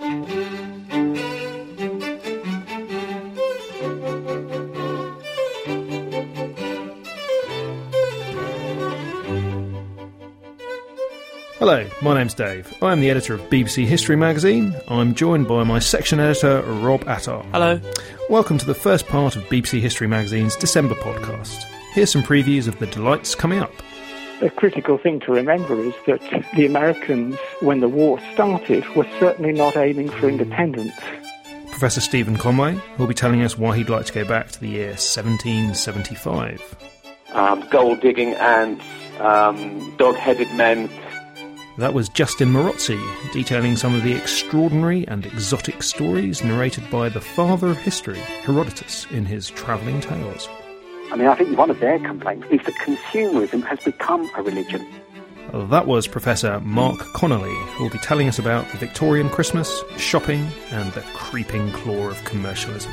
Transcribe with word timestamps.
Hello, 0.00 0.16
my 12.00 12.14
name's 12.14 12.32
Dave. 12.32 12.72
I 12.80 12.92
am 12.92 13.00
the 13.00 13.10
editor 13.10 13.34
of 13.34 13.42
BBC 13.50 13.84
History 13.84 14.16
magazine. 14.16 14.74
I'm 14.88 15.14
joined 15.14 15.46
by 15.46 15.64
my 15.64 15.78
section 15.78 16.18
editor, 16.18 16.62
Rob 16.62 17.06
Attar. 17.06 17.44
Hello. 17.52 17.78
Welcome 18.30 18.56
to 18.56 18.64
the 18.64 18.72
first 18.72 19.06
part 19.06 19.36
of 19.36 19.42
BBC 19.44 19.80
History 19.80 20.06
magazine's 20.06 20.56
December 20.56 20.94
podcast. 20.94 21.64
Here's 21.92 22.10
some 22.10 22.22
previews 22.22 22.68
of 22.68 22.78
the 22.78 22.86
delights 22.86 23.34
coming 23.34 23.58
up. 23.58 23.74
A 24.42 24.48
critical 24.48 24.96
thing 24.96 25.20
to 25.20 25.32
remember 25.32 25.78
is 25.78 25.92
that 26.06 26.20
the 26.56 26.64
Americans, 26.64 27.36
when 27.60 27.80
the 27.80 27.90
war 27.90 28.18
started, 28.32 28.88
were 28.96 29.06
certainly 29.18 29.52
not 29.52 29.76
aiming 29.76 30.08
for 30.08 30.30
independence. 30.30 30.94
Professor 31.70 32.00
Stephen 32.00 32.38
Conway 32.38 32.80
will 32.96 33.06
be 33.06 33.12
telling 33.12 33.42
us 33.42 33.58
why 33.58 33.76
he'd 33.76 33.90
like 33.90 34.06
to 34.06 34.12
go 34.14 34.24
back 34.24 34.50
to 34.52 34.60
the 34.60 34.68
year 34.68 34.88
1775. 34.88 36.76
Um, 37.32 37.68
gold 37.70 38.00
digging 38.00 38.32
and 38.34 38.80
um, 39.18 39.94
dog 39.98 40.16
headed 40.16 40.50
men. 40.54 40.88
That 41.76 41.92
was 41.92 42.08
Justin 42.08 42.52
Marozzi 42.52 43.00
detailing 43.32 43.76
some 43.76 43.94
of 43.94 44.02
the 44.02 44.12
extraordinary 44.12 45.06
and 45.08 45.26
exotic 45.26 45.82
stories 45.82 46.42
narrated 46.42 46.90
by 46.90 47.10
the 47.10 47.20
father 47.20 47.68
of 47.68 47.76
history, 47.76 48.18
Herodotus, 48.18 49.06
in 49.10 49.26
his 49.26 49.50
Travelling 49.50 50.00
Tales. 50.00 50.48
I 51.12 51.16
mean, 51.16 51.26
I 51.26 51.34
think 51.34 51.58
one 51.58 51.70
of 51.70 51.80
their 51.80 51.98
complaints 51.98 52.46
is 52.50 52.60
that 52.66 52.74
consumerism 52.76 53.64
has 53.66 53.80
become 53.80 54.30
a 54.36 54.42
religion. 54.42 54.86
That 55.52 55.88
was 55.88 56.06
Professor 56.06 56.60
Mark 56.60 57.00
Connelly, 57.14 57.52
who 57.72 57.82
will 57.82 57.90
be 57.90 57.98
telling 57.98 58.28
us 58.28 58.38
about 58.38 58.70
the 58.70 58.78
Victorian 58.78 59.28
Christmas, 59.28 59.82
shopping, 59.96 60.46
and 60.70 60.92
the 60.92 61.00
creeping 61.14 61.72
claw 61.72 62.10
of 62.10 62.24
commercialism. 62.24 62.92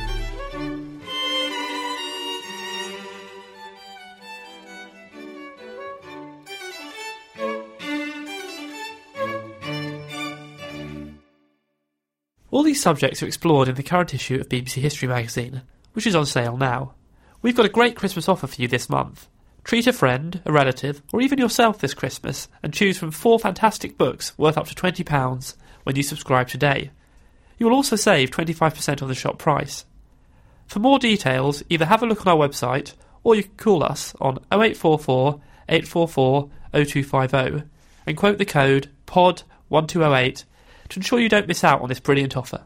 All 12.49 12.63
these 12.63 12.81
subjects 12.81 13.21
are 13.21 13.27
explored 13.27 13.67
in 13.67 13.75
the 13.75 13.83
current 13.83 14.15
issue 14.15 14.39
of 14.39 14.49
BBC 14.49 14.81
History 14.81 15.07
magazine, 15.07 15.61
which 15.93 16.07
is 16.07 16.15
on 16.15 16.25
sale 16.25 16.57
now. 16.57 16.95
We've 17.41 17.55
got 17.55 17.65
a 17.67 17.69
great 17.69 17.95
Christmas 17.95 18.27
offer 18.27 18.47
for 18.47 18.61
you 18.61 18.67
this 18.67 18.89
month. 18.89 19.27
Treat 19.63 19.85
a 19.85 19.93
friend, 19.93 20.41
a 20.45 20.51
relative, 20.51 21.03
or 21.13 21.21
even 21.21 21.37
yourself 21.37 21.77
this 21.77 21.93
Christmas 21.93 22.47
and 22.63 22.73
choose 22.73 22.97
from 22.97 23.11
four 23.11 23.37
fantastic 23.37 23.97
books 23.97 24.35
worth 24.37 24.57
up 24.57 24.67
to 24.67 24.75
£20 24.75 25.55
when 25.83 25.95
you 25.95 26.03
subscribe 26.03 26.47
today. 26.47 26.89
You 27.57 27.67
will 27.67 27.75
also 27.75 27.95
save 27.95 28.31
25% 28.31 29.01
on 29.01 29.07
the 29.07 29.13
shop 29.13 29.37
price. 29.37 29.85
For 30.67 30.79
more 30.79 30.99
details, 30.99 31.63
either 31.69 31.85
have 31.85 32.01
a 32.01 32.05
look 32.05 32.25
on 32.25 32.31
our 32.31 32.47
website 32.47 32.93
or 33.23 33.35
you 33.35 33.43
can 33.43 33.55
call 33.55 33.83
us 33.83 34.15
on 34.19 34.37
0844 34.51 35.39
844 35.69 36.49
0250 36.71 37.67
and 38.05 38.17
quote 38.17 38.37
the 38.37 38.45
code 38.45 38.89
POD1208 39.05 40.43
to 40.89 40.99
ensure 40.99 41.19
you 41.19 41.29
don't 41.29 41.47
miss 41.47 41.63
out 41.63 41.81
on 41.81 41.89
this 41.89 41.99
brilliant 41.99 42.35
offer. 42.35 42.63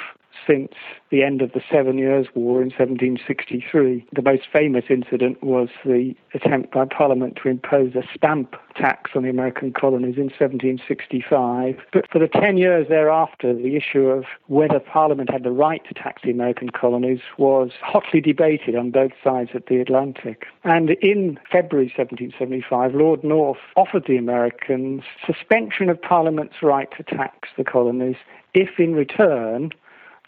since 0.46 0.72
the 1.10 1.22
end 1.22 1.42
of 1.42 1.52
the 1.52 1.62
Seven 1.70 1.98
Years' 1.98 2.26
War 2.34 2.62
in 2.62 2.70
1763. 2.70 4.06
The 4.12 4.22
most 4.22 4.42
famous 4.52 4.84
incident 4.90 5.42
was 5.42 5.68
the 5.84 6.14
attempt 6.34 6.72
by 6.72 6.84
Parliament 6.84 7.38
to 7.42 7.48
impose 7.48 7.94
a 7.94 8.02
stamp 8.16 8.56
tax 8.74 9.12
on 9.14 9.22
the 9.22 9.30
American 9.30 9.72
colonies 9.72 10.16
in 10.16 10.24
1765. 10.24 11.78
But 11.92 12.10
for 12.10 12.18
the 12.18 12.28
10 12.28 12.58
years 12.58 12.88
thereafter, 12.88 13.54
the 13.54 13.76
issue 13.76 14.06
of 14.06 14.24
whether 14.46 14.80
Parliament 14.80 15.30
had 15.30 15.44
the 15.44 15.50
right 15.50 15.82
to 15.88 15.94
tax 15.94 16.22
the 16.22 16.30
American 16.30 16.70
colonies 16.70 17.20
was 17.38 17.70
hotly 17.80 18.20
debated 18.20 18.74
on 18.74 18.90
both 18.90 19.12
sides 19.22 19.50
of 19.54 19.62
the 19.68 19.80
Atlantic. 19.80 20.46
And 20.64 20.90
in 21.02 21.38
February 21.50 21.92
1775, 21.96 22.94
Lord 22.94 23.24
North 23.24 23.58
offered 23.76 24.04
the 24.06 24.16
Americans 24.16 25.02
suspension 25.24 25.88
of 25.88 26.00
Parliament's 26.00 26.62
right 26.62 26.88
to 26.96 27.02
tax 27.02 27.48
the 27.56 27.64
colonies 27.64 28.16
if 28.54 28.78
in 28.78 28.94
return 28.94 29.70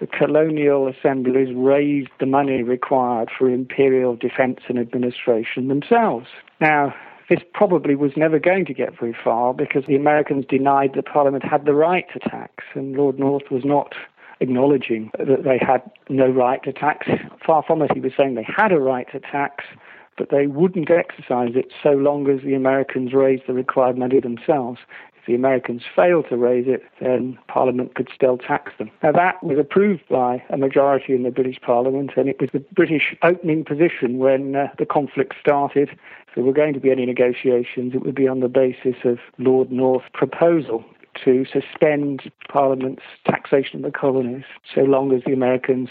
the 0.01 0.07
colonial 0.07 0.89
assemblies 0.89 1.55
raised 1.55 2.11
the 2.21 2.27
money 2.27 2.63
required 2.63 3.31
for 3.37 3.49
imperial 3.49 4.15
defense 4.17 4.61
and 4.69 4.79
administration 4.79 5.69
themselves. 5.69 6.27
Now, 6.61 6.95
this 7.29 7.41
probably 7.53 7.95
was 7.95 8.13
never 8.17 8.39
going 8.39 8.65
to 8.67 8.75
get 8.75 8.99
very 8.99 9.15
far 9.25 9.53
because 9.53 9.85
the 9.87 9.97
Americans 9.97 10.47
denied 10.49 10.93
that 10.95 11.07
Parliament 11.07 11.45
had 11.45 11.67
the 11.67 11.75
right 11.75 12.07
to 12.13 12.19
tax, 12.21 12.65
and 12.75 12.97
Lord 12.97 13.19
North 13.19 13.51
was 13.51 13.65
not 13.65 13.95
acknowledging 14.41 15.11
that 15.19 15.45
they 15.45 15.59
had 15.59 15.83
no 16.09 16.29
right 16.29 16.63
to 16.63 16.73
tax. 16.73 17.09
Far 17.45 17.63
from 17.63 17.83
it, 17.83 17.91
he 17.93 18.01
was 18.01 18.13
saying 18.17 18.35
they 18.35 18.47
had 18.47 18.73
a 18.73 18.79
right 18.79 19.07
to 19.13 19.21
tax, 19.21 19.65
but 20.17 20.31
they 20.31 20.47
wouldn't 20.47 20.91
exercise 20.91 21.53
it 21.55 21.73
so 21.83 21.91
long 21.91 22.29
as 22.31 22.43
the 22.43 22.55
Americans 22.55 23.13
raised 23.13 23.43
the 23.47 23.53
required 23.53 23.99
money 23.99 24.21
themselves 24.21 24.81
the 25.29 25.35
Americans 25.35 25.83
failed 25.95 26.27
to 26.31 26.37
raise 26.37 26.65
it, 26.67 26.83
then 27.01 27.39
Parliament 27.49 27.95
could 27.95 28.09
still 28.13 28.39
tax 28.39 28.73
them. 28.79 28.91
Now, 29.03 29.13
that 29.13 29.43
was 29.45 29.59
approved 29.59 30.09
by 30.09 30.43
a 30.49 30.57
majority 30.57 31.15
in 31.15 31.23
the 31.23 31.31
British 31.31 31.61
Parliament, 31.61 32.13
and 32.17 32.29
it 32.29 32.41
was 32.41 32.51
the 32.53 32.65
British 32.75 33.15
opening 33.23 33.65
position 33.65 34.19
when 34.19 34.57
uh, 34.57 34.69
the 34.79 34.87
conflict 34.87 35.35
started. 35.39 35.91
If 35.91 36.35
there 36.35 36.45
were 36.45 36.53
going 36.55 36.73
to 36.73 36.81
be 36.81 36.91
any 36.91 37.05
negotiations, 37.05 37.95
it 37.95 38.03
would 38.03 38.15
be 38.15 38.27
on 38.27 38.41
the 38.41 38.49
basis 38.49 38.97
of 39.05 39.19
Lord 39.37 39.71
North's 39.71 40.09
proposal 40.15 40.83
to 41.25 41.45
suspend 41.53 42.31
Parliament's 42.49 43.03
taxation 43.25 43.85
of 43.85 43.93
the 43.93 43.99
colonies 43.99 44.45
so 44.75 44.83
long 44.83 45.13
as 45.13 45.23
the 45.25 45.33
Americans 45.33 45.91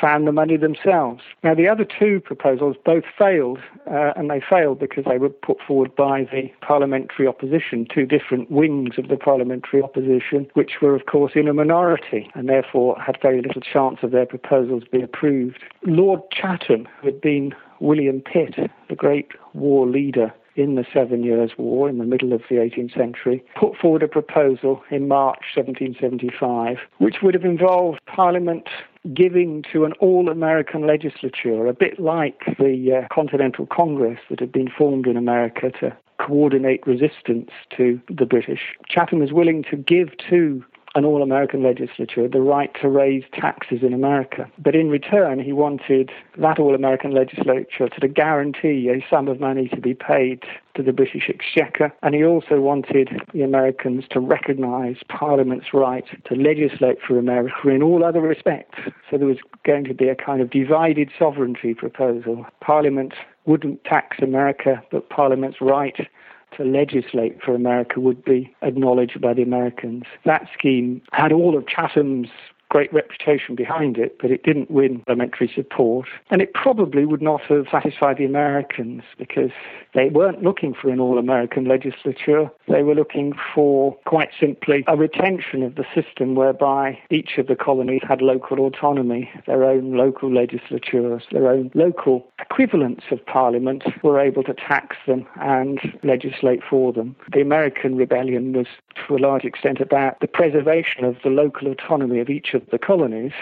found 0.00 0.26
the 0.26 0.32
money 0.32 0.56
themselves. 0.56 1.22
Now, 1.42 1.54
the 1.54 1.68
other 1.68 1.84
two 1.84 2.20
proposals 2.20 2.76
both 2.84 3.04
failed, 3.18 3.58
uh, 3.90 4.12
and 4.16 4.30
they 4.30 4.40
failed 4.40 4.78
because 4.78 5.04
they 5.08 5.18
were 5.18 5.28
put 5.28 5.58
forward 5.66 5.94
by 5.94 6.24
the 6.32 6.50
parliamentary 6.60 7.26
opposition, 7.26 7.86
two 7.92 8.06
different 8.06 8.50
wings 8.50 8.94
of 8.98 9.08
the 9.08 9.16
parliamentary 9.16 9.82
opposition, 9.82 10.46
which 10.54 10.80
were, 10.80 10.94
of 10.94 11.06
course, 11.06 11.32
in 11.34 11.48
a 11.48 11.54
minority 11.54 12.30
and 12.34 12.48
therefore 12.48 12.96
had 13.00 13.18
very 13.20 13.42
little 13.42 13.62
chance 13.62 13.98
of 14.02 14.10
their 14.10 14.26
proposals 14.26 14.84
being 14.90 15.04
approved. 15.04 15.58
Lord 15.84 16.20
Chatham, 16.30 16.88
who 17.00 17.06
had 17.08 17.20
been 17.20 17.54
William 17.80 18.20
Pitt, 18.20 18.70
the 18.88 18.94
great 18.94 19.28
war 19.54 19.86
leader 19.86 20.32
in 20.56 20.74
the 20.74 20.84
Seven 20.92 21.22
Years' 21.22 21.52
War 21.56 21.88
in 21.88 21.98
the 21.98 22.04
middle 22.04 22.32
of 22.32 22.42
the 22.48 22.56
18th 22.56 22.96
century, 22.96 23.44
put 23.58 23.76
forward 23.76 24.02
a 24.02 24.08
proposal 24.08 24.82
in 24.90 25.08
March 25.08 25.44
1775, 25.54 26.78
which 26.98 27.16
would 27.22 27.34
have 27.34 27.44
involved 27.44 28.00
Parliament 28.06 28.68
giving 29.14 29.64
to 29.72 29.84
an 29.84 29.92
all 29.94 30.28
American 30.28 30.86
legislature, 30.86 31.66
a 31.66 31.72
bit 31.72 31.98
like 31.98 32.40
the 32.58 33.02
uh, 33.02 33.14
Continental 33.14 33.66
Congress 33.66 34.18
that 34.28 34.40
had 34.40 34.52
been 34.52 34.68
formed 34.70 35.06
in 35.06 35.16
America 35.16 35.70
to 35.80 35.96
coordinate 36.18 36.86
resistance 36.86 37.50
to 37.76 38.00
the 38.08 38.26
British. 38.26 38.60
Chatham 38.88 39.20
was 39.20 39.32
willing 39.32 39.64
to 39.70 39.76
give 39.76 40.10
to 40.28 40.62
an 40.94 41.04
all 41.04 41.22
American 41.22 41.62
legislature 41.62 42.26
the 42.28 42.40
right 42.40 42.70
to 42.80 42.88
raise 42.88 43.24
taxes 43.32 43.78
in 43.82 43.92
America. 43.92 44.50
But 44.58 44.74
in 44.74 44.88
return, 44.88 45.38
he 45.38 45.52
wanted 45.52 46.10
that 46.38 46.58
all 46.58 46.74
American 46.74 47.12
legislature 47.12 47.88
to 47.88 48.08
guarantee 48.08 48.88
a 48.88 49.04
sum 49.08 49.28
of 49.28 49.40
money 49.40 49.68
to 49.68 49.80
be 49.80 49.94
paid 49.94 50.42
to 50.74 50.82
the 50.82 50.92
British 50.92 51.28
Exchequer. 51.28 51.92
And 52.02 52.14
he 52.14 52.24
also 52.24 52.60
wanted 52.60 53.10
the 53.32 53.42
Americans 53.42 54.04
to 54.10 54.20
recognize 54.20 54.96
Parliament's 55.08 55.72
right 55.72 56.04
to 56.24 56.34
legislate 56.34 56.98
for 57.06 57.18
America 57.18 57.68
in 57.68 57.82
all 57.82 58.04
other 58.04 58.20
respects. 58.20 58.78
So 59.10 59.18
there 59.18 59.26
was 59.26 59.38
going 59.64 59.84
to 59.84 59.94
be 59.94 60.08
a 60.08 60.16
kind 60.16 60.40
of 60.40 60.50
divided 60.50 61.10
sovereignty 61.18 61.74
proposal. 61.74 62.46
Parliament 62.60 63.14
wouldn't 63.46 63.84
tax 63.84 64.18
America, 64.20 64.82
but 64.90 65.08
Parliament's 65.08 65.60
right 65.60 66.08
to 66.56 66.64
legislate 66.64 67.40
for 67.42 67.54
America 67.54 68.00
would 68.00 68.24
be 68.24 68.54
acknowledged 68.62 69.20
by 69.20 69.34
the 69.34 69.42
Americans. 69.42 70.04
That 70.24 70.48
scheme 70.56 71.02
had 71.12 71.32
all 71.32 71.56
of 71.56 71.66
Chatham's 71.66 72.28
great 72.70 72.92
reputation 72.92 73.54
behind 73.54 73.98
it, 73.98 74.16
but 74.20 74.30
it 74.30 74.42
didn't 74.42 74.70
win 74.70 75.00
parliamentary 75.00 75.50
support. 75.54 76.08
And 76.30 76.40
it 76.40 76.54
probably 76.54 77.04
would 77.04 77.20
not 77.20 77.42
have 77.42 77.66
satisfied 77.70 78.16
the 78.16 78.24
Americans 78.24 79.02
because 79.18 79.50
they 79.92 80.08
weren't 80.08 80.42
looking 80.42 80.72
for 80.72 80.88
an 80.88 81.00
all 81.00 81.18
American 81.18 81.66
legislature. 81.66 82.50
They 82.68 82.82
were 82.82 82.94
looking 82.94 83.34
for, 83.54 83.96
quite 84.06 84.30
simply, 84.38 84.84
a 84.86 84.96
retention 84.96 85.62
of 85.62 85.74
the 85.74 85.84
system 85.94 86.36
whereby 86.36 86.98
each 87.10 87.38
of 87.38 87.48
the 87.48 87.56
colonies 87.56 88.02
had 88.08 88.22
local 88.22 88.60
autonomy, 88.60 89.28
their 89.46 89.64
own 89.64 89.96
local 89.96 90.32
legislatures, 90.32 91.24
their 91.32 91.48
own 91.48 91.70
local 91.74 92.26
equivalents 92.40 93.04
of 93.10 93.24
parliament 93.26 93.82
were 94.02 94.20
able 94.20 94.44
to 94.44 94.54
tax 94.54 94.96
them 95.06 95.26
and 95.40 95.80
legislate 96.04 96.60
for 96.68 96.92
them. 96.92 97.16
The 97.32 97.40
American 97.40 97.96
rebellion 97.96 98.52
was, 98.52 98.66
to 99.06 99.16
a 99.16 99.18
large 99.18 99.44
extent, 99.44 99.80
about 99.80 100.20
the 100.20 100.28
preservation 100.28 101.04
of 101.04 101.16
the 101.24 101.30
local 101.30 101.68
autonomy 101.68 102.20
of 102.20 102.30
each 102.30 102.54
of 102.54 102.59
the 102.70 102.78
colonies. 102.78 103.32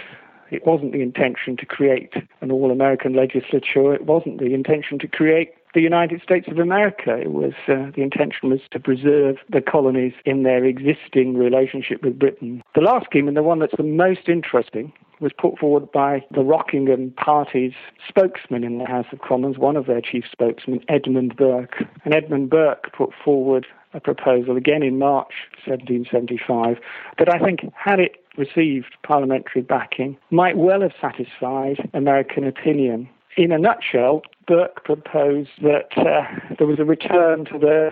It 0.50 0.67
wasn't 0.67 0.93
the 0.93 1.03
intention 1.03 1.56
to 1.59 1.67
create 1.67 2.15
an 2.41 2.50
all 2.50 2.70
American 2.70 3.15
legislature. 3.15 3.93
It 3.93 4.06
wasn't 4.06 4.38
the 4.38 4.55
intention 4.55 4.99
to 5.00 5.09
create 5.09 5.53
the 5.75 5.82
United 5.82 6.23
States 6.23 6.49
of 6.49 6.59
America. 6.59 7.17
It 7.17 7.32
was 7.32 7.53
uh, 7.69 7.91
the 7.94 8.03
intention 8.03 8.49
was 8.49 8.61
to 8.70 8.81
preserve 8.81 9.37
the 9.50 9.61
colonies 9.61 10.15
in 10.25 10.43
their 10.43 10.65
existing 10.65 11.37
relationship 11.37 12.03
with 12.03 12.19
Britain. 12.19 12.62
The 12.75 12.81
last 12.81 13.06
scheme, 13.06 13.29
and 13.29 13.37
the 13.37 13.43
one 13.43 13.59
that's 13.59 13.76
the 13.76 13.82
most 13.82 14.29
interesting, 14.29 14.93
was 15.20 15.32
put 15.37 15.59
forward 15.59 15.91
by 15.93 16.25
the 16.31 16.43
Rockingham 16.43 17.12
Party's 17.17 17.75
spokesman 18.09 18.65
in 18.65 18.79
the 18.79 18.87
House 18.87 19.06
of 19.12 19.20
Commons, 19.20 19.59
one 19.59 19.76
of 19.76 19.87
their 19.87 20.00
chief 20.00 20.25
spokesmen, 20.31 20.81
Edmund 20.88 21.37
Burke. 21.37 21.85
And 22.05 22.15
Edmund 22.15 22.50
Burke 22.50 22.93
put 22.97 23.11
forward 23.25 23.67
a 23.94 24.00
proposal 24.00 24.56
again 24.56 24.82
in 24.82 24.99
March 24.99 25.32
1775 25.67 26.79
that 27.19 27.32
I 27.32 27.38
think, 27.38 27.61
had 27.75 28.00
it 28.00 28.17
received 28.38 28.96
parliamentary 29.02 29.62
backing, 29.62 30.17
might 30.31 30.56
well 30.56 30.81
have 30.81 30.93
satisfied 31.00 31.90
American 31.93 32.44
opinion. 32.44 33.08
In 33.37 33.52
a 33.52 33.58
nutshell, 33.58 34.23
Burke 34.46 34.85
proposed 34.85 35.50
that 35.62 35.88
uh, 35.96 36.55
there 36.58 36.67
was 36.67 36.79
a 36.79 36.85
return 36.85 37.44
to 37.46 37.58
the 37.58 37.90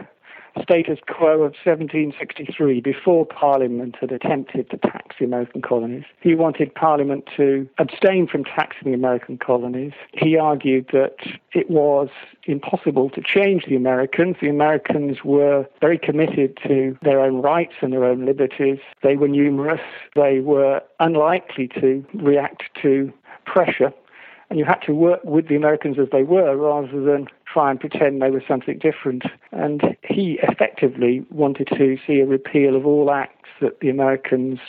status 0.63 0.99
quo 1.07 1.35
of 1.35 1.55
1763 1.65 2.81
before 2.81 3.27
Parliament 3.27 3.97
had 4.01 4.13
attempted 4.13 4.71
to 4.71 4.77
tax 4.79 5.17
the 5.19 5.25
American 5.25 5.63
colonies. 5.63 6.05
He 6.21 6.35
wanted 6.35 6.75
Parliament 6.75 7.29
to 7.37 7.69
abstain 7.79 8.27
from 8.27 8.45
taxing 8.45 8.91
the 8.91 8.95
American 8.95 9.39
colonies. 9.39 9.93
He 10.13 10.37
argued 10.37 10.89
that 10.93 11.17
it 11.53 11.71
was 11.71 12.09
impossible 12.45 13.11
to 13.11 13.23
change 13.23 13.65
the 13.67 13.77
Americans. 13.77 14.37
The 14.41 14.49
Americans 14.49 15.19
were 15.25 15.67
very 15.81 15.99
committed 15.99 16.59
to 16.67 16.97
their 17.03 17.21
own 17.21 17.43
rights 17.43 17.75
and 17.81 17.93
their 17.93 18.05
own 18.05 18.25
liberties. 18.25 18.79
They 19.03 19.17
were 19.17 19.29
numerous. 19.29 19.81
They 20.15 20.41
were 20.41 20.83
unlikely 21.01 21.69
to 21.81 22.05
react 22.15 22.65
to 22.83 23.13
pressure 23.45 23.93
and 24.51 24.59
you 24.59 24.65
had 24.65 24.81
to 24.87 24.95
work 24.95 25.21
with 25.25 25.49
the 25.49 25.57
Americans 25.57 25.99
as 25.99 26.09
they 26.13 26.23
were 26.23 26.57
rather 26.57 27.01
than 27.01 27.27
try 27.53 27.71
and 27.71 27.81
pretend 27.81 28.23
they 28.23 28.31
were 28.31 28.45
something 28.47 28.79
different. 28.79 29.25
And 29.53 29.97
he 30.03 30.39
effectively 30.43 31.25
wanted 31.31 31.69
to 31.69 31.97
see 32.07 32.21
a 32.21 32.27
repeal 32.27 32.77
of 32.77 32.87
all 32.87 33.11
acts 33.11 33.49
that 33.61 33.81
the 33.81 33.89
Americans 33.89 34.61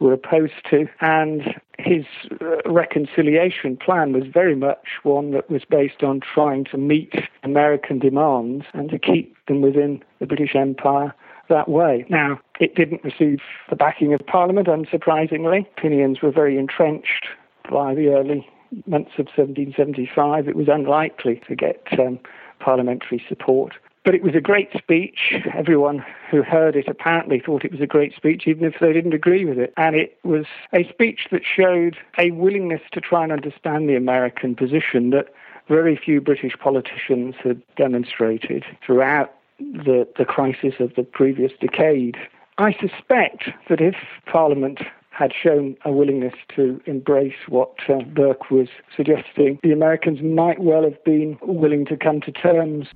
were 0.00 0.12
opposed 0.12 0.64
to. 0.70 0.88
And 1.00 1.60
his 1.78 2.04
uh, 2.40 2.56
reconciliation 2.66 3.76
plan 3.76 4.12
was 4.12 4.24
very 4.32 4.56
much 4.56 4.86
one 5.02 5.30
that 5.32 5.50
was 5.50 5.62
based 5.68 6.02
on 6.02 6.20
trying 6.20 6.64
to 6.66 6.78
meet 6.78 7.14
American 7.42 7.98
demands 7.98 8.64
and 8.72 8.90
to 8.90 8.98
keep 8.98 9.36
them 9.46 9.60
within 9.60 10.02
the 10.18 10.26
British 10.26 10.56
Empire 10.56 11.14
that 11.48 11.68
way. 11.68 12.06
Now, 12.08 12.40
it 12.58 12.74
didn't 12.74 13.04
receive 13.04 13.40
the 13.68 13.76
backing 13.76 14.14
of 14.14 14.20
Parliament, 14.26 14.68
unsurprisingly. 14.68 15.66
Opinions 15.76 16.22
were 16.22 16.30
very 16.30 16.56
entrenched 16.56 17.26
by 17.70 17.94
the 17.94 18.08
early 18.08 18.48
months 18.86 19.12
of 19.18 19.26
1775, 19.36 20.48
it 20.48 20.56
was 20.56 20.68
unlikely 20.68 21.40
to 21.48 21.54
get 21.54 21.86
um, 21.98 22.18
parliamentary 22.58 23.22
support. 23.28 23.74
But 24.04 24.14
it 24.14 24.22
was 24.22 24.34
a 24.34 24.40
great 24.40 24.70
speech. 24.76 25.34
Everyone 25.54 26.04
who 26.30 26.42
heard 26.42 26.74
it 26.74 26.88
apparently 26.88 27.38
thought 27.38 27.64
it 27.64 27.72
was 27.72 27.82
a 27.82 27.86
great 27.86 28.14
speech, 28.14 28.44
even 28.46 28.64
if 28.64 28.74
they 28.80 28.92
didn't 28.94 29.12
agree 29.12 29.44
with 29.44 29.58
it. 29.58 29.74
And 29.76 29.94
it 29.94 30.18
was 30.24 30.46
a 30.72 30.88
speech 30.88 31.26
that 31.30 31.42
showed 31.44 31.98
a 32.18 32.30
willingness 32.30 32.80
to 32.92 33.00
try 33.00 33.22
and 33.24 33.32
understand 33.32 33.88
the 33.88 33.96
American 33.96 34.56
position 34.56 35.10
that 35.10 35.26
very 35.68 35.96
few 35.96 36.20
British 36.20 36.54
politicians 36.58 37.34
had 37.44 37.62
demonstrated 37.76 38.64
throughout 38.84 39.34
the, 39.58 40.08
the 40.16 40.24
crisis 40.24 40.74
of 40.80 40.94
the 40.94 41.02
previous 41.02 41.52
decade. 41.60 42.16
I 42.56 42.72
suspect 42.72 43.50
that 43.68 43.80
if 43.80 43.96
Parliament 44.26 44.80
had 45.20 45.32
shown 45.34 45.76
a 45.84 45.92
willingness 45.92 46.32
to 46.56 46.80
embrace 46.86 47.34
what 47.46 47.74
uh, 47.90 48.02
Burke 48.04 48.50
was 48.50 48.68
suggesting, 48.96 49.58
the 49.62 49.70
Americans 49.70 50.20
might 50.22 50.58
well 50.60 50.82
have 50.82 51.04
been 51.04 51.38
willing 51.42 51.84
to 51.86 51.96
come 51.96 52.22
to 52.22 52.32
terms. 52.32 52.86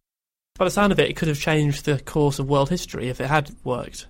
By 0.57 0.65
the 0.65 0.71
sound 0.71 0.91
of 0.91 0.99
it, 0.99 1.11
it 1.11 1.17
could 1.17 1.29
have 1.29 1.39
changed 1.39 1.85
the 1.85 1.99
course 2.01 2.39
of 2.39 2.49
world 2.49 2.71
history 2.71 3.11
if 3.11 3.21
it 3.21 3.27
had 3.27 3.51
worked. 3.63 4.07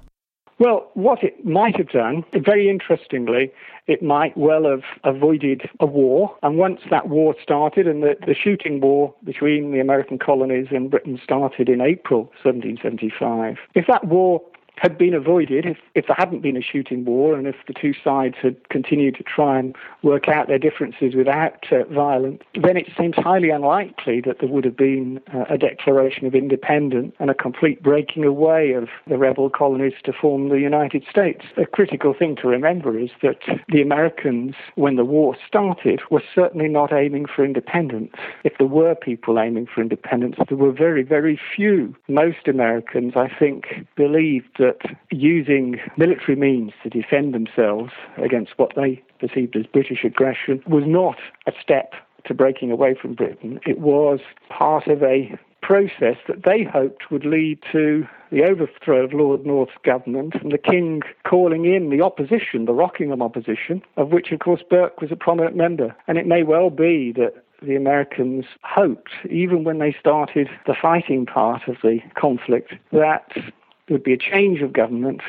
Well, 0.60 0.88
what 0.94 1.24
it 1.24 1.44
might 1.44 1.76
have 1.76 1.88
done, 1.88 2.22
very 2.32 2.70
interestingly, 2.70 3.52
it 3.88 4.00
might 4.00 4.36
well 4.36 4.64
have 4.64 4.84
avoided 5.02 5.62
a 5.80 5.86
war. 5.86 6.36
And 6.44 6.56
once 6.56 6.82
that 6.90 7.08
war 7.08 7.34
started, 7.42 7.88
and 7.88 8.04
the, 8.04 8.14
the 8.24 8.36
shooting 8.36 8.80
war 8.80 9.12
between 9.24 9.72
the 9.72 9.80
American 9.80 10.18
colonies 10.20 10.68
and 10.70 10.88
Britain 10.88 11.20
started 11.22 11.68
in 11.68 11.80
April 11.80 12.30
1775, 12.44 13.56
if 13.74 13.86
that 13.88 14.06
war 14.06 14.40
had 14.76 14.98
been 14.98 15.14
avoided 15.14 15.64
if, 15.64 15.78
if 15.94 16.06
there 16.06 16.16
hadn't 16.18 16.42
been 16.42 16.56
a 16.56 16.62
shooting 16.62 17.04
war 17.04 17.36
and 17.36 17.46
if 17.46 17.56
the 17.66 17.72
two 17.72 17.94
sides 18.02 18.36
had 18.42 18.68
continued 18.68 19.14
to 19.16 19.22
try 19.22 19.58
and 19.58 19.76
work 20.02 20.28
out 20.28 20.48
their 20.48 20.58
differences 20.58 21.14
without 21.14 21.64
uh, 21.72 21.84
violence, 21.84 22.42
then 22.60 22.76
it 22.76 22.86
seems 22.98 23.14
highly 23.16 23.50
unlikely 23.50 24.20
that 24.20 24.38
there 24.40 24.48
would 24.48 24.64
have 24.64 24.76
been 24.76 25.20
uh, 25.32 25.44
a 25.48 25.58
declaration 25.58 26.26
of 26.26 26.34
independence 26.34 27.14
and 27.18 27.30
a 27.30 27.34
complete 27.34 27.82
breaking 27.82 28.24
away 28.24 28.72
of 28.72 28.88
the 29.06 29.16
rebel 29.16 29.48
colonies 29.48 29.94
to 30.04 30.12
form 30.12 30.48
the 30.48 30.60
United 30.60 31.04
States. 31.08 31.44
A 31.56 31.66
critical 31.66 32.14
thing 32.14 32.36
to 32.36 32.48
remember 32.48 32.98
is 32.98 33.10
that 33.22 33.38
the 33.68 33.80
Americans, 33.80 34.54
when 34.74 34.96
the 34.96 35.04
war 35.04 35.36
started, 35.46 36.00
were 36.10 36.22
certainly 36.34 36.68
not 36.68 36.92
aiming 36.92 37.26
for 37.26 37.44
independence. 37.44 38.12
If 38.42 38.54
there 38.58 38.66
were 38.66 38.94
people 38.94 39.38
aiming 39.38 39.68
for 39.72 39.80
independence, 39.80 40.36
there 40.48 40.58
were 40.58 40.72
very, 40.72 41.02
very 41.02 41.38
few. 41.54 41.94
Most 42.08 42.48
Americans, 42.48 43.14
I 43.16 43.28
think, 43.28 43.86
believed 43.96 44.60
that 44.64 44.96
using 45.10 45.78
military 45.98 46.36
means 46.36 46.72
to 46.82 46.88
defend 46.88 47.34
themselves 47.34 47.92
against 48.16 48.52
what 48.56 48.72
they 48.74 49.02
perceived 49.20 49.56
as 49.56 49.66
British 49.66 50.04
aggression 50.04 50.62
was 50.66 50.84
not 50.86 51.18
a 51.46 51.52
step 51.60 51.92
to 52.26 52.32
breaking 52.32 52.70
away 52.70 52.94
from 53.00 53.14
Britain. 53.14 53.60
It 53.66 53.78
was 53.78 54.20
part 54.48 54.86
of 54.86 55.02
a 55.02 55.38
process 55.60 56.16
that 56.28 56.44
they 56.44 56.62
hoped 56.62 57.10
would 57.10 57.24
lead 57.24 57.58
to 57.72 58.06
the 58.30 58.42
overthrow 58.42 59.04
of 59.04 59.12
Lord 59.12 59.46
North's 59.46 59.72
government 59.82 60.34
and 60.40 60.52
the 60.52 60.58
King 60.58 61.02
calling 61.26 61.64
in 61.64 61.90
the 61.90 62.02
opposition, 62.02 62.64
the 62.64 62.72
Rockingham 62.72 63.22
opposition, 63.22 63.82
of 63.96 64.08
which, 64.08 64.32
of 64.32 64.40
course, 64.40 64.62
Burke 64.68 65.00
was 65.00 65.12
a 65.12 65.16
prominent 65.16 65.56
member. 65.56 65.94
And 66.06 66.18
it 66.18 66.26
may 66.26 66.42
well 66.42 66.70
be 66.70 67.12
that 67.12 67.44
the 67.62 67.76
Americans 67.76 68.44
hoped, 68.62 69.10
even 69.30 69.64
when 69.64 69.78
they 69.78 69.94
started 69.98 70.48
the 70.66 70.74
fighting 70.80 71.24
part 71.26 71.66
of 71.68 71.76
the 71.82 72.00
conflict, 72.14 72.74
that 72.92 73.32
there 73.86 73.94
would 73.96 74.04
be 74.04 74.12
a 74.12 74.18
change 74.18 74.62
of 74.62 74.72
government. 74.72 75.20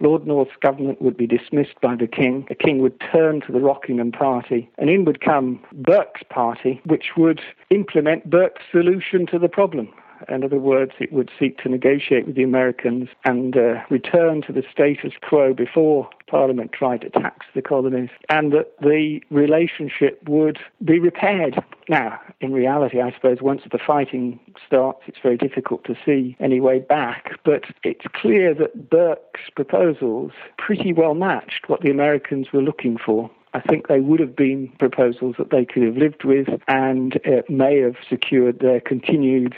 Lord 0.00 0.26
North's 0.26 0.56
government 0.60 1.00
would 1.00 1.16
be 1.16 1.26
dismissed 1.26 1.80
by 1.80 1.94
the 1.94 2.06
king. 2.06 2.46
The 2.48 2.54
king 2.54 2.80
would 2.80 3.00
turn 3.12 3.40
to 3.42 3.52
the 3.52 3.60
Rockingham 3.60 4.12
party, 4.12 4.68
and 4.76 4.90
in 4.90 5.04
would 5.04 5.20
come 5.20 5.60
Burke's 5.72 6.22
party, 6.28 6.80
which 6.84 7.12
would 7.16 7.40
implement 7.70 8.28
Burke's 8.28 8.62
solution 8.70 9.26
to 9.26 9.38
the 9.38 9.48
problem. 9.48 9.88
In 10.28 10.44
other 10.44 10.58
words, 10.58 10.92
it 11.00 11.12
would 11.12 11.30
seek 11.38 11.58
to 11.58 11.68
negotiate 11.68 12.26
with 12.26 12.36
the 12.36 12.42
Americans 12.42 13.08
and 13.24 13.56
uh, 13.56 13.80
return 13.90 14.42
to 14.42 14.52
the 14.52 14.62
status 14.70 15.12
quo 15.22 15.54
before 15.54 16.08
Parliament 16.26 16.72
tried 16.72 17.02
to 17.02 17.10
tax 17.10 17.46
the 17.54 17.62
colonies, 17.62 18.10
and 18.28 18.52
that 18.52 18.74
the 18.80 19.20
relationship 19.30 20.20
would 20.28 20.58
be 20.84 20.98
repaired. 20.98 21.62
Now, 21.88 22.18
in 22.40 22.52
reality, 22.52 23.00
I 23.00 23.12
suppose 23.12 23.38
once 23.40 23.62
the 23.70 23.78
fighting 23.78 24.40
starts, 24.66 25.02
it's 25.06 25.18
very 25.22 25.36
difficult 25.36 25.84
to 25.84 25.94
see 26.04 26.36
any 26.40 26.60
way 26.60 26.80
back, 26.80 27.38
but 27.44 27.64
it's 27.82 28.06
clear 28.14 28.54
that 28.54 28.90
Burke's 28.90 29.50
proposals 29.54 30.32
pretty 30.58 30.92
well 30.92 31.14
matched 31.14 31.68
what 31.68 31.82
the 31.82 31.90
Americans 31.90 32.48
were 32.52 32.62
looking 32.62 32.96
for. 32.96 33.30
I 33.54 33.60
think 33.60 33.86
they 33.86 34.00
would 34.00 34.20
have 34.20 34.34
been 34.34 34.68
proposals 34.78 35.36
that 35.38 35.50
they 35.50 35.64
could 35.64 35.84
have 35.84 35.96
lived 35.96 36.24
with 36.24 36.48
and 36.66 37.14
it 37.24 37.48
may 37.48 37.80
have 37.80 37.94
secured 38.08 38.58
their 38.58 38.80
continued 38.80 39.54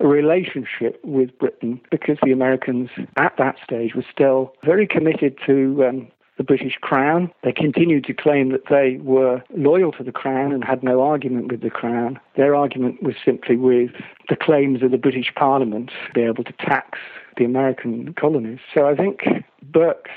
relationship 0.00 1.00
with 1.02 1.36
Britain 1.38 1.80
because 1.90 2.18
the 2.22 2.30
Americans 2.30 2.90
at 3.16 3.34
that 3.38 3.56
stage 3.64 3.94
were 3.94 4.04
still 4.12 4.52
very 4.64 4.86
committed 4.86 5.38
to 5.46 5.84
um, 5.88 6.08
the 6.36 6.44
British 6.44 6.76
Crown. 6.80 7.32
They 7.42 7.52
continued 7.52 8.04
to 8.04 8.14
claim 8.14 8.50
that 8.50 8.68
they 8.70 8.98
were 9.02 9.42
loyal 9.56 9.92
to 9.92 10.04
the 10.04 10.12
Crown 10.12 10.52
and 10.52 10.64
had 10.64 10.82
no 10.82 11.02
argument 11.02 11.50
with 11.50 11.62
the 11.62 11.70
Crown. 11.70 12.20
Their 12.36 12.54
argument 12.54 13.02
was 13.02 13.14
simply 13.24 13.56
with 13.56 13.90
the 14.28 14.36
claims 14.36 14.82
of 14.82 14.92
the 14.92 14.98
British 14.98 15.32
Parliament 15.34 15.90
to 16.06 16.12
be 16.14 16.22
able 16.22 16.44
to 16.44 16.52
tax 16.60 16.98
the 17.36 17.44
American 17.44 18.14
colonies. 18.14 18.60
So 18.74 18.86
I 18.86 18.94
think 18.94 19.20
Burke's 19.62 20.10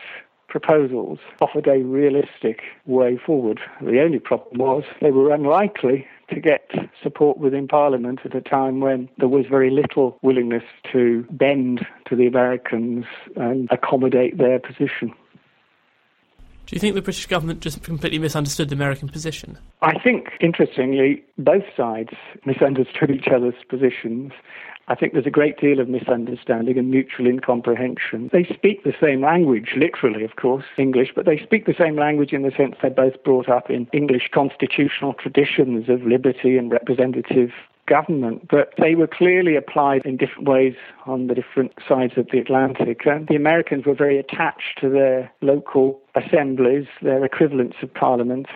proposals 0.51 1.17
offered 1.39 1.65
a 1.65 1.79
realistic 1.79 2.61
way 2.85 3.17
forward. 3.17 3.61
The 3.81 4.01
only 4.01 4.19
problem 4.19 4.59
was 4.59 4.83
they 4.99 5.09
were 5.11 5.33
unlikely 5.33 6.05
to 6.29 6.41
get 6.41 6.69
support 7.01 7.37
within 7.37 7.67
Parliament 7.69 8.19
at 8.25 8.35
a 8.35 8.41
time 8.41 8.81
when 8.81 9.09
there 9.17 9.29
was 9.29 9.45
very 9.47 9.69
little 9.69 10.19
willingness 10.21 10.63
to 10.91 11.25
bend 11.31 11.87
to 12.05 12.15
the 12.17 12.27
Americans 12.27 13.05
and 13.37 13.69
accommodate 13.71 14.37
their 14.37 14.59
position. 14.59 15.13
Do 16.71 16.77
you 16.77 16.79
think 16.79 16.95
the 16.95 17.01
British 17.01 17.25
government 17.25 17.59
just 17.59 17.83
completely 17.83 18.17
misunderstood 18.17 18.69
the 18.69 18.75
American 18.75 19.09
position? 19.09 19.57
I 19.81 19.99
think, 19.99 20.29
interestingly, 20.39 21.21
both 21.37 21.65
sides 21.75 22.11
misunderstood 22.45 23.11
each 23.11 23.27
other's 23.27 23.61
positions. 23.67 24.31
I 24.87 24.95
think 24.95 25.11
there's 25.11 25.25
a 25.25 25.31
great 25.31 25.59
deal 25.59 25.81
of 25.81 25.89
misunderstanding 25.89 26.77
and 26.77 26.89
mutual 26.89 27.27
incomprehension. 27.27 28.29
They 28.31 28.45
speak 28.45 28.85
the 28.85 28.95
same 29.01 29.19
language, 29.19 29.73
literally, 29.75 30.23
of 30.23 30.37
course, 30.37 30.63
English, 30.77 31.09
but 31.13 31.25
they 31.25 31.37
speak 31.39 31.65
the 31.65 31.75
same 31.77 31.97
language 31.97 32.31
in 32.31 32.43
the 32.43 32.51
sense 32.55 32.77
they're 32.81 32.89
both 32.89 33.21
brought 33.21 33.49
up 33.49 33.69
in 33.69 33.89
English 33.91 34.29
constitutional 34.33 35.13
traditions 35.15 35.89
of 35.89 36.03
liberty 36.03 36.55
and 36.55 36.71
representative 36.71 37.51
government, 37.87 38.47
but 38.49 38.73
they 38.77 38.95
were 38.95 39.07
clearly 39.07 39.55
applied 39.55 40.05
in 40.05 40.17
different 40.17 40.47
ways 40.47 40.75
on 41.05 41.27
the 41.27 41.35
different 41.35 41.73
sides 41.87 42.13
of 42.17 42.27
the 42.31 42.39
Atlantic. 42.39 43.05
And 43.05 43.27
the 43.27 43.35
Americans 43.35 43.85
were 43.85 43.95
very 43.95 44.17
attached 44.17 44.79
to 44.81 44.89
their 44.89 45.31
local 45.41 45.99
assemblies, 46.15 46.87
their 47.01 47.23
equivalents 47.25 47.77
of 47.81 47.93
parliament, 47.93 48.47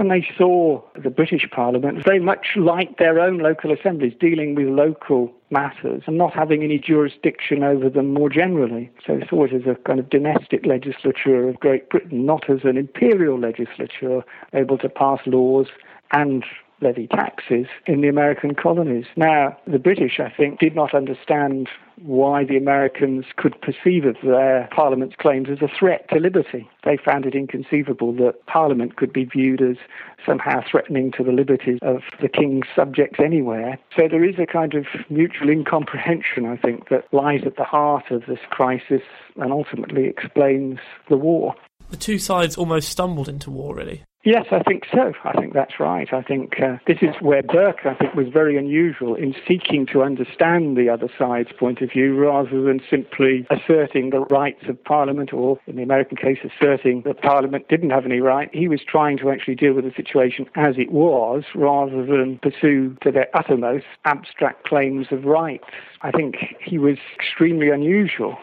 and 0.00 0.10
they 0.10 0.26
saw 0.38 0.80
the 0.94 1.10
British 1.10 1.46
Parliament 1.50 2.02
very 2.02 2.20
much 2.20 2.56
like 2.56 2.96
their 2.96 3.20
own 3.20 3.36
local 3.36 3.70
assemblies, 3.70 4.14
dealing 4.18 4.54
with 4.54 4.66
local 4.68 5.30
matters 5.50 6.04
and 6.06 6.16
not 6.16 6.32
having 6.32 6.62
any 6.62 6.78
jurisdiction 6.78 7.62
over 7.62 7.90
them 7.90 8.14
more 8.14 8.30
generally. 8.30 8.90
So 9.06 9.18
they 9.18 9.26
saw 9.26 9.44
it 9.44 9.52
as 9.52 9.66
a 9.66 9.74
kind 9.86 10.00
of 10.00 10.08
domestic 10.08 10.64
legislature 10.64 11.50
of 11.50 11.60
Great 11.60 11.90
Britain, 11.90 12.24
not 12.24 12.48
as 12.48 12.60
an 12.64 12.78
imperial 12.78 13.38
legislature 13.38 14.24
able 14.54 14.78
to 14.78 14.88
pass 14.88 15.20
laws 15.26 15.66
and 16.12 16.46
levy 16.80 17.06
taxes 17.06 17.66
in 17.86 18.00
the 18.00 18.08
American 18.08 18.54
colonies. 18.54 19.06
Now, 19.16 19.56
the 19.66 19.78
British, 19.78 20.20
I 20.20 20.30
think, 20.30 20.58
did 20.58 20.74
not 20.74 20.94
understand 20.94 21.68
why 22.02 22.44
the 22.44 22.56
Americans 22.56 23.26
could 23.36 23.60
perceive 23.60 24.04
of 24.06 24.16
their 24.22 24.68
Parliament's 24.74 25.16
claims 25.16 25.48
as 25.50 25.60
a 25.60 25.68
threat 25.68 26.08
to 26.08 26.18
liberty. 26.18 26.68
They 26.84 26.96
found 26.96 27.26
it 27.26 27.34
inconceivable 27.34 28.12
that 28.14 28.46
Parliament 28.46 28.96
could 28.96 29.12
be 29.12 29.24
viewed 29.24 29.60
as 29.60 29.76
somehow 30.24 30.62
threatening 30.68 31.12
to 31.12 31.24
the 31.24 31.32
liberties 31.32 31.78
of 31.82 32.00
the 32.20 32.28
King's 32.28 32.66
subjects 32.74 33.20
anywhere. 33.22 33.78
So 33.96 34.08
there 34.08 34.24
is 34.24 34.36
a 34.38 34.46
kind 34.46 34.74
of 34.74 34.86
mutual 35.10 35.50
incomprehension, 35.50 36.46
I 36.46 36.56
think, 36.56 36.88
that 36.88 37.12
lies 37.12 37.42
at 37.44 37.56
the 37.56 37.64
heart 37.64 38.10
of 38.10 38.24
this 38.26 38.40
crisis 38.48 39.02
and 39.36 39.52
ultimately 39.52 40.06
explains 40.06 40.78
the 41.08 41.16
war. 41.16 41.54
The 41.90 41.96
two 41.96 42.18
sides 42.18 42.56
almost 42.56 42.88
stumbled 42.88 43.28
into 43.28 43.50
war, 43.50 43.74
really. 43.74 44.04
Yes, 44.22 44.46
I 44.50 44.62
think 44.62 44.84
so. 44.92 45.14
I 45.24 45.32
think 45.32 45.54
that's 45.54 45.80
right. 45.80 46.12
I 46.12 46.20
think 46.20 46.60
uh, 46.60 46.76
this 46.86 46.98
is 47.00 47.14
where 47.22 47.42
Burke, 47.42 47.86
I 47.86 47.94
think, 47.94 48.14
was 48.14 48.28
very 48.28 48.58
unusual 48.58 49.14
in 49.14 49.34
seeking 49.48 49.86
to 49.86 50.02
understand 50.02 50.76
the 50.76 50.90
other 50.90 51.08
side's 51.18 51.52
point 51.58 51.80
of 51.80 51.90
view 51.90 52.14
rather 52.14 52.60
than 52.62 52.82
simply 52.90 53.46
asserting 53.48 54.10
the 54.10 54.20
rights 54.20 54.64
of 54.68 54.82
Parliament 54.84 55.32
or, 55.32 55.58
in 55.66 55.76
the 55.76 55.82
American 55.82 56.18
case, 56.18 56.38
asserting 56.44 57.00
that 57.06 57.22
Parliament 57.22 57.68
didn't 57.68 57.90
have 57.90 58.04
any 58.04 58.20
right. 58.20 58.50
He 58.52 58.68
was 58.68 58.82
trying 58.86 59.16
to 59.18 59.30
actually 59.30 59.54
deal 59.54 59.72
with 59.72 59.86
the 59.86 59.92
situation 59.96 60.44
as 60.54 60.74
it 60.76 60.92
was 60.92 61.44
rather 61.54 62.04
than 62.04 62.40
pursue 62.42 62.98
to 63.02 63.10
their 63.10 63.28
uttermost 63.32 63.86
abstract 64.04 64.66
claims 64.66 65.06
of 65.10 65.24
rights. 65.24 65.64
I 66.02 66.10
think 66.10 66.36
he 66.62 66.76
was 66.76 66.98
extremely 67.16 67.70
unusual 67.70 68.36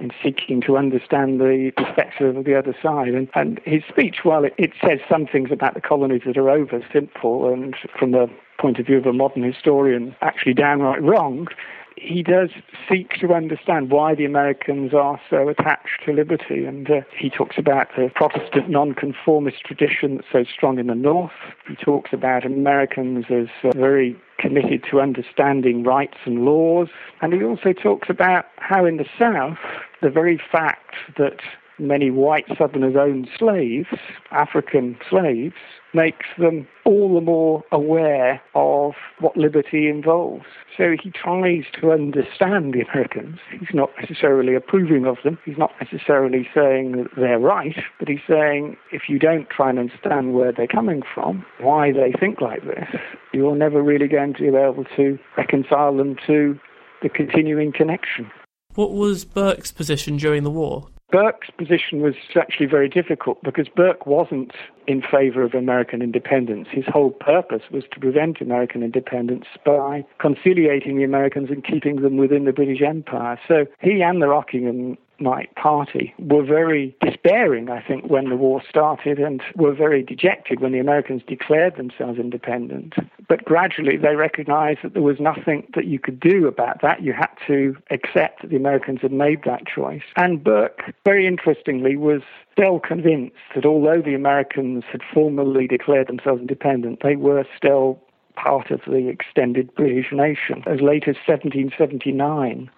in 0.00 0.10
seeking 0.22 0.60
to 0.62 0.76
understand 0.76 1.40
the 1.40 1.70
perspective 1.76 2.36
of 2.36 2.44
the 2.44 2.58
other 2.58 2.74
side. 2.82 3.08
And, 3.08 3.28
and 3.34 3.60
his 3.64 3.82
speech, 3.88 4.18
while 4.22 4.44
it, 4.44 4.54
it 4.58 4.72
says 4.80 4.98
some 5.08 5.26
things 5.26 5.50
about 5.52 5.74
the 5.74 5.80
colonies 5.80 6.22
that 6.26 6.36
are 6.36 6.50
over 6.50 6.84
simple 6.92 7.52
and 7.52 7.74
from 7.98 8.12
the 8.12 8.28
point 8.58 8.78
of 8.78 8.86
view 8.86 8.98
of 8.98 9.06
a 9.06 9.12
modern 9.12 9.42
historian 9.42 10.14
actually 10.20 10.54
downright 10.54 11.02
wrong, 11.02 11.48
he 11.96 12.22
does 12.22 12.50
seek 12.88 13.10
to 13.20 13.32
understand 13.32 13.90
why 13.90 14.14
the 14.14 14.24
Americans 14.24 14.92
are 14.94 15.20
so 15.30 15.48
attached 15.48 16.04
to 16.04 16.12
liberty. 16.12 16.64
And 16.64 16.90
uh, 16.90 17.00
he 17.16 17.30
talks 17.30 17.56
about 17.58 17.88
the 17.96 18.10
Protestant 18.14 18.68
nonconformist 18.68 19.60
tradition 19.64 20.16
that's 20.16 20.28
so 20.32 20.44
strong 20.52 20.78
in 20.78 20.88
the 20.88 20.94
North. 20.94 21.32
He 21.68 21.76
talks 21.76 22.12
about 22.12 22.44
Americans 22.44 23.26
as 23.30 23.48
uh, 23.62 23.76
very 23.76 24.16
committed 24.38 24.84
to 24.90 25.00
understanding 25.00 25.84
rights 25.84 26.18
and 26.24 26.44
laws. 26.44 26.88
And 27.22 27.32
he 27.32 27.42
also 27.42 27.72
talks 27.72 28.08
about 28.10 28.46
how 28.56 28.84
in 28.84 28.96
the 28.96 29.06
South, 29.18 29.58
the 30.02 30.10
very 30.10 30.40
fact 30.50 30.94
that 31.16 31.40
many 31.78 32.10
white 32.10 32.46
Southerners 32.56 32.94
owned 32.98 33.28
slaves, 33.38 33.88
African 34.30 34.96
slaves, 35.08 35.54
makes 35.92 36.26
them 36.38 36.66
all 36.84 37.14
the 37.14 37.20
more 37.20 37.62
aware 37.70 38.42
of 38.54 38.92
what 39.20 39.36
liberty 39.36 39.88
involves. 39.88 40.44
So 40.76 40.96
he 41.00 41.10
tries 41.10 41.64
to 41.80 41.92
understand 41.92 42.74
the 42.74 42.84
Americans. 42.92 43.38
He's 43.58 43.72
not 43.72 43.90
necessarily 44.00 44.54
approving 44.54 45.06
of 45.06 45.18
them. 45.22 45.38
He's 45.44 45.58
not 45.58 45.70
necessarily 45.80 46.48
saying 46.54 46.92
that 46.92 47.10
they're 47.16 47.38
right, 47.38 47.76
but 47.98 48.08
he's 48.08 48.18
saying 48.28 48.76
if 48.92 49.02
you 49.08 49.18
don't 49.18 49.48
try 49.50 49.70
and 49.70 49.78
understand 49.78 50.34
where 50.34 50.52
they're 50.52 50.66
coming 50.66 51.02
from, 51.14 51.44
why 51.60 51.92
they 51.92 52.12
think 52.18 52.40
like 52.40 52.64
this, 52.64 52.88
you're 53.32 53.56
never 53.56 53.82
really 53.82 54.08
going 54.08 54.34
to 54.34 54.50
be 54.50 54.56
able 54.56 54.84
to 54.96 55.18
reconcile 55.36 55.96
them 55.96 56.16
to 56.26 56.58
the 57.02 57.08
continuing 57.08 57.72
connection. 57.72 58.30
What 58.74 58.92
was 58.92 59.24
Burke's 59.24 59.70
position 59.70 60.16
during 60.16 60.42
the 60.42 60.50
war? 60.50 60.88
Burke's 61.14 61.48
position 61.56 62.00
was 62.00 62.14
actually 62.34 62.66
very 62.66 62.88
difficult 62.88 63.40
because 63.44 63.68
Burke 63.68 64.04
wasn't 64.04 64.50
in 64.88 65.00
favor 65.00 65.44
of 65.44 65.54
American 65.54 66.02
independence. 66.02 66.66
His 66.72 66.86
whole 66.88 67.12
purpose 67.12 67.62
was 67.70 67.84
to 67.92 68.00
prevent 68.00 68.40
American 68.40 68.82
independence 68.82 69.44
by 69.64 70.04
conciliating 70.18 70.96
the 70.96 71.04
Americans 71.04 71.50
and 71.50 71.64
keeping 71.64 72.02
them 72.02 72.16
within 72.16 72.46
the 72.46 72.52
British 72.52 72.82
Empire. 72.82 73.38
So 73.46 73.64
he 73.80 74.02
and 74.02 74.20
the 74.20 74.26
Rockingham 74.26 74.98
Knight 75.20 75.54
Party 75.54 76.14
were 76.18 76.42
very 76.42 76.96
despairing, 77.00 77.70
I 77.70 77.80
think, 77.80 78.06
when 78.06 78.28
the 78.28 78.36
war 78.36 78.62
started 78.68 79.18
and 79.18 79.42
were 79.54 79.74
very 79.74 80.02
dejected 80.02 80.60
when 80.60 80.72
the 80.72 80.78
Americans 80.78 81.22
declared 81.26 81.76
themselves 81.76 82.18
independent. 82.18 82.94
But 83.28 83.44
gradually 83.44 83.96
they 83.96 84.16
recognized 84.16 84.80
that 84.82 84.94
there 84.94 85.02
was 85.02 85.20
nothing 85.20 85.66
that 85.74 85.86
you 85.86 85.98
could 85.98 86.20
do 86.20 86.46
about 86.46 86.82
that. 86.82 87.02
You 87.02 87.12
had 87.12 87.30
to 87.46 87.76
accept 87.90 88.42
that 88.42 88.50
the 88.50 88.56
Americans 88.56 89.00
had 89.02 89.12
made 89.12 89.44
that 89.44 89.66
choice. 89.66 90.02
And 90.16 90.42
Burke, 90.42 90.94
very 91.04 91.26
interestingly, 91.26 91.96
was 91.96 92.22
still 92.52 92.80
convinced 92.80 93.36
that 93.54 93.66
although 93.66 94.02
the 94.02 94.14
Americans 94.14 94.84
had 94.90 95.00
formally 95.12 95.66
declared 95.66 96.08
themselves 96.08 96.40
independent, 96.40 97.00
they 97.02 97.16
were 97.16 97.44
still 97.56 98.00
part 98.36 98.70
of 98.70 98.80
the 98.86 99.08
extended 99.08 99.74
British 99.74 100.12
nation. 100.12 100.62
As 100.66 100.80
late 100.80 101.04
as 101.06 101.16
1779, 101.26 102.70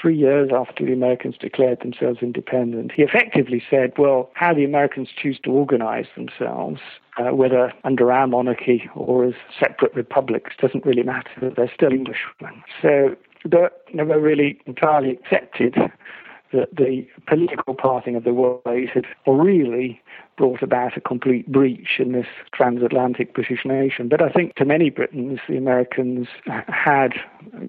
three 0.00 0.16
years 0.16 0.50
after 0.54 0.84
the 0.84 0.92
Americans 0.92 1.36
declared 1.38 1.80
themselves 1.80 2.18
independent, 2.22 2.92
he 2.92 3.02
effectively 3.02 3.62
said, 3.68 3.92
well, 3.98 4.30
how 4.34 4.54
the 4.54 4.64
Americans 4.64 5.08
choose 5.16 5.38
to 5.44 5.50
organize 5.50 6.06
themselves, 6.14 6.80
uh, 7.18 7.34
whether 7.34 7.72
under 7.84 8.12
our 8.12 8.26
monarchy 8.26 8.88
or 8.94 9.24
as 9.24 9.34
separate 9.58 9.94
republics, 9.94 10.54
doesn't 10.60 10.84
really 10.84 11.02
matter. 11.02 11.52
They're 11.56 11.72
still 11.74 11.92
Englishmen. 11.92 12.62
So 12.82 13.16
Burke 13.44 13.74
never 13.94 14.20
really 14.20 14.60
entirely 14.66 15.10
accepted 15.10 15.76
that 16.52 16.76
the 16.76 17.06
political 17.26 17.74
parting 17.74 18.14
of 18.16 18.24
the 18.24 18.32
ways 18.32 18.88
had 18.94 19.04
really 19.26 20.00
brought 20.36 20.62
about 20.62 20.96
a 20.96 21.00
complete 21.00 21.50
breach 21.50 21.98
in 21.98 22.12
this 22.12 22.26
transatlantic 22.52 23.34
British 23.34 23.64
nation. 23.64 24.08
But 24.08 24.22
I 24.22 24.28
think 24.28 24.54
to 24.56 24.64
many 24.64 24.90
Britons, 24.90 25.40
the 25.48 25.56
Americans 25.56 26.28
had 26.68 27.14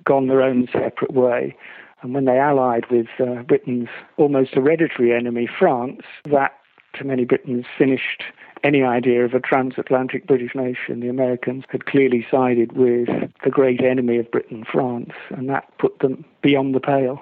gone 0.03 0.27
their 0.27 0.41
own 0.41 0.67
separate 0.71 1.13
way. 1.13 1.55
And 2.01 2.13
when 2.13 2.25
they 2.25 2.37
allied 2.37 2.85
with 2.91 3.07
uh, 3.19 3.43
Britain's 3.43 3.89
almost 4.17 4.53
hereditary 4.53 5.13
enemy, 5.13 5.47
France, 5.47 6.01
that 6.25 6.53
to 6.93 7.03
many 7.03 7.25
Britons 7.25 7.65
finished 7.77 8.23
any 8.63 8.83
idea 8.83 9.23
of 9.23 9.33
a 9.33 9.39
transatlantic 9.39 10.27
British 10.27 10.55
nation. 10.55 10.99
The 10.99 11.09
Americans 11.09 11.63
had 11.69 11.85
clearly 11.85 12.25
sided 12.29 12.73
with 12.73 13.07
the 13.43 13.49
great 13.49 13.81
enemy 13.81 14.17
of 14.17 14.29
Britain, 14.31 14.65
France, 14.71 15.11
and 15.29 15.49
that 15.49 15.65
put 15.77 15.99
them 15.99 16.25
beyond 16.41 16.75
the 16.75 16.79
pale. 16.79 17.21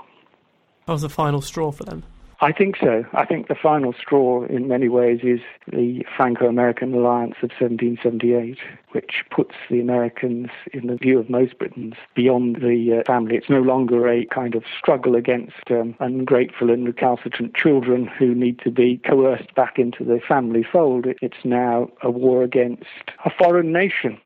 That 0.86 0.94
was 0.94 1.02
the 1.02 1.10
final 1.10 1.42
straw 1.42 1.72
for 1.72 1.84
them. 1.84 2.04
I 2.42 2.52
think 2.52 2.76
so. 2.78 3.06
I 3.14 3.26
think 3.26 3.48
the 3.48 3.56
final 3.56 3.94
straw, 3.94 4.44
in 4.46 4.68
many 4.68 4.90
ways, 4.90 5.22
is 5.24 5.40
the 5.72 6.06
Franco 6.18 6.48
American 6.48 6.94
alliance 6.94 7.36
of 7.42 7.52
1778, 7.52 8.58
which 8.92 9.24
puts 9.30 9.56
the 9.70 9.80
Americans, 9.80 10.50
in 10.74 10.88
the 10.88 10.98
view 10.98 11.18
of 11.18 11.30
most 11.30 11.58
Britons, 11.58 11.96
beyond 12.14 12.58
the 12.58 13.00
uh, 13.00 13.04
family. 13.06 13.38
It's 13.38 13.50
no 13.50 13.62
longer 13.62 14.10
a 14.10 14.26
kind 14.26 14.54
of 14.56 14.64
struggle 14.78 15.16
against 15.16 15.72
um, 15.72 15.96
ungrateful 16.00 16.70
and 16.70 16.86
recalcitrant 16.86 17.56
children 17.56 18.06
who 18.06 18.36
need 18.36 18.60
to 18.60 18.72
be 18.72 18.98
coerced 18.98 19.56
back 19.56 19.80
into 19.80 20.04
the 20.04 20.20
family 20.28 20.66
fold. 20.70 21.06
It's 21.22 21.46
now 21.46 21.90
a 22.02 22.12
war 22.12 22.44
against 22.44 22.84
a 23.24 23.30
foreign 23.30 23.72
nation. 23.72 24.20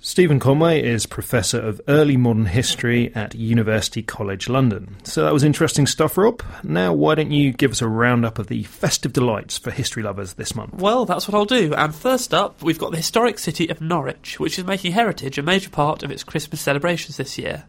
Stephen 0.00 0.38
Conway 0.38 0.80
is 0.80 1.06
Professor 1.06 1.60
of 1.60 1.80
Early 1.88 2.16
Modern 2.16 2.46
History 2.46 3.12
at 3.16 3.34
University 3.34 4.00
College 4.00 4.48
London. 4.48 4.96
So 5.02 5.24
that 5.24 5.32
was 5.32 5.42
interesting 5.42 5.88
stuff, 5.88 6.16
Rob. 6.16 6.40
Now, 6.62 6.92
why 6.92 7.16
don't 7.16 7.32
you 7.32 7.52
give 7.52 7.72
us 7.72 7.82
a 7.82 7.88
roundup 7.88 8.38
of 8.38 8.46
the 8.46 8.62
festive 8.62 9.12
delights 9.12 9.58
for 9.58 9.72
history 9.72 10.04
lovers 10.04 10.34
this 10.34 10.54
month? 10.54 10.74
Well, 10.74 11.04
that's 11.04 11.26
what 11.26 11.34
I'll 11.34 11.44
do. 11.44 11.74
And 11.74 11.92
first 11.92 12.32
up, 12.32 12.62
we've 12.62 12.78
got 12.78 12.92
the 12.92 12.96
historic 12.98 13.40
city 13.40 13.68
of 13.70 13.80
Norwich, 13.80 14.38
which 14.38 14.56
is 14.56 14.64
making 14.64 14.92
heritage 14.92 15.36
a 15.36 15.42
major 15.42 15.68
part 15.68 16.04
of 16.04 16.12
its 16.12 16.22
Christmas 16.22 16.60
celebrations 16.60 17.16
this 17.16 17.36
year. 17.36 17.64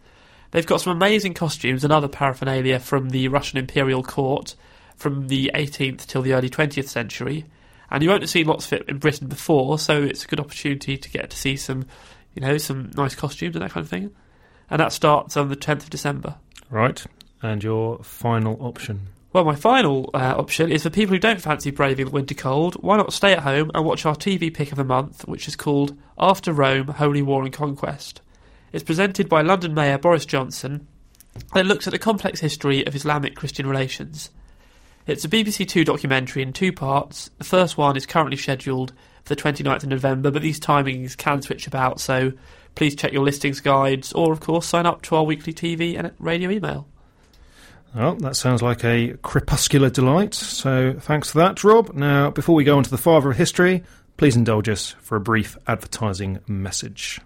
They've 0.51 0.65
got 0.65 0.81
some 0.81 0.95
amazing 0.95 1.33
costumes 1.33 1.83
and 1.83 1.91
other 1.91 2.07
paraphernalia 2.07 2.79
from 2.79 3.09
the 3.09 3.27
Russian 3.29 3.57
imperial 3.59 4.03
court 4.03 4.55
from 4.95 5.27
the 5.27 5.51
18th 5.53 6.05
till 6.05 6.21
the 6.21 6.33
early 6.33 6.49
20th 6.49 6.87
century. 6.87 7.45
And 7.89 8.03
you 8.03 8.09
won't 8.09 8.23
have 8.23 8.29
seen 8.29 8.47
lots 8.47 8.65
of 8.67 8.73
it 8.73 8.89
in 8.89 8.97
Britain 8.97 9.27
before, 9.27 9.77
so 9.77 10.01
it's 10.01 10.25
a 10.25 10.27
good 10.27 10.39
opportunity 10.39 10.97
to 10.97 11.09
get 11.09 11.29
to 11.29 11.37
see 11.37 11.55
some, 11.55 11.85
you 12.33 12.41
know, 12.41 12.57
some 12.57 12.91
nice 12.95 13.15
costumes 13.15 13.55
and 13.55 13.63
that 13.63 13.71
kind 13.71 13.83
of 13.83 13.89
thing. 13.89 14.11
And 14.69 14.79
that 14.79 14.91
starts 14.91 15.37
on 15.37 15.49
the 15.49 15.55
10th 15.55 15.83
of 15.83 15.89
December. 15.89 16.35
Right. 16.69 17.05
And 17.41 17.63
your 17.63 17.99
final 17.99 18.57
option? 18.59 19.07
Well, 19.33 19.43
my 19.43 19.55
final 19.55 20.09
uh, 20.13 20.33
option 20.37 20.71
is 20.71 20.83
for 20.83 20.89
people 20.89 21.13
who 21.13 21.19
don't 21.19 21.41
fancy 21.41 21.69
braving 21.69 22.05
the 22.05 22.11
winter 22.11 22.33
cold, 22.33 22.75
why 22.75 22.97
not 22.97 23.13
stay 23.13 23.33
at 23.33 23.39
home 23.39 23.69
and 23.75 23.85
watch 23.85 24.05
our 24.05 24.15
TV 24.15 24.51
pick 24.51 24.71
of 24.71 24.77
the 24.77 24.83
month, 24.83 25.27
which 25.27 25.47
is 25.47 25.55
called 25.55 25.95
After 26.17 26.53
Rome 26.53 26.87
Holy 26.87 27.21
War 27.21 27.43
and 27.43 27.53
Conquest. 27.53 28.21
It's 28.71 28.83
presented 28.83 29.29
by 29.29 29.41
London 29.41 29.73
Mayor 29.73 29.97
Boris 29.97 30.25
Johnson 30.25 30.87
and 31.53 31.61
it 31.61 31.65
looks 31.65 31.87
at 31.87 31.91
the 31.91 31.99
complex 31.99 32.39
history 32.39 32.85
of 32.85 32.95
Islamic 32.95 33.35
Christian 33.35 33.67
relations. 33.67 34.29
It's 35.07 35.23
a 35.23 35.29
BBC 35.29 35.67
Two 35.67 35.85
documentary 35.85 36.41
in 36.41 36.51
two 36.51 36.73
parts. 36.73 37.29
The 37.37 37.43
first 37.43 37.77
one 37.77 37.95
is 37.95 38.07
currently 38.07 38.37
scheduled 38.37 38.91
for 39.23 39.35
the 39.35 39.41
29th 39.41 39.83
of 39.83 39.89
November, 39.89 40.31
but 40.31 40.41
these 40.41 40.59
timings 40.59 41.15
can 41.15 41.43
switch 41.43 41.67
about, 41.67 41.99
so 41.99 42.31
please 42.73 42.95
check 42.95 43.13
your 43.13 43.23
listings 43.23 43.59
guides 43.59 44.13
or, 44.13 44.33
of 44.33 44.39
course, 44.39 44.65
sign 44.65 44.87
up 44.87 45.03
to 45.03 45.15
our 45.15 45.23
weekly 45.23 45.53
TV 45.53 45.97
and 45.97 46.11
radio 46.17 46.49
email. 46.49 46.87
Well, 47.95 48.15
that 48.15 48.35
sounds 48.35 48.63
like 48.63 48.83
a 48.83 49.15
crepuscular 49.21 49.91
delight, 49.91 50.33
so 50.33 50.95
thanks 50.99 51.29
for 51.31 51.37
that, 51.37 51.63
Rob. 51.63 51.93
Now, 51.93 52.31
before 52.31 52.55
we 52.55 52.63
go 52.63 52.75
on 52.75 52.83
to 52.83 52.89
the 52.89 52.97
father 52.97 53.29
of 53.29 53.37
history, 53.37 53.83
please 54.17 54.35
indulge 54.35 54.67
us 54.67 54.95
for 55.01 55.15
a 55.15 55.21
brief 55.21 55.55
advertising 55.67 56.39
message. 56.47 57.21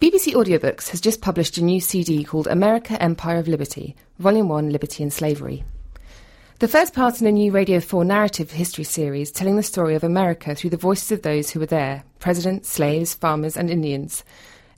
BBC 0.00 0.32
Audiobooks 0.32 0.88
has 0.88 1.00
just 1.00 1.20
published 1.20 1.58
a 1.58 1.64
new 1.64 1.80
CD 1.80 2.24
called 2.24 2.46
America 2.46 3.00
Empire 3.02 3.36
of 3.36 3.48
Liberty, 3.48 3.94
Volume 4.18 4.48
1 4.48 4.70
Liberty 4.70 5.02
and 5.02 5.12
Slavery. 5.12 5.62
The 6.60 6.68
first 6.68 6.94
part 6.94 7.20
in 7.20 7.26
a 7.26 7.32
new 7.32 7.50
Radio 7.50 7.80
4 7.80 8.04
narrative 8.04 8.52
history 8.52 8.84
series 8.84 9.32
telling 9.32 9.56
the 9.56 9.62
story 9.64 9.96
of 9.96 10.04
America 10.04 10.54
through 10.54 10.70
the 10.70 10.76
voices 10.76 11.10
of 11.10 11.22
those 11.22 11.50
who 11.50 11.58
were 11.58 11.66
there 11.66 12.04
presidents, 12.20 12.68
slaves, 12.68 13.12
farmers, 13.12 13.56
and 13.56 13.68
Indians. 13.68 14.22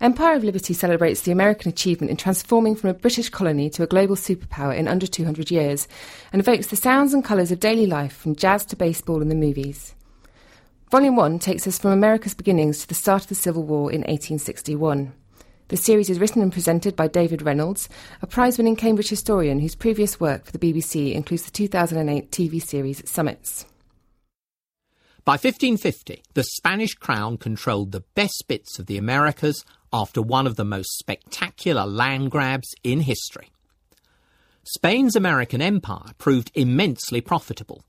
Empire 0.01 0.37
of 0.37 0.43
Liberty 0.43 0.73
celebrates 0.73 1.21
the 1.21 1.33
American 1.33 1.69
achievement 1.69 2.11
in 2.11 2.17
transforming 2.17 2.77
from 2.77 2.89
a 2.89 2.95
British 2.95 3.29
colony 3.29 3.69
to 3.69 3.83
a 3.83 3.87
global 3.87 4.17
superpower 4.17 4.75
in 4.75 4.89
under 4.89 5.07
200 5.07 5.51
years 5.51 5.87
and 6.33 6.41
evokes 6.41 6.69
the 6.69 6.77
sounds 6.77 7.13
and 7.13 7.23
colours 7.23 7.53
of 7.53 7.61
daily 7.61 7.87
life 7.87 8.17
from 8.17 8.35
jazz 8.35 8.65
to 8.65 8.75
baseball 8.75 9.21
and 9.21 9.31
the 9.31 9.35
movies. 9.35 9.95
Volume 10.91 11.15
1 11.15 11.39
takes 11.41 11.67
us 11.67 11.79
from 11.79 11.91
America's 11.91 12.35
beginnings 12.35 12.81
to 12.81 12.89
the 12.89 12.95
start 12.95 13.25
of 13.25 13.29
the 13.29 13.35
Civil 13.35 13.65
War 13.65 13.93
in 13.93 14.01
1861. 14.01 15.13
The 15.69 15.77
series 15.77 16.09
is 16.09 16.21
written 16.21 16.43
and 16.43 16.53
presented 16.53 16.95
by 16.95 17.09
David 17.09 17.43
Reynolds, 17.43 17.89
a 18.23 18.27
prize 18.29 18.57
winning 18.57 18.77
Cambridge 18.77 19.09
historian 19.09 19.59
whose 19.59 19.75
previous 19.75 20.21
work 20.21 20.45
for 20.45 20.53
the 20.53 20.61
BBC 20.61 21.13
includes 21.13 21.43
the 21.43 21.51
2008 21.51 22.31
TV 22.31 22.63
series 22.63 23.09
Summits. 23.11 23.67
By 25.25 25.33
1550, 25.33 26.23
the 26.35 26.45
Spanish 26.45 26.95
crown 26.95 27.37
controlled 27.37 27.91
the 27.91 28.05
best 28.15 28.45
bits 28.47 28.79
of 28.79 28.87
the 28.87 28.97
Americas, 28.97 29.65
after 29.93 30.23
one 30.23 30.47
of 30.47 30.55
the 30.55 30.65
most 30.65 30.97
spectacular 30.99 31.85
land 31.85 32.31
grabs 32.31 32.73
in 32.85 33.01
history. 33.01 33.51
Spain's 34.63 35.17
American 35.17 35.61
empire 35.61 36.13
proved 36.19 36.53
immensely 36.55 37.21
profitable. 37.21 37.83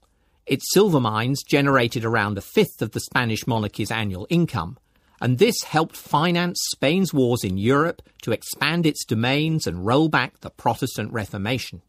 Its 0.48 0.72
silver 0.74 1.00
mines 1.00 1.44
generated 1.44 2.06
around 2.06 2.38
a 2.38 2.42
fifth 2.42 2.82
of 2.82 2.92
the 2.92 3.00
Spanish 3.00 3.46
monarchy's 3.46 3.92
annual 3.92 4.26
income, 4.30 4.78
and 5.20 5.38
this 5.38 5.64
helped 5.64 5.96
finance 5.96 6.60
Spain's 6.72 7.14
wars 7.14 7.44
in 7.44 7.58
Europe 7.58 8.02
to 8.22 8.32
expand 8.32 8.86
its 8.86 9.04
domains 9.06 9.66
and 9.66 9.86
roll 9.86 10.10
back 10.10 10.40
the 10.40 10.50
Protestant 10.50 11.12
Reformation. 11.12 11.82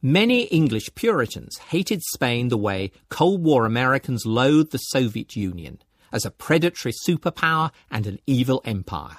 Many 0.00 0.44
English 0.44 0.94
Puritans 0.94 1.58
hated 1.68 2.02
Spain 2.02 2.48
the 2.48 2.58
way 2.58 2.90
Cold 3.08 3.44
War 3.44 3.66
Americans 3.66 4.26
loathed 4.26 4.72
the 4.72 4.78
Soviet 4.78 5.36
Union 5.36 5.78
as 6.12 6.24
a 6.24 6.30
predatory 6.30 6.92
superpower 7.06 7.70
and 7.90 8.06
an 8.06 8.18
evil 8.26 8.60
empire. 8.64 9.18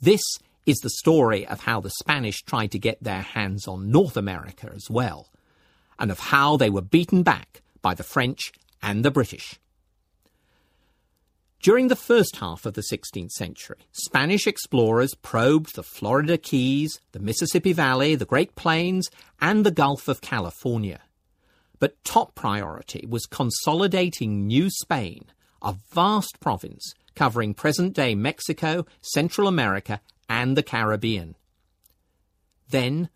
This 0.00 0.22
is 0.66 0.76
the 0.78 0.90
story 0.90 1.46
of 1.46 1.62
how 1.62 1.80
the 1.80 1.90
Spanish 1.90 2.42
tried 2.42 2.70
to 2.72 2.78
get 2.78 3.02
their 3.02 3.22
hands 3.22 3.66
on 3.66 3.90
North 3.90 4.16
America 4.16 4.70
as 4.72 4.88
well, 4.88 5.32
and 5.98 6.10
of 6.10 6.20
how 6.20 6.56
they 6.56 6.70
were 6.70 6.82
beaten 6.82 7.22
back 7.22 7.62
by 7.82 7.94
the 7.94 8.04
French 8.04 8.52
and 8.82 9.04
the 9.04 9.10
British. 9.10 9.58
During 11.60 11.88
the 11.88 11.96
first 11.96 12.36
half 12.36 12.66
of 12.66 12.74
the 12.74 12.82
16th 12.82 13.32
century, 13.32 13.78
Spanish 13.90 14.46
explorers 14.46 15.14
probed 15.14 15.74
the 15.74 15.82
Florida 15.82 16.38
Keys, 16.38 17.00
the 17.10 17.18
Mississippi 17.18 17.72
Valley, 17.72 18.14
the 18.14 18.24
Great 18.24 18.54
Plains, 18.54 19.10
and 19.40 19.66
the 19.66 19.72
Gulf 19.72 20.06
of 20.06 20.20
California. 20.20 21.00
But 21.80 22.02
top 22.04 22.36
priority 22.36 23.06
was 23.08 23.26
consolidating 23.26 24.46
New 24.46 24.70
Spain, 24.70 25.24
a 25.60 25.74
vast 25.92 26.38
province 26.38 26.94
covering 27.16 27.54
present 27.54 27.92
day 27.92 28.14
Mexico, 28.14 28.86
Central 29.00 29.48
America, 29.48 30.00
and 30.28 30.56
the 30.56 30.62
Caribbean. 30.62 31.34
Then, 32.68 33.08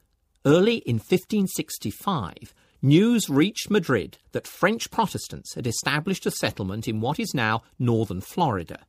early 0.44 0.78
in 0.78 0.96
1565, 0.96 2.52
news 2.82 3.30
reached 3.30 3.70
Madrid 3.70 4.18
that 4.32 4.46
French 4.46 4.90
Protestants 4.90 5.54
had 5.54 5.66
established 5.66 6.26
a 6.26 6.30
settlement 6.32 6.88
in 6.88 7.00
what 7.00 7.20
is 7.20 7.32
now 7.32 7.62
northern 7.78 8.20
Florida, 8.20 8.80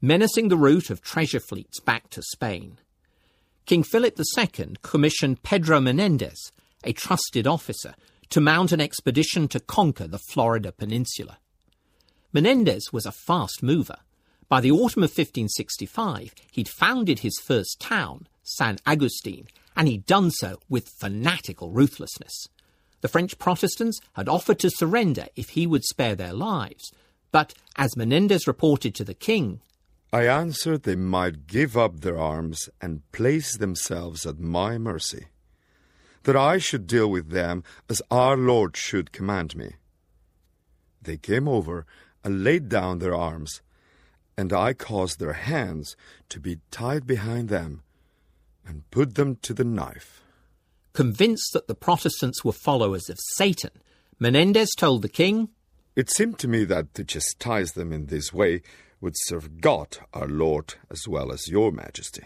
menacing 0.00 0.48
the 0.48 0.56
route 0.56 0.88
of 0.88 1.02
treasure 1.02 1.40
fleets 1.40 1.78
back 1.80 2.08
to 2.10 2.22
Spain. 2.22 2.78
King 3.66 3.82
Philip 3.82 4.18
II 4.18 4.76
commissioned 4.82 5.42
Pedro 5.42 5.80
Menendez, 5.80 6.52
a 6.82 6.92
trusted 6.92 7.46
officer, 7.46 7.94
to 8.30 8.40
mount 8.40 8.72
an 8.72 8.80
expedition 8.80 9.48
to 9.48 9.60
conquer 9.60 10.06
the 10.06 10.18
Florida 10.18 10.72
peninsula. 10.72 11.38
Menendez 12.32 12.92
was 12.92 13.06
a 13.06 13.12
fast 13.12 13.62
mover. 13.62 13.98
By 14.48 14.60
the 14.60 14.70
autumn 14.70 15.02
of 15.02 15.10
1565, 15.10 16.34
he'd 16.52 16.68
founded 16.68 17.20
his 17.20 17.40
first 17.42 17.80
town, 17.80 18.28
San 18.42 18.78
Agustin, 18.86 19.48
and 19.76 19.88
he'd 19.88 20.06
done 20.06 20.30
so 20.30 20.60
with 20.68 20.88
fanatical 21.00 21.70
ruthlessness. 21.70 22.48
The 23.00 23.08
French 23.08 23.38
Protestants 23.38 24.00
had 24.14 24.28
offered 24.28 24.58
to 24.60 24.70
surrender 24.70 25.26
if 25.36 25.50
he 25.50 25.66
would 25.66 25.84
spare 25.84 26.14
their 26.14 26.32
lives, 26.32 26.92
but 27.30 27.54
as 27.76 27.96
Menendez 27.96 28.46
reported 28.46 28.94
to 28.94 29.04
the 29.04 29.14
king, 29.14 29.60
I 30.12 30.26
answered 30.26 30.82
they 30.82 30.96
might 30.96 31.46
give 31.46 31.76
up 31.76 32.00
their 32.00 32.18
arms 32.18 32.68
and 32.80 33.10
place 33.12 33.56
themselves 33.56 34.24
at 34.24 34.38
my 34.38 34.78
mercy, 34.78 35.26
that 36.22 36.36
I 36.36 36.58
should 36.58 36.86
deal 36.86 37.10
with 37.10 37.30
them 37.30 37.64
as 37.88 38.00
our 38.10 38.36
Lord 38.36 38.76
should 38.76 39.12
command 39.12 39.56
me. 39.56 39.74
They 41.02 41.16
came 41.16 41.46
over 41.46 41.86
and 42.24 42.42
laid 42.42 42.68
down 42.68 42.98
their 42.98 43.14
arms, 43.14 43.60
and 44.36 44.52
I 44.52 44.72
caused 44.72 45.18
their 45.18 45.34
hands 45.34 45.96
to 46.30 46.40
be 46.40 46.60
tied 46.70 47.06
behind 47.06 47.48
them 47.48 47.82
and 48.66 48.90
put 48.90 49.14
them 49.16 49.36
to 49.42 49.54
the 49.54 49.64
knife. 49.64 50.22
Convinced 50.96 51.52
that 51.52 51.68
the 51.68 51.74
Protestants 51.74 52.42
were 52.42 52.52
followers 52.52 53.10
of 53.10 53.18
Satan, 53.34 53.68
Menendez 54.18 54.70
told 54.74 55.02
the 55.02 55.10
king, 55.10 55.50
It 55.94 56.08
seemed 56.08 56.38
to 56.38 56.48
me 56.48 56.64
that 56.64 56.94
to 56.94 57.04
chastise 57.04 57.72
them 57.72 57.92
in 57.92 58.06
this 58.06 58.32
way 58.32 58.62
would 59.02 59.12
serve 59.14 59.60
God 59.60 59.98
our 60.14 60.26
Lord 60.26 60.76
as 60.90 61.06
well 61.06 61.32
as 61.32 61.48
your 61.48 61.70
Majesty, 61.70 62.22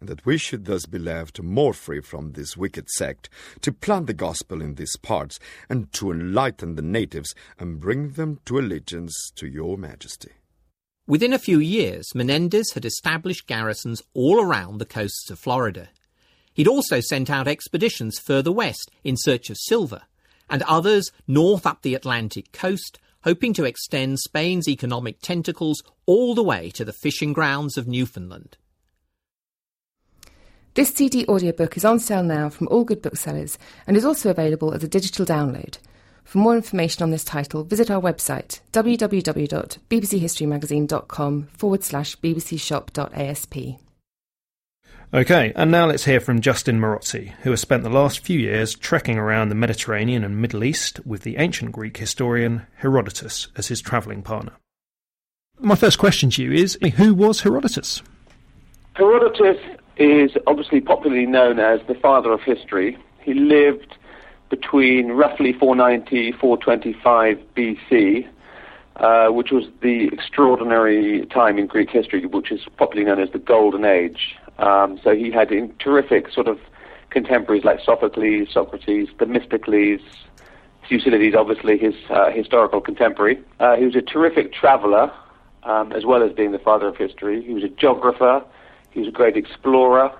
and 0.00 0.08
that 0.10 0.26
we 0.26 0.36
should 0.36 0.66
thus 0.66 0.84
be 0.84 0.98
left 0.98 1.40
more 1.40 1.72
free 1.72 2.02
from 2.02 2.32
this 2.32 2.58
wicked 2.58 2.90
sect 2.90 3.30
to 3.62 3.72
plant 3.72 4.06
the 4.06 4.12
gospel 4.12 4.60
in 4.60 4.74
these 4.74 4.98
parts 4.98 5.38
and 5.70 5.90
to 5.94 6.12
enlighten 6.12 6.74
the 6.74 6.82
natives 6.82 7.34
and 7.58 7.80
bring 7.80 8.10
them 8.10 8.38
to 8.44 8.58
allegiance 8.58 9.32
to 9.36 9.46
your 9.46 9.78
Majesty. 9.78 10.32
Within 11.06 11.32
a 11.32 11.38
few 11.38 11.58
years, 11.58 12.14
Menendez 12.14 12.72
had 12.72 12.84
established 12.84 13.46
garrisons 13.46 14.02
all 14.12 14.42
around 14.42 14.76
the 14.76 14.84
coasts 14.84 15.30
of 15.30 15.38
Florida. 15.38 15.88
He'd 16.58 16.66
also 16.66 16.98
sent 16.98 17.30
out 17.30 17.46
expeditions 17.46 18.18
further 18.18 18.50
west 18.50 18.90
in 19.04 19.16
search 19.16 19.48
of 19.48 19.56
silver, 19.56 20.02
and 20.50 20.64
others 20.64 21.12
north 21.28 21.64
up 21.64 21.82
the 21.82 21.94
Atlantic 21.94 22.50
coast, 22.50 22.98
hoping 23.22 23.52
to 23.52 23.64
extend 23.64 24.18
Spain's 24.18 24.66
economic 24.66 25.20
tentacles 25.20 25.84
all 26.04 26.34
the 26.34 26.42
way 26.42 26.70
to 26.70 26.84
the 26.84 26.92
fishing 26.92 27.32
grounds 27.32 27.78
of 27.78 27.86
Newfoundland. 27.86 28.56
This 30.74 30.92
CD 30.92 31.24
audiobook 31.28 31.76
is 31.76 31.84
on 31.84 32.00
sale 32.00 32.24
now 32.24 32.48
from 32.48 32.66
all 32.72 32.82
good 32.82 33.02
booksellers 33.02 33.56
and 33.86 33.96
is 33.96 34.04
also 34.04 34.28
available 34.28 34.74
as 34.74 34.82
a 34.82 34.88
digital 34.88 35.24
download. 35.24 35.78
For 36.24 36.38
more 36.38 36.56
information 36.56 37.04
on 37.04 37.12
this 37.12 37.22
title, 37.22 37.62
visit 37.62 37.88
our 37.88 38.02
website 38.02 38.58
www.bbchistorymagazine.com 38.72 41.42
forward 41.52 41.84
slash 41.84 42.16
bbcshop.asp. 42.16 43.78
Okay, 45.12 45.54
and 45.56 45.70
now 45.70 45.86
let's 45.86 46.04
hear 46.04 46.20
from 46.20 46.42
Justin 46.42 46.78
Marozzi, 46.78 47.32
who 47.40 47.50
has 47.50 47.62
spent 47.62 47.82
the 47.82 47.88
last 47.88 48.18
few 48.18 48.38
years 48.38 48.74
trekking 48.74 49.16
around 49.16 49.48
the 49.48 49.54
Mediterranean 49.54 50.22
and 50.22 50.42
Middle 50.42 50.62
East 50.62 51.00
with 51.06 51.22
the 51.22 51.38
ancient 51.38 51.72
Greek 51.72 51.96
historian 51.96 52.66
Herodotus 52.76 53.48
as 53.56 53.68
his 53.68 53.80
travelling 53.80 54.22
partner. 54.22 54.52
My 55.58 55.76
first 55.76 55.98
question 55.98 56.28
to 56.30 56.42
you 56.42 56.52
is 56.52 56.78
who 56.96 57.14
was 57.14 57.40
Herodotus? 57.40 58.02
Herodotus 58.96 59.56
is 59.96 60.32
obviously 60.46 60.82
popularly 60.82 61.24
known 61.24 61.58
as 61.58 61.80
the 61.88 61.94
father 61.94 62.30
of 62.30 62.42
history. 62.42 62.98
He 63.22 63.32
lived 63.32 63.96
between 64.50 65.12
roughly 65.12 65.54
490 65.54 66.32
425 66.32 67.38
BC, 67.56 68.28
uh, 68.96 69.28
which 69.28 69.52
was 69.52 69.64
the 69.80 70.08
extraordinary 70.12 71.24
time 71.26 71.58
in 71.58 71.66
Greek 71.66 71.88
history, 71.88 72.26
which 72.26 72.52
is 72.52 72.60
popularly 72.76 73.08
known 73.10 73.26
as 73.26 73.32
the 73.32 73.38
Golden 73.38 73.86
Age. 73.86 74.36
Um, 74.58 74.98
so 75.02 75.14
he 75.14 75.30
had 75.30 75.50
terrific 75.78 76.30
sort 76.30 76.48
of 76.48 76.58
contemporaries 77.10 77.64
like 77.64 77.80
Sophocles, 77.80 78.48
Socrates, 78.52 79.08
Themistocles, 79.18 80.00
Thucydides, 80.88 81.34
obviously 81.34 81.78
his 81.78 81.94
uh, 82.10 82.30
historical 82.30 82.80
contemporary. 82.80 83.38
Uh, 83.60 83.76
he 83.76 83.84
was 83.84 83.94
a 83.94 84.02
terrific 84.02 84.52
traveler, 84.52 85.12
um, 85.64 85.92
as 85.92 86.04
well 86.04 86.22
as 86.22 86.32
being 86.32 86.52
the 86.52 86.58
father 86.58 86.86
of 86.86 86.96
history. 86.96 87.42
He 87.42 87.52
was 87.52 87.64
a 87.64 87.68
geographer, 87.68 88.42
he 88.90 89.00
was 89.00 89.08
a 89.08 89.12
great 89.12 89.36
explorer, 89.36 90.12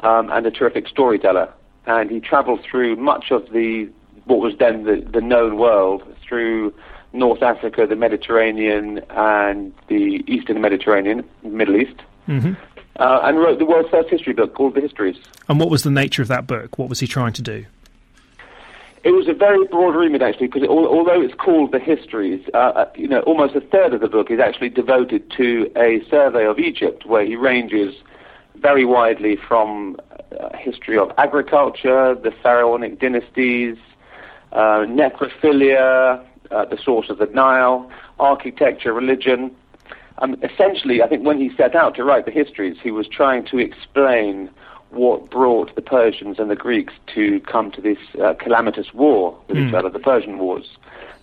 um, 0.00 0.30
and 0.30 0.46
a 0.46 0.50
terrific 0.50 0.88
storyteller. 0.88 1.52
And 1.86 2.10
he 2.10 2.20
traveled 2.20 2.60
through 2.62 2.96
much 2.96 3.30
of 3.30 3.50
the 3.52 3.88
what 4.24 4.38
was 4.38 4.54
then 4.58 4.84
the, 4.84 5.04
the 5.12 5.20
known 5.20 5.56
world 5.56 6.04
through 6.22 6.72
North 7.12 7.42
Africa, 7.42 7.86
the 7.88 7.96
Mediterranean, 7.96 9.00
and 9.10 9.74
the 9.88 10.24
Eastern 10.28 10.60
Mediterranean, 10.60 11.28
Middle 11.42 11.76
East. 11.76 11.96
Mm-hmm 12.28 12.52
uh, 12.96 13.20
and 13.22 13.38
wrote 13.38 13.58
the 13.58 13.64
world's 13.66 13.90
first 13.90 14.08
history 14.08 14.32
book 14.32 14.54
called 14.54 14.74
The 14.74 14.80
Histories. 14.80 15.16
And 15.48 15.58
what 15.58 15.70
was 15.70 15.82
the 15.82 15.90
nature 15.90 16.22
of 16.22 16.28
that 16.28 16.46
book? 16.46 16.78
What 16.78 16.88
was 16.88 17.00
he 17.00 17.06
trying 17.06 17.32
to 17.34 17.42
do? 17.42 17.64
It 19.04 19.10
was 19.10 19.26
a 19.26 19.32
very 19.32 19.66
broad 19.66 19.96
remit, 19.96 20.22
actually, 20.22 20.46
because 20.46 20.62
it, 20.62 20.68
although 20.68 21.20
it's 21.20 21.34
called 21.34 21.72
The 21.72 21.80
Histories, 21.80 22.40
uh, 22.54 22.56
uh, 22.56 22.90
you 22.94 23.08
know, 23.08 23.20
almost 23.20 23.56
a 23.56 23.60
third 23.60 23.94
of 23.94 24.00
the 24.00 24.08
book 24.08 24.30
is 24.30 24.38
actually 24.38 24.68
devoted 24.68 25.28
to 25.32 25.72
a 25.76 26.04
survey 26.08 26.46
of 26.46 26.60
Egypt, 26.60 27.04
where 27.04 27.24
he 27.24 27.34
ranges 27.34 27.94
very 28.54 28.84
widely 28.84 29.36
from 29.36 29.96
uh, 30.38 30.56
history 30.56 30.96
of 30.96 31.10
agriculture, 31.18 32.14
the 32.14 32.30
pharaonic 32.42 33.00
dynasties, 33.00 33.76
uh, 34.52 34.84
necrophilia, 34.86 36.24
uh, 36.52 36.64
the 36.66 36.76
source 36.76 37.10
of 37.10 37.18
the 37.18 37.26
Nile, 37.26 37.90
architecture, 38.20 38.92
religion, 38.92 39.50
um, 40.18 40.36
essentially, 40.42 41.02
I 41.02 41.08
think 41.08 41.24
when 41.24 41.38
he 41.38 41.54
set 41.56 41.74
out 41.74 41.94
to 41.96 42.04
write 42.04 42.26
the 42.26 42.30
histories, 42.30 42.76
he 42.82 42.90
was 42.90 43.08
trying 43.08 43.44
to 43.46 43.58
explain 43.58 44.50
what 44.90 45.30
brought 45.30 45.74
the 45.74 45.82
Persians 45.82 46.38
and 46.38 46.50
the 46.50 46.56
Greeks 46.56 46.92
to 47.14 47.40
come 47.40 47.70
to 47.72 47.80
this 47.80 47.98
uh, 48.22 48.34
calamitous 48.34 48.92
war 48.92 49.38
with 49.48 49.56
mm. 49.56 49.64
each 49.64 49.70
hmm. 49.70 49.76
other, 49.76 49.88
the 49.88 49.98
Persian 49.98 50.38
Wars. 50.38 50.76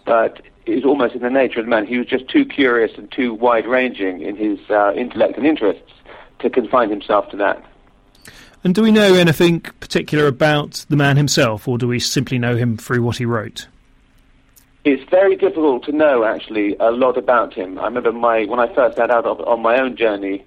But 0.06 0.42
it 0.66 0.76
was 0.76 0.86
almost 0.86 1.14
in 1.14 1.22
the 1.22 1.30
nature 1.30 1.60
of 1.60 1.66
the 1.66 1.70
man. 1.70 1.86
He 1.86 1.98
was 1.98 2.08
just 2.08 2.28
too 2.28 2.46
curious 2.46 2.98
and 2.98 3.12
too 3.12 3.34
wide-ranging 3.34 4.22
in 4.22 4.36
his 4.36 4.60
uh, 4.70 4.94
intellect 4.94 5.38
and 5.38 5.46
interests 5.46 5.92
to 6.40 6.50
confine 6.50 6.90
himself 6.90 7.30
to 7.30 7.38
that. 7.38 7.64
And 8.64 8.76
do 8.76 8.82
we 8.82 8.92
know 8.92 9.14
anything 9.14 9.62
particular 9.62 10.28
about 10.28 10.86
the 10.90 10.98
man 10.98 11.16
himself, 11.16 11.68
or 11.68 11.78
do 11.78 11.88
we 11.88 12.00
simply 12.00 12.38
know 12.40 12.56
him 12.56 12.76
through 12.76 13.04
what 13.04 13.18
he 13.18 13.26
wrote? 13.26 13.68
It's 14.86 15.04
very 15.10 15.36
difficult 15.36 15.84
to 15.86 15.92
know 15.92 16.24
actually 16.24 16.78
a 16.80 16.92
lot 16.92 17.18
about 17.18 17.54
him. 17.54 17.78
I 17.78 17.86
remember 17.86 18.14
my 18.14 18.46
when 18.46 18.62
I 18.62 18.74
first 18.74 18.96
set 18.96 19.12
out 19.12 19.26
on 19.26 19.62
my 19.62 19.78
own 19.78 19.98
journey, 19.98 20.46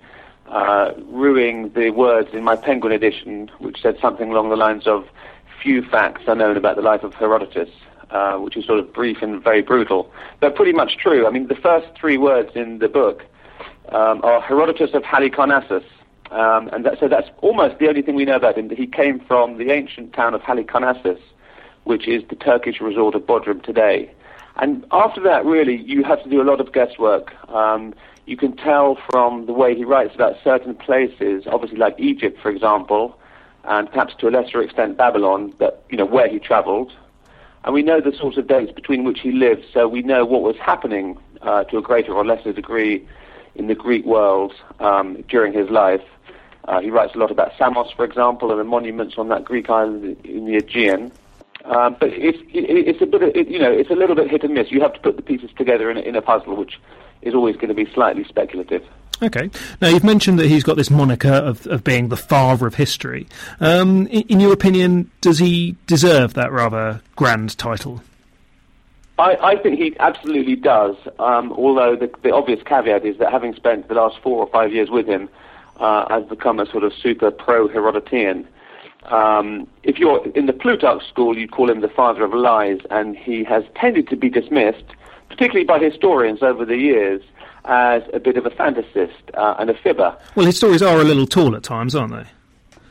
uh, 0.48 0.92
ruining 1.04 1.70
the 1.74 1.90
words 1.90 2.30
in 2.32 2.42
my 2.42 2.56
Penguin 2.56 2.94
edition, 2.94 3.50
which 3.58 3.82
said 3.82 3.98
something 4.00 4.30
along 4.30 4.48
the 4.48 4.56
lines 4.56 4.86
of 4.86 5.06
few 5.62 5.82
facts 5.82 6.22
are 6.26 6.34
known 6.34 6.56
about 6.56 6.76
the 6.76 6.82
life 6.82 7.02
of 7.02 7.12
Herodotus, 7.14 7.68
uh, 8.10 8.38
which 8.38 8.56
is 8.56 8.64
sort 8.64 8.78
of 8.78 8.90
brief 8.92 9.18
and 9.20 9.44
very 9.44 9.60
brutal, 9.60 10.10
but 10.40 10.56
pretty 10.56 10.72
much 10.72 10.96
true. 10.96 11.26
I 11.26 11.30
mean, 11.30 11.48
the 11.48 11.54
first 11.54 11.88
three 11.94 12.16
words 12.16 12.50
in 12.54 12.78
the 12.78 12.88
book 12.88 13.22
um, 13.90 14.20
are 14.24 14.40
Herodotus 14.40 14.94
of 14.94 15.02
Halicarnassus, 15.02 15.84
um, 16.30 16.68
and 16.72 16.86
that, 16.86 16.98
so 16.98 17.06
that's 17.06 17.28
almost 17.42 17.78
the 17.78 17.86
only 17.86 18.00
thing 18.00 18.14
we 18.14 18.24
know 18.24 18.36
about 18.36 18.56
him. 18.56 18.68
That 18.68 18.78
he 18.78 18.86
came 18.86 19.20
from 19.20 19.58
the 19.58 19.70
ancient 19.70 20.14
town 20.14 20.32
of 20.32 20.40
Halicarnassus, 20.40 21.20
which 21.84 22.06
is 22.08 22.22
the 22.28 22.36
Turkish 22.36 22.80
resort 22.80 23.14
of 23.14 23.22
Bodrum 23.22 23.62
today. 23.62 24.10
And 24.56 24.84
after 24.92 25.20
that, 25.22 25.44
really, 25.44 25.76
you 25.76 26.04
have 26.04 26.22
to 26.22 26.28
do 26.28 26.42
a 26.42 26.44
lot 26.44 26.60
of 26.60 26.72
guesswork. 26.72 27.32
Um, 27.48 27.94
you 28.26 28.36
can 28.36 28.56
tell 28.56 28.98
from 29.10 29.46
the 29.46 29.52
way 29.52 29.74
he 29.74 29.84
writes 29.84 30.14
about 30.14 30.36
certain 30.44 30.74
places, 30.74 31.44
obviously 31.46 31.78
like 31.78 31.94
Egypt, 31.98 32.38
for 32.40 32.50
example, 32.50 33.18
and 33.64 33.90
perhaps 33.90 34.14
to 34.18 34.28
a 34.28 34.30
lesser 34.30 34.60
extent 34.60 34.96
Babylon, 34.96 35.54
that 35.58 35.82
you 35.88 35.96
know 35.96 36.04
where 36.04 36.28
he 36.28 36.38
travelled, 36.38 36.92
and 37.64 37.74
we 37.74 37.82
know 37.82 38.00
the 38.00 38.12
sorts 38.12 38.36
of 38.36 38.46
dates 38.46 38.72
between 38.72 39.04
which 39.04 39.20
he 39.20 39.32
lived, 39.32 39.64
so 39.72 39.88
we 39.88 40.02
know 40.02 40.24
what 40.24 40.42
was 40.42 40.56
happening 40.56 41.18
uh, 41.42 41.64
to 41.64 41.78
a 41.78 41.82
greater 41.82 42.12
or 42.12 42.24
lesser 42.24 42.52
degree 42.52 43.06
in 43.54 43.66
the 43.66 43.74
Greek 43.74 44.04
world 44.04 44.54
um, 44.80 45.22
during 45.28 45.52
his 45.52 45.68
life. 45.70 46.02
Uh, 46.64 46.80
he 46.80 46.90
writes 46.90 47.14
a 47.14 47.18
lot 47.18 47.30
about 47.30 47.52
Samos, 47.58 47.90
for 47.90 48.04
example, 48.04 48.50
and 48.50 48.60
the 48.60 48.64
monuments 48.64 49.14
on 49.18 49.28
that 49.28 49.44
Greek 49.44 49.68
island 49.68 50.16
in 50.24 50.46
the 50.46 50.56
Aegean. 50.56 51.12
Um, 51.64 51.96
but 52.00 52.10
it's 52.12 52.38
it, 52.52 52.88
it's 52.88 53.00
a 53.00 53.06
bit 53.06 53.22
of, 53.22 53.36
it, 53.36 53.48
you 53.48 53.58
know 53.58 53.70
it's 53.70 53.90
a 53.90 53.94
little 53.94 54.16
bit 54.16 54.30
hit 54.30 54.42
and 54.42 54.54
miss. 54.54 54.70
You 54.70 54.80
have 54.80 54.94
to 54.94 55.00
put 55.00 55.16
the 55.16 55.22
pieces 55.22 55.50
together 55.56 55.90
in 55.90 55.96
a, 55.96 56.00
in 56.00 56.16
a 56.16 56.22
puzzle, 56.22 56.56
which 56.56 56.80
is 57.22 57.34
always 57.34 57.56
going 57.56 57.68
to 57.68 57.74
be 57.74 57.86
slightly 57.92 58.24
speculative. 58.24 58.84
Okay. 59.22 59.50
Now, 59.80 59.88
you've 59.88 60.02
mentioned 60.02 60.40
that 60.40 60.48
he's 60.48 60.64
got 60.64 60.76
this 60.76 60.90
moniker 60.90 61.32
of, 61.32 61.64
of 61.68 61.84
being 61.84 62.08
the 62.08 62.16
father 62.16 62.66
of 62.66 62.74
history. 62.74 63.28
Um, 63.60 64.08
in, 64.08 64.22
in, 64.22 64.40
your 64.40 64.52
opinion, 64.52 65.12
does 65.20 65.38
he 65.38 65.76
deserve 65.86 66.34
that 66.34 66.50
rather 66.50 67.00
grand 67.14 67.56
title? 67.56 68.02
I, 69.18 69.36
I 69.36 69.56
think 69.56 69.78
he 69.78 69.96
absolutely 70.00 70.56
does, 70.56 70.96
um, 71.20 71.52
although 71.52 71.94
the, 71.94 72.10
the, 72.22 72.34
obvious 72.34 72.60
caveat 72.64 73.04
is 73.04 73.18
that 73.18 73.30
having 73.30 73.54
spent 73.54 73.86
the 73.88 73.94
last 73.94 74.18
four 74.20 74.38
or 74.38 74.48
five 74.48 74.72
years 74.72 74.90
with 74.90 75.06
him, 75.06 75.28
uh, 75.78 76.06
I've 76.08 76.28
become 76.28 76.58
a 76.58 76.66
sort 76.66 76.82
of 76.82 76.92
super 76.92 77.30
pro-Herodotean. 77.30 78.46
Um, 79.04 79.66
if 79.82 79.98
you're 79.98 80.26
in 80.28 80.46
the 80.46 80.52
Plutarch 80.52 81.06
school, 81.08 81.36
you'd 81.36 81.50
call 81.50 81.70
him 81.70 81.80
the 81.80 81.88
father 81.88 82.24
of 82.24 82.32
lies, 82.32 82.78
and 82.90 83.16
he 83.16 83.44
has 83.44 83.64
tended 83.74 84.08
to 84.08 84.16
be 84.16 84.28
dismissed, 84.28 84.84
particularly 85.28 85.64
by 85.64 85.78
historians 85.78 86.42
over 86.42 86.64
the 86.64 86.76
years, 86.76 87.22
as 87.64 88.02
a 88.12 88.20
bit 88.20 88.36
of 88.36 88.46
a 88.46 88.50
fantasist 88.50 89.12
uh, 89.34 89.54
and 89.58 89.70
a 89.70 89.74
fibber. 89.74 90.16
Well, 90.34 90.46
his 90.46 90.56
stories 90.56 90.82
are 90.82 91.00
a 91.00 91.04
little 91.04 91.26
tall 91.26 91.54
at 91.56 91.62
times, 91.62 91.94
aren't 91.94 92.12
they? 92.12 92.26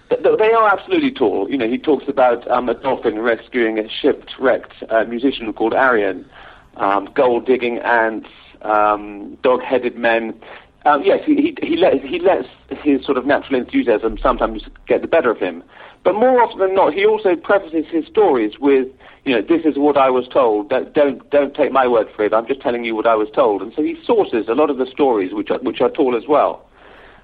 They 0.09 0.51
are 0.51 0.67
absolutely 0.67 1.11
tall. 1.11 1.49
You 1.49 1.57
know, 1.57 1.69
he 1.69 1.77
talks 1.77 2.07
about 2.09 2.49
um, 2.51 2.67
a 2.67 2.73
dolphin 2.73 3.19
rescuing 3.19 3.79
a 3.79 3.89
shipwrecked 3.89 4.73
uh, 4.89 5.05
musician 5.05 5.53
called 5.53 5.73
Arion, 5.73 6.29
um, 6.75 7.09
gold 7.13 7.45
digging 7.45 7.79
ants, 7.79 8.29
um, 8.61 9.37
dog-headed 9.41 9.97
men. 9.97 10.39
Um, 10.85 11.03
yes, 11.03 11.21
he, 11.25 11.35
he, 11.35 11.57
he, 11.61 11.77
let, 11.77 12.03
he 12.03 12.19
lets 12.19 12.47
his 12.83 13.05
sort 13.05 13.17
of 13.17 13.25
natural 13.25 13.59
enthusiasm 13.59 14.17
sometimes 14.17 14.63
get 14.87 15.01
the 15.01 15.07
better 15.07 15.31
of 15.31 15.37
him. 15.37 15.63
But 16.03 16.15
more 16.15 16.41
often 16.41 16.59
than 16.59 16.73
not, 16.73 16.93
he 16.93 17.05
also 17.05 17.35
prefaces 17.35 17.85
his 17.91 18.05
stories 18.07 18.53
with 18.59 18.87
you 19.23 19.35
know, 19.35 19.41
this 19.41 19.65
is 19.65 19.77
what 19.77 19.97
I 19.97 20.09
was 20.09 20.27
told. 20.27 20.69
Don't, 20.69 20.93
don't, 20.93 21.29
don't 21.29 21.53
take 21.53 21.71
my 21.71 21.87
word 21.87 22.07
for 22.15 22.25
it. 22.25 22.33
I'm 22.33 22.47
just 22.47 22.61
telling 22.61 22.83
you 22.83 22.95
what 22.95 23.05
I 23.05 23.15
was 23.15 23.29
told. 23.33 23.61
And 23.61 23.71
so 23.75 23.83
he 23.83 23.97
sources 24.03 24.47
a 24.47 24.55
lot 24.55 24.69
of 24.69 24.77
the 24.77 24.87
stories, 24.87 25.31
which 25.33 25.51
are, 25.51 25.59
which 25.59 25.79
are 25.79 25.89
tall 25.89 26.15
as 26.15 26.23
well. 26.27 26.65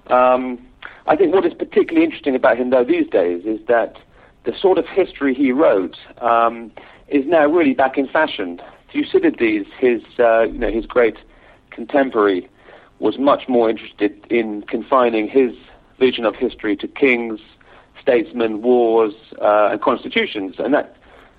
Um, 0.07 0.59
I 1.07 1.15
think 1.15 1.33
what 1.33 1.45
is 1.45 1.53
particularly 1.53 2.05
interesting 2.05 2.35
about 2.35 2.57
him, 2.57 2.69
though, 2.69 2.83
these 2.83 3.07
days 3.09 3.45
is 3.45 3.59
that 3.67 3.97
the 4.43 4.53
sort 4.59 4.77
of 4.77 4.85
history 4.85 5.33
he 5.33 5.51
wrote 5.51 5.97
um, 6.21 6.71
is 7.07 7.25
now 7.25 7.47
really 7.47 7.73
back 7.73 7.97
in 7.97 8.07
fashion. 8.07 8.61
Thucydides, 8.93 9.67
his, 9.79 10.01
uh, 10.19 10.43
you 10.43 10.59
know, 10.59 10.71
his 10.71 10.85
great 10.85 11.17
contemporary, 11.71 12.47
was 12.99 13.17
much 13.17 13.47
more 13.47 13.69
interested 13.69 14.25
in 14.29 14.61
confining 14.63 15.27
his 15.27 15.51
vision 15.99 16.25
of 16.25 16.35
history 16.35 16.75
to 16.75 16.87
kings, 16.87 17.39
statesmen, 18.01 18.61
wars, 18.61 19.13
uh, 19.41 19.69
and 19.71 19.81
constitutions, 19.81 20.55
and 20.59 20.73
that 20.73 20.95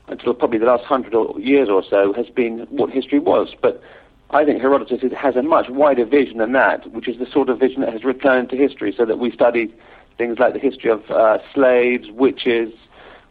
until 0.09 0.33
probably 0.35 0.59
the 0.59 0.67
last 0.67 0.85
hundred 0.85 1.15
years 1.39 1.69
or 1.69 1.83
so, 1.89 2.13
has 2.15 2.27
been 2.31 2.61
what 2.71 2.91
history 2.91 3.19
was. 3.19 3.55
But 3.61 3.83
I 4.31 4.45
think 4.45 4.61
Herodotus 4.61 5.01
has 5.13 5.37
a 5.37 5.43
much 5.43 5.69
wider 5.69 6.05
vision 6.05 6.39
than 6.39 6.53
that, 6.53 6.91
which 6.93 7.09
is 7.09 7.19
the 7.19 7.27
sort 7.31 7.49
of 7.49 7.59
vision 7.59 7.83
that 7.83 7.93
has 7.93 8.05
returned 8.05 8.51
to 8.51 8.57
history, 8.57 8.95
so 8.97 9.05
that 9.05 9.19
we 9.19 9.31
study 9.31 9.75
things 10.17 10.39
like 10.39 10.53
the 10.53 10.59
history 10.59 10.91
of 10.91 11.11
uh, 11.11 11.39
slaves, 11.55 12.11
witches, 12.11 12.73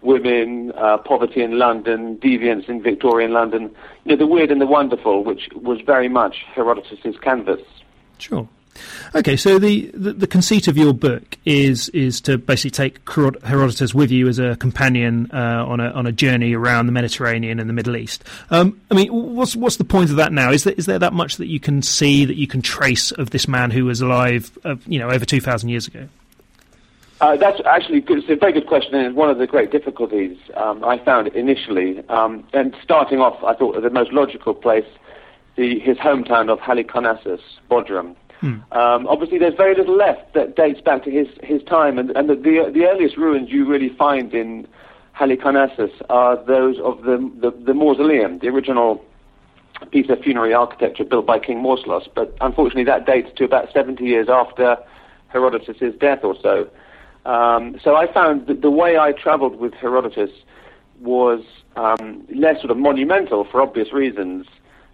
women, 0.01 0.71
uh, 0.77 0.97
poverty 0.97 1.41
in 1.41 1.57
London, 1.57 2.17
deviance 2.17 2.69
in 2.69 2.81
Victorian 2.81 3.33
London, 3.33 3.75
you 4.05 4.11
know, 4.11 4.15
the 4.15 4.27
weird 4.27 4.51
and 4.51 4.61
the 4.61 4.65
wonderful, 4.65 5.23
which 5.23 5.49
was 5.55 5.81
very 5.81 6.07
much 6.07 6.45
Herodotus's 6.53 7.17
canvas. 7.19 7.61
Sure. 8.19 8.47
Okay, 9.15 9.35
so 9.35 9.59
the, 9.59 9.91
the, 9.93 10.13
the, 10.13 10.27
conceit 10.27 10.67
of 10.67 10.77
your 10.77 10.93
book 10.93 11.37
is 11.45 11.89
is 11.89 12.21
to 12.21 12.37
basically 12.37 12.71
take 12.71 13.09
Herodotus 13.09 13.93
with 13.93 14.11
you 14.11 14.27
as 14.27 14.39
a 14.39 14.55
companion 14.57 15.29
uh, 15.31 15.65
on 15.67 15.79
a 15.79 15.89
on 15.91 16.05
a 16.05 16.11
journey 16.11 16.53
around 16.53 16.85
the 16.85 16.91
Mediterranean 16.91 17.59
and 17.59 17.69
the 17.69 17.73
Middle 17.73 17.95
East. 17.95 18.23
Um, 18.49 18.79
I 18.91 18.95
mean, 18.95 19.07
what's 19.11 19.55
what's 19.55 19.77
the 19.77 19.83
point 19.83 20.09
of 20.09 20.17
that 20.17 20.31
now? 20.31 20.51
Is 20.51 20.63
there 20.63 20.73
is 20.73 20.85
there 20.85 20.99
that 20.99 21.13
much 21.13 21.37
that 21.37 21.47
you 21.47 21.59
can 21.59 21.81
see 21.81 22.25
that 22.25 22.35
you 22.35 22.47
can 22.47 22.61
trace 22.61 23.11
of 23.11 23.29
this 23.29 23.47
man 23.47 23.71
who 23.71 23.85
was 23.85 24.01
alive, 24.01 24.57
uh, 24.65 24.75
you 24.85 24.99
know, 24.99 25.09
over 25.09 25.25
two 25.25 25.41
thousand 25.41 25.69
years 25.69 25.87
ago? 25.87 26.07
Uh, 27.19 27.35
that's 27.35 27.59
actually 27.65 28.03
it's 28.07 28.29
a 28.29 28.35
very 28.35 28.51
good 28.51 28.67
question, 28.67 28.93
and 28.93 29.15
one 29.15 29.29
of 29.29 29.39
the 29.39 29.47
great 29.47 29.71
difficulties 29.71 30.37
um, 30.55 30.83
I 30.83 30.99
found 30.99 31.27
initially. 31.29 32.07
Um, 32.09 32.47
and 32.53 32.75
starting 32.83 33.19
off, 33.19 33.43
I 33.43 33.55
thought 33.55 33.81
the 33.81 33.89
most 33.89 34.13
logical 34.13 34.53
place, 34.53 34.85
the, 35.55 35.79
his 35.79 35.97
hometown 35.97 36.51
of 36.51 36.59
Halicarnassus, 36.59 37.41
Bodrum. 37.71 38.15
Hmm. 38.39 38.59
Um, 38.71 39.07
obviously, 39.07 39.39
there's 39.39 39.55
very 39.55 39.75
little 39.75 39.95
left 39.95 40.33
that 40.33 40.55
dates 40.55 40.81
back 40.81 41.03
to 41.05 41.11
his, 41.11 41.27
his 41.41 41.63
time, 41.63 41.97
and, 41.97 42.11
and 42.11 42.29
the, 42.29 42.35
the, 42.35 42.71
the 42.71 42.85
earliest 42.85 43.17
ruins 43.17 43.49
you 43.49 43.65
really 43.65 43.89
find 43.89 44.33
in 44.33 44.67
Halicarnassus 45.15 45.91
are 46.09 46.35
those 46.45 46.77
of 46.79 47.01
the, 47.01 47.17
the, 47.39 47.51
the 47.65 47.73
mausoleum, 47.73 48.39
the 48.39 48.47
original 48.47 49.03
piece 49.91 50.09
of 50.09 50.19
funerary 50.19 50.53
architecture 50.53 51.03
built 51.03 51.25
by 51.25 51.39
King 51.39 51.63
Mausolus. 51.63 52.07
But 52.13 52.35
unfortunately, 52.41 52.83
that 52.85 53.05
dates 53.05 53.29
to 53.37 53.43
about 53.43 53.71
70 53.73 54.03
years 54.03 54.27
after 54.29 54.77
Herodotus' 55.29 55.95
death 55.99 56.23
or 56.23 56.35
so. 56.41 56.69
Um, 57.25 57.79
so 57.83 57.95
I 57.95 58.11
found 58.11 58.47
that 58.47 58.61
the 58.61 58.71
way 58.71 58.97
I 58.97 59.11
traveled 59.11 59.57
with 59.57 59.73
Herodotus 59.73 60.31
was 61.01 61.43
um, 61.75 62.25
less 62.33 62.59
sort 62.59 62.71
of 62.71 62.77
monumental 62.77 63.43
for 63.43 63.61
obvious 63.61 63.91
reasons 63.91 64.47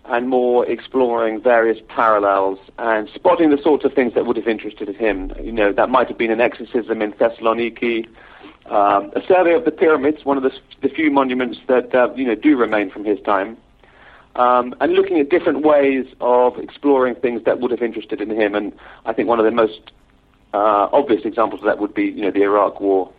and 0.05 0.29
more 0.29 0.65
exploring 0.65 1.41
various 1.41 1.79
parallels 1.87 2.59
and 2.77 3.09
spotting 3.15 3.49
the 3.51 3.61
sorts 3.61 3.85
of 3.85 3.93
things 3.93 4.13
that 4.15 4.25
would 4.25 4.35
have 4.35 4.47
interested 4.47 4.93
him. 4.95 5.31
You 5.41 5.51
know, 5.51 5.71
that 5.71 5.89
might 5.89 6.07
have 6.09 6.17
been 6.17 6.31
an 6.31 6.41
exorcism 6.41 7.01
in 7.01 7.13
Thessaloniki, 7.13 8.07
um, 8.65 9.11
a 9.15 9.21
survey 9.27 9.53
of 9.53 9.65
the 9.65 9.71
pyramids, 9.71 10.23
one 10.23 10.37
of 10.37 10.43
the, 10.43 10.51
the 10.81 10.89
few 10.89 11.11
monuments 11.11 11.59
that 11.67 11.93
uh, 11.93 12.13
you 12.15 12.25
know 12.25 12.35
do 12.35 12.57
remain 12.57 12.89
from 12.89 13.03
his 13.03 13.19
time, 13.21 13.57
um, 14.35 14.73
and 14.79 14.93
looking 14.93 15.19
at 15.19 15.29
different 15.29 15.63
ways 15.63 16.05
of 16.21 16.57
exploring 16.57 17.15
things 17.15 17.43
that 17.43 17.59
would 17.59 17.71
have 17.71 17.81
interested 17.81 18.21
in 18.21 18.29
him. 18.29 18.55
And 18.55 18.73
I 19.05 19.13
think 19.13 19.27
one 19.27 19.39
of 19.39 19.45
the 19.45 19.51
most 19.51 19.91
uh, 20.53 20.87
obvious 20.93 21.25
examples 21.25 21.61
of 21.61 21.65
that 21.65 21.79
would 21.79 21.93
be 21.93 22.03
you 22.03 22.21
know 22.21 22.31
the 22.31 22.43
Iraq 22.43 22.79
War. 22.79 23.11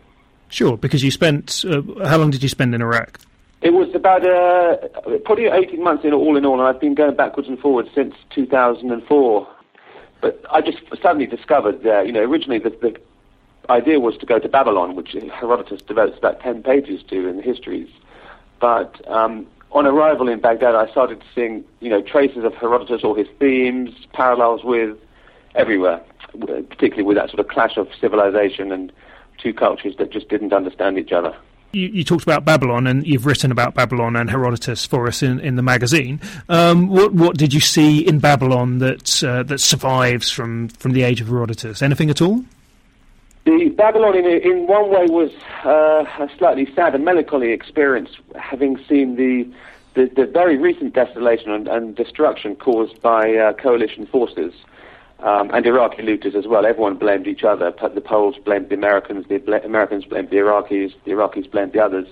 Sure, 0.49 0.77
because 0.77 1.03
you 1.03 1.11
spent 1.11 1.63
uh, 1.67 1.81
how 2.07 2.17
long 2.17 2.31
did 2.31 2.41
you 2.41 2.49
spend 2.49 2.73
in 2.73 2.81
Iraq? 2.81 3.19
It 3.65 3.73
was 3.73 3.89
about 3.95 4.23
uh, 4.23 4.77
probably 5.25 5.47
18 5.47 5.83
months 5.83 6.05
in 6.05 6.13
all 6.13 6.37
in 6.37 6.45
all, 6.45 6.59
and 6.59 6.67
I've 6.67 6.79
been 6.79 6.93
going 6.93 7.15
backwards 7.15 7.49
and 7.49 7.57
forwards 7.57 7.89
since 7.95 8.13
2004. 8.29 9.47
But 10.21 10.45
I 10.51 10.61
just 10.61 10.77
suddenly 11.01 11.25
discovered 11.25 11.81
that, 11.81 12.05
you 12.05 12.11
know, 12.11 12.19
originally 12.19 12.59
the, 12.59 12.69
the 12.69 12.95
idea 13.67 13.99
was 13.99 14.17
to 14.17 14.25
go 14.27 14.37
to 14.37 14.47
Babylon, 14.47 14.95
which 14.95 15.15
Herodotus 15.33 15.81
devotes 15.81 16.15
about 16.15 16.41
10 16.41 16.61
pages 16.61 17.01
to 17.09 17.27
in 17.27 17.37
the 17.37 17.41
histories. 17.41 17.89
But 18.61 19.01
um, 19.09 19.47
on 19.71 19.87
arrival 19.87 20.29
in 20.29 20.39
Baghdad, 20.39 20.75
I 20.75 20.87
started 20.91 21.23
seeing, 21.33 21.63
you 21.79 21.89
know, 21.89 22.03
traces 22.03 22.43
of 22.43 22.53
Herodotus 22.53 23.03
or 23.03 23.17
his 23.17 23.27
themes, 23.39 23.89
parallels 24.13 24.63
with 24.63 24.95
everywhere, 25.55 26.03
particularly 26.69 27.01
with 27.01 27.17
that 27.17 27.31
sort 27.31 27.39
of 27.39 27.47
clash 27.47 27.77
of 27.77 27.87
civilization 27.99 28.71
and 28.71 28.91
two 29.39 29.55
cultures 29.55 29.95
that 29.97 30.11
just 30.11 30.29
didn't 30.29 30.53
understand 30.53 30.99
each 30.99 31.11
other 31.11 31.35
you, 31.75 31.87
you, 31.89 32.03
talked 32.03 32.23
about 32.23 32.45
Babylon, 32.45 32.87
and 32.87 33.05
you've 33.05 33.25
written 33.25 33.51
about 33.51 33.75
Babylon 33.75 34.15
and 34.15 34.29
Herodotus 34.29 34.85
for 34.85 35.07
us 35.07 35.21
in, 35.21 35.39
in 35.39 35.55
the 35.55 35.61
magazine. 35.61 36.21
Um, 36.49 36.87
what 36.87 37.13
what 37.13 37.37
did 37.37 37.53
you 37.53 37.59
see 37.59 37.99
in 37.99 38.19
Babylon 38.19 38.79
that 38.79 39.23
uh, 39.23 39.43
that 39.43 39.59
survives 39.59 40.29
from, 40.31 40.69
from 40.69 40.93
the 40.93 41.03
age 41.03 41.21
of 41.21 41.27
Herodotus? 41.27 41.81
Anything 41.81 42.09
at 42.09 42.21
all? 42.21 42.43
The 43.45 43.69
Babylon, 43.69 44.17
in, 44.17 44.25
in 44.25 44.65
one 44.65 44.89
way, 44.89 45.05
was 45.05 45.31
uh, 45.63 46.05
a 46.23 46.29
slightly 46.37 46.67
sad 46.73 46.95
and 46.95 47.05
melancholy 47.05 47.51
experience, 47.51 48.09
having 48.35 48.83
seen 48.87 49.15
the 49.15 49.47
the, 49.95 50.11
the 50.13 50.25
very 50.25 50.57
recent 50.57 50.93
desolation 50.93 51.51
and, 51.51 51.67
and, 51.67 51.95
destruction 51.95 52.55
caused 52.57 53.01
by 53.01 53.33
uh, 53.33 53.53
coalition 53.53 54.05
forces. 54.05 54.53
Um, 55.19 55.49
and 55.53 55.65
Iraqi 55.65 56.01
looters 56.01 56.35
as 56.35 56.45
well. 56.47 56.65
Everyone 56.65 56.97
blamed 56.97 57.27
each 57.27 57.43
other. 57.43 57.71
The 57.71 58.01
Poles 58.01 58.35
blamed 58.43 58.69
the 58.69 58.75
Americans, 58.75 59.25
the 59.27 59.41
Americans 59.63 60.05
blamed 60.05 60.29
the 60.29 60.37
Iraqis, 60.37 60.93
the 61.05 61.11
Iraqis 61.11 61.49
blamed 61.49 61.73
the 61.73 61.79
others. 61.79 62.07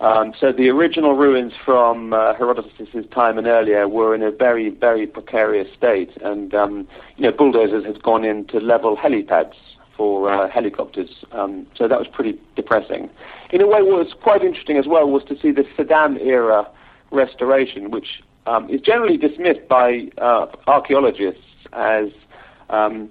Um, 0.00 0.34
so 0.38 0.52
the 0.52 0.68
original 0.68 1.14
ruins 1.14 1.52
from 1.64 2.12
uh, 2.12 2.34
Herodotus' 2.34 3.06
time 3.12 3.38
and 3.38 3.46
earlier 3.46 3.88
were 3.88 4.14
in 4.14 4.22
a 4.22 4.30
very, 4.30 4.68
very 4.70 5.06
precarious 5.06 5.68
state, 5.76 6.10
and 6.22 6.52
um, 6.54 6.88
you 7.16 7.22
know 7.22 7.30
bulldozers 7.30 7.84
had 7.84 8.02
gone 8.02 8.24
in 8.24 8.44
to 8.46 8.58
level 8.58 8.96
helipads 8.96 9.54
for 9.96 10.32
uh, 10.32 10.50
helicopters. 10.50 11.10
Um, 11.30 11.66
so 11.76 11.86
that 11.86 11.98
was 11.98 12.08
pretty 12.08 12.38
depressing. 12.56 13.08
In 13.50 13.60
a 13.60 13.66
way, 13.66 13.82
what 13.82 14.06
was 14.06 14.14
quite 14.20 14.42
interesting 14.42 14.76
as 14.76 14.86
well 14.86 15.08
was 15.08 15.22
to 15.24 15.38
see 15.38 15.52
the 15.52 15.64
Saddam 15.78 16.20
era 16.20 16.68
restoration, 17.12 17.92
which 17.92 18.22
um, 18.46 18.68
is 18.68 18.80
generally 18.80 19.16
dismissed 19.16 19.68
by 19.68 20.10
uh, 20.18 20.46
archaeologists 20.66 21.40
as 21.74 22.10
um, 22.70 23.10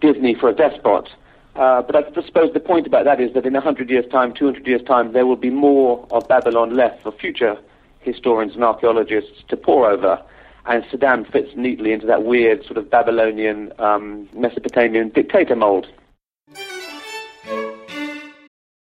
Disney 0.00 0.34
for 0.34 0.48
a 0.48 0.54
despot. 0.54 1.08
Uh, 1.56 1.82
but 1.82 1.96
I 1.96 2.22
suppose 2.22 2.52
the 2.52 2.60
point 2.60 2.86
about 2.86 3.04
that 3.04 3.20
is 3.20 3.34
that 3.34 3.44
in 3.44 3.54
100 3.54 3.90
years' 3.90 4.10
time, 4.10 4.32
200 4.32 4.66
years' 4.66 4.82
time, 4.82 5.12
there 5.12 5.26
will 5.26 5.36
be 5.36 5.50
more 5.50 6.06
of 6.10 6.28
Babylon 6.28 6.76
left 6.76 7.02
for 7.02 7.12
future 7.12 7.58
historians 8.00 8.54
and 8.54 8.64
archaeologists 8.64 9.42
to 9.48 9.56
pore 9.56 9.90
over. 9.90 10.22
And 10.66 10.84
Saddam 10.84 11.30
fits 11.30 11.50
neatly 11.56 11.92
into 11.92 12.06
that 12.06 12.22
weird 12.22 12.64
sort 12.64 12.76
of 12.76 12.90
Babylonian, 12.90 13.72
um, 13.78 14.28
Mesopotamian 14.32 15.08
dictator 15.08 15.56
mold. 15.56 15.86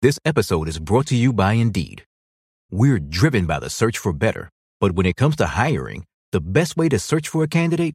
This 0.01 0.19
episode 0.25 0.69
is 0.69 0.79
brought 0.79 1.07
to 1.07 1.17
you 1.17 1.33
by 1.33 1.55
Indeed. 1.55 2.05
We're 2.71 2.99
driven 2.99 3.47
by 3.47 3.59
the 3.59 3.71
search 3.71 3.99
for 3.99 4.13
better, 4.13 4.51
but 4.81 4.93
when 4.93 5.07
it 5.07 5.17
comes 5.17 5.37
to 5.37 5.47
hiring, 5.47 6.05
the 6.33 6.41
best 6.41 6.77
way 6.77 6.89
to 6.91 6.99
search 6.99 7.29
for 7.29 7.43
a 7.43 7.49
candidate 7.49 7.95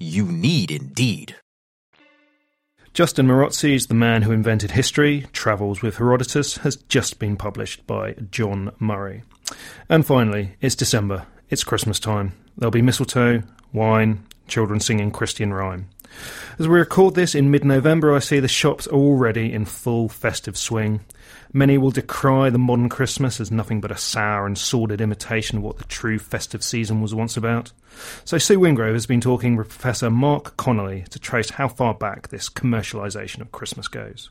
You 0.00 0.26
need 0.26 0.70
Indeed. 0.70 1.34
Justin 2.94 3.26
Marozzi's 3.26 3.88
The 3.88 3.94
Man 3.94 4.22
Who 4.22 4.30
Invented 4.30 4.70
History, 4.70 5.26
Travels 5.32 5.82
with 5.82 5.96
Herodotus, 5.96 6.58
has 6.58 6.76
just 6.76 7.18
been 7.18 7.36
published 7.36 7.84
by 7.84 8.14
John 8.30 8.70
Murray. 8.78 9.24
And 9.88 10.06
finally, 10.06 10.54
it's 10.60 10.76
December. 10.76 11.26
It's 11.50 11.64
Christmas 11.64 11.98
time. 11.98 12.32
There'll 12.56 12.70
be 12.70 12.80
mistletoe, 12.80 13.42
wine, 13.72 14.24
children 14.46 14.78
singing 14.78 15.10
Christian 15.10 15.52
rhyme. 15.52 15.88
As 16.58 16.66
we 16.66 16.78
record 16.78 17.14
this 17.14 17.34
in 17.34 17.50
mid 17.50 17.64
November, 17.64 18.14
I 18.14 18.18
see 18.18 18.40
the 18.40 18.48
shops 18.48 18.86
already 18.86 19.52
in 19.52 19.64
full 19.64 20.08
festive 20.08 20.56
swing. 20.56 21.00
Many 21.52 21.78
will 21.78 21.90
decry 21.90 22.50
the 22.50 22.58
modern 22.58 22.88
Christmas 22.88 23.40
as 23.40 23.50
nothing 23.50 23.80
but 23.80 23.90
a 23.90 23.96
sour 23.96 24.46
and 24.46 24.58
sordid 24.58 25.00
imitation 25.00 25.58
of 25.58 25.64
what 25.64 25.78
the 25.78 25.84
true 25.84 26.18
festive 26.18 26.62
season 26.62 27.00
was 27.00 27.14
once 27.14 27.36
about. 27.36 27.72
So 28.24 28.38
Sue 28.38 28.58
Wingrove 28.58 28.92
has 28.92 29.06
been 29.06 29.20
talking 29.20 29.56
with 29.56 29.68
Professor 29.68 30.10
Mark 30.10 30.56
Connelly 30.56 31.04
to 31.10 31.18
trace 31.18 31.50
how 31.50 31.68
far 31.68 31.94
back 31.94 32.28
this 32.28 32.48
commercialisation 32.50 33.40
of 33.40 33.52
Christmas 33.52 33.88
goes. 33.88 34.30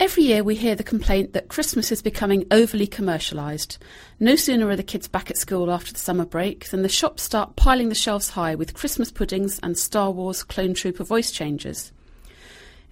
Every 0.00 0.22
year 0.22 0.44
we 0.44 0.54
hear 0.54 0.76
the 0.76 0.84
complaint 0.84 1.32
that 1.32 1.48
Christmas 1.48 1.90
is 1.90 2.02
becoming 2.02 2.46
overly 2.52 2.86
commercialised. 2.86 3.78
No 4.20 4.36
sooner 4.36 4.68
are 4.68 4.76
the 4.76 4.84
kids 4.84 5.08
back 5.08 5.28
at 5.28 5.36
school 5.36 5.72
after 5.72 5.92
the 5.92 5.98
summer 5.98 6.24
break 6.24 6.68
than 6.70 6.82
the 6.82 6.88
shops 6.88 7.24
start 7.24 7.56
piling 7.56 7.88
the 7.88 7.96
shelves 7.96 8.30
high 8.30 8.54
with 8.54 8.74
Christmas 8.74 9.10
puddings 9.10 9.58
and 9.60 9.76
Star 9.76 10.12
Wars 10.12 10.44
clone 10.44 10.72
trooper 10.72 11.02
voice 11.02 11.32
changes. 11.32 11.90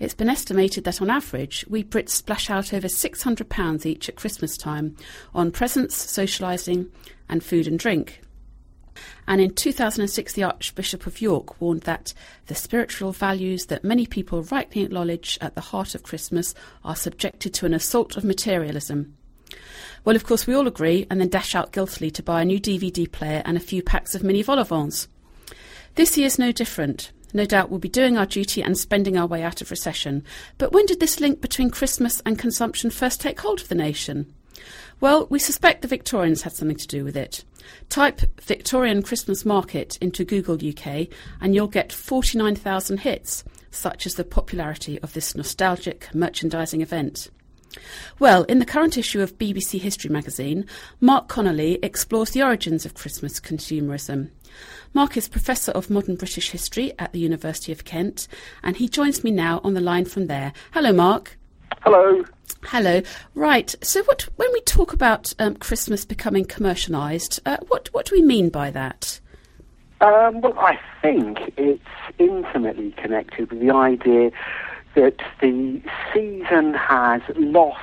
It's 0.01 0.15
been 0.15 0.29
estimated 0.29 0.83
that 0.83 1.01
on 1.01 1.09
average, 1.09 1.65
we 1.69 1.85
Brits 1.85 2.11
splash 2.11 2.51
out 2.51 2.75
over 2.75 2.89
£600 2.89 3.87
each 3.87 4.09
at 4.09 4.17
Christmas 4.17 4.57
time 4.57 4.97
on 5.33 5.53
presents, 5.53 5.95
socialising, 5.95 6.91
and 7.29 7.45
food 7.45 7.69
and 7.69 7.79
drink. 7.79 8.21
And 9.29 9.41
in 9.41 9.55
2006, 9.55 10.35
the 10.35 10.45
Archbishop 10.45 11.07
of 11.07 11.21
York 11.21 11.61
warned 11.61 11.83
that 11.83 12.15
the 12.47 12.55
spiritual 12.55 13.13
values 13.13 13.67
that 13.67 13.85
many 13.85 14.07
people 14.07 14.43
rightly 14.45 14.83
acknowledge 14.83 15.37
at 15.41 15.55
the 15.55 15.61
heart 15.61 15.95
of 15.95 16.03
Christmas 16.03 16.55
are 16.85 16.97
subjected 16.97 17.53
to 17.55 17.67
an 17.67 17.75
assault 17.75 18.17
of 18.17 18.25
materialism. 18.25 19.17
Well, 20.05 20.17
of 20.17 20.25
course, 20.25 20.47
we 20.47 20.55
all 20.55 20.69
agree 20.69 21.07
and 21.11 21.21
then 21.21 21.29
dash 21.29 21.55
out 21.55 21.73
guiltily 21.73 22.11
to 22.13 22.23
buy 22.23 22.43
a 22.43 22.45
new 22.45 22.61
DVD 22.61 23.11
player 23.11 23.43
and 23.45 23.57
a 23.57 23.61
few 23.61 23.83
packs 23.83 24.15
of 24.15 24.23
mini 24.23 24.43
vol 24.43 24.61
au 24.61 24.91
This 25.97 26.17
year's 26.17 26.39
no 26.39 26.53
different. 26.53 27.11
No 27.35 27.45
doubt 27.45 27.71
we'll 27.71 27.81
be 27.81 27.89
doing 27.89 28.17
our 28.17 28.27
duty 28.27 28.63
and 28.63 28.79
spending 28.79 29.17
our 29.17 29.27
way 29.27 29.43
out 29.43 29.61
of 29.61 29.71
recession. 29.71 30.23
But 30.59 30.73
when 30.73 30.87
did 30.87 31.01
this 31.01 31.21
link 31.21 31.41
between 31.41 31.71
Christmas 31.71 32.23
and 32.25 32.39
consumption 32.39 32.91
first 32.91 33.21
take 33.21 33.41
hold 33.41 33.61
of 33.61 33.69
the 33.69 33.75
nation? 33.75 34.33
Well, 35.01 35.27
we 35.29 35.39
suspect 35.39 35.83
the 35.83 35.89
Victorians 35.89 36.43
had 36.43 36.55
something 36.55 36.77
to 36.77 36.87
do 36.87 37.05
with 37.05 37.17
it. 37.17 37.45
Type 37.89 38.21
Victorian 38.41 39.03
Christmas 39.03 39.45
market 39.45 39.97
into 40.01 40.25
Google 40.25 40.55
UK 40.57 41.09
and 41.41 41.55
you'll 41.55 41.67
get 41.67 41.93
49,000 41.93 43.01
hits, 43.01 43.45
such 43.71 44.07
as 44.07 44.15
the 44.15 44.25
popularity 44.25 45.01
of 45.01 45.13
this 45.13 45.35
nostalgic 45.35 46.09
merchandising 46.15 46.81
event. 46.81 47.31
Well, 48.19 48.45
in 48.45 48.59
the 48.59 48.65
current 48.65 48.97
issue 48.97 49.21
of 49.21 49.39
BBC 49.39 49.81
History 49.81 50.11
magazine, 50.11 50.67
Mark 51.01 51.29
Connelly 51.29 51.79
explores 51.83 52.31
the 52.31 52.43
origins 52.43 52.87
of 52.87 52.95
Christmas 52.95 53.39
consumerism. 53.39 54.31
Mark 54.95 55.17
is 55.17 55.29
Professor 55.29 55.73
of 55.73 55.91
Modern 55.91 56.17
British 56.17 56.51
History 56.51 56.93
at 56.99 57.13
the 57.13 57.19
University 57.19 57.73
of 57.73 57.85
Kent, 57.85 58.29
and 58.63 58.77
he 58.77 58.89
joins 58.89 59.23
me 59.23 59.31
now 59.31 59.61
on 59.63 59.75
the 59.75 59.81
line 59.81 60.07
from 60.07 60.27
there. 60.27 60.53
Hello, 60.73 60.93
Mark. 60.93 61.37
Hello. 61.87 62.25
Hello. 62.65 63.01
Right. 63.37 63.73
So, 63.81 64.03
what 64.03 64.23
when 64.35 64.53
we 64.53 64.61
talk 64.63 64.93
about 64.93 65.33
um, 65.39 65.55
Christmas 65.55 66.05
becoming 66.05 66.45
commercialised, 66.45 67.39
uh, 67.47 67.59
what 67.69 67.95
what 67.95 68.07
do 68.07 68.17
we 68.17 68.23
mean 68.23 68.49
by 68.49 68.73
that? 68.73 69.21
Um, 70.01 70.41
well, 70.41 70.59
I 70.59 70.81
think 71.01 71.39
it's 71.57 71.81
intimately 72.19 72.91
connected 73.01 73.53
with 73.53 73.61
the 73.61 73.71
idea 73.71 74.33
that 74.97 75.21
the 75.41 75.81
season 76.13 76.75
has 76.75 77.23
lost 77.37 77.79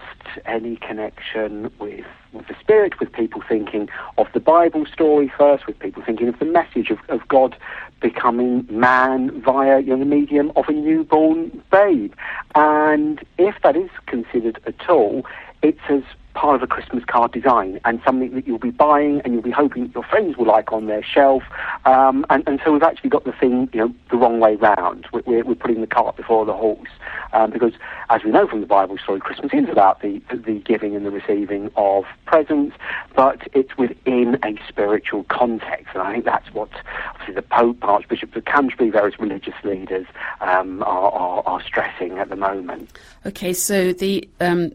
any 0.46 0.76
connection 0.76 1.72
with, 1.80 2.06
with 2.34 2.48
the 2.48 2.56
spirit, 2.60 3.00
with 3.00 3.12
people 3.12 3.42
thinking 3.48 3.90
of 4.18 4.28
the 4.34 4.40
Bible 4.40 4.86
story 4.86 5.32
first, 5.38 5.68
with 5.68 5.78
people 5.80 6.04
thinking 6.04 6.28
of 6.28 6.40
the 6.40 6.46
message 6.46 6.90
of, 6.90 7.00
of 7.10 7.28
God 7.28 7.56
becoming 8.02 8.68
man 8.70 9.42
via 9.42 9.80
you 9.80 9.92
know, 9.92 10.00
the 10.00 10.06
medium 10.06 10.52
of 10.56 10.66
a 10.68 10.74
newborn 10.74 11.64
babe. 11.72 12.14
And 12.56 13.24
if 13.38 13.56
that 13.64 13.76
is 13.78 13.90
considered 14.08 14.60
at 14.66 14.90
all, 14.90 15.26
it's 15.62 15.80
as 15.90 16.04
part 16.34 16.56
of 16.56 16.64
a 16.64 16.68
Christmas 16.68 17.04
card 17.06 17.32
design 17.32 17.80
and 17.86 18.02
something 18.06 18.34
that 18.36 18.48
you'll 18.48 18.58
be 18.58 18.72
buying 18.72 19.22
and 19.22 19.34
you'll 19.34 19.44
be 19.44 19.52
hoping 19.52 19.84
that 19.84 19.94
your 19.94 20.04
friends 20.04 20.38
will 20.38 20.48
like 20.48 20.72
on 20.72 20.88
their 20.88 21.04
shelf. 21.04 21.44
Um, 21.86 22.26
and, 22.30 22.44
and, 22.48 22.60
so 22.64 22.72
we've 22.72 22.84
actually 22.84 23.10
got 23.10 23.24
the 23.24 23.32
thing, 23.32 23.70
you 23.74 23.80
know, 23.80 23.94
the 24.10 24.18
wrong 24.18 24.40
way 24.40 24.56
round. 24.56 25.08
We're, 25.12 25.44
we're 25.44 25.56
putting 25.56 25.82
the 25.82 25.88
cart 25.88 26.16
before 26.16 26.46
the 26.46 26.54
horse. 26.54 26.90
Um, 27.34 27.52
because 27.52 27.74
as 28.10 28.24
we 28.24 28.32
know 28.32 28.48
from 28.48 28.62
the 28.62 28.68
Bible 28.68 28.98
story, 28.98 29.20
Christmas 29.20 29.52
is 29.54 29.70
about 29.70 30.02
the, 30.02 30.22
the 30.32 30.60
giving 30.60 30.96
and 30.96 31.06
the 31.06 31.12
receiving 31.12 31.72
of 31.76 32.06
presents, 32.26 32.76
but 33.16 33.48
it's 33.54 33.76
within 33.78 34.38
a 34.44 34.60
spiritual 34.68 35.24
context. 35.26 35.88
And 35.94 36.04
I 36.04 36.14
think 36.14 36.26
that's 36.26 36.54
what 36.54 36.70
obviously 37.12 37.34
the 37.34 37.42
Pope, 37.42 37.78
Archbishop 37.82 38.36
of 38.36 38.46
Canterbury, 38.46 38.90
various 38.92 39.20
religious 39.20 39.56
leaders 39.64 40.06
um, 40.42 40.84
are, 40.84 41.12
are, 41.12 41.44
are, 41.46 41.64
stressing 41.64 42.20
at 42.20 42.30
the 42.30 42.36
moment. 42.36 42.98
Okay, 43.26 43.54
so 43.54 43.94
the 43.94 44.28
um, 44.40 44.72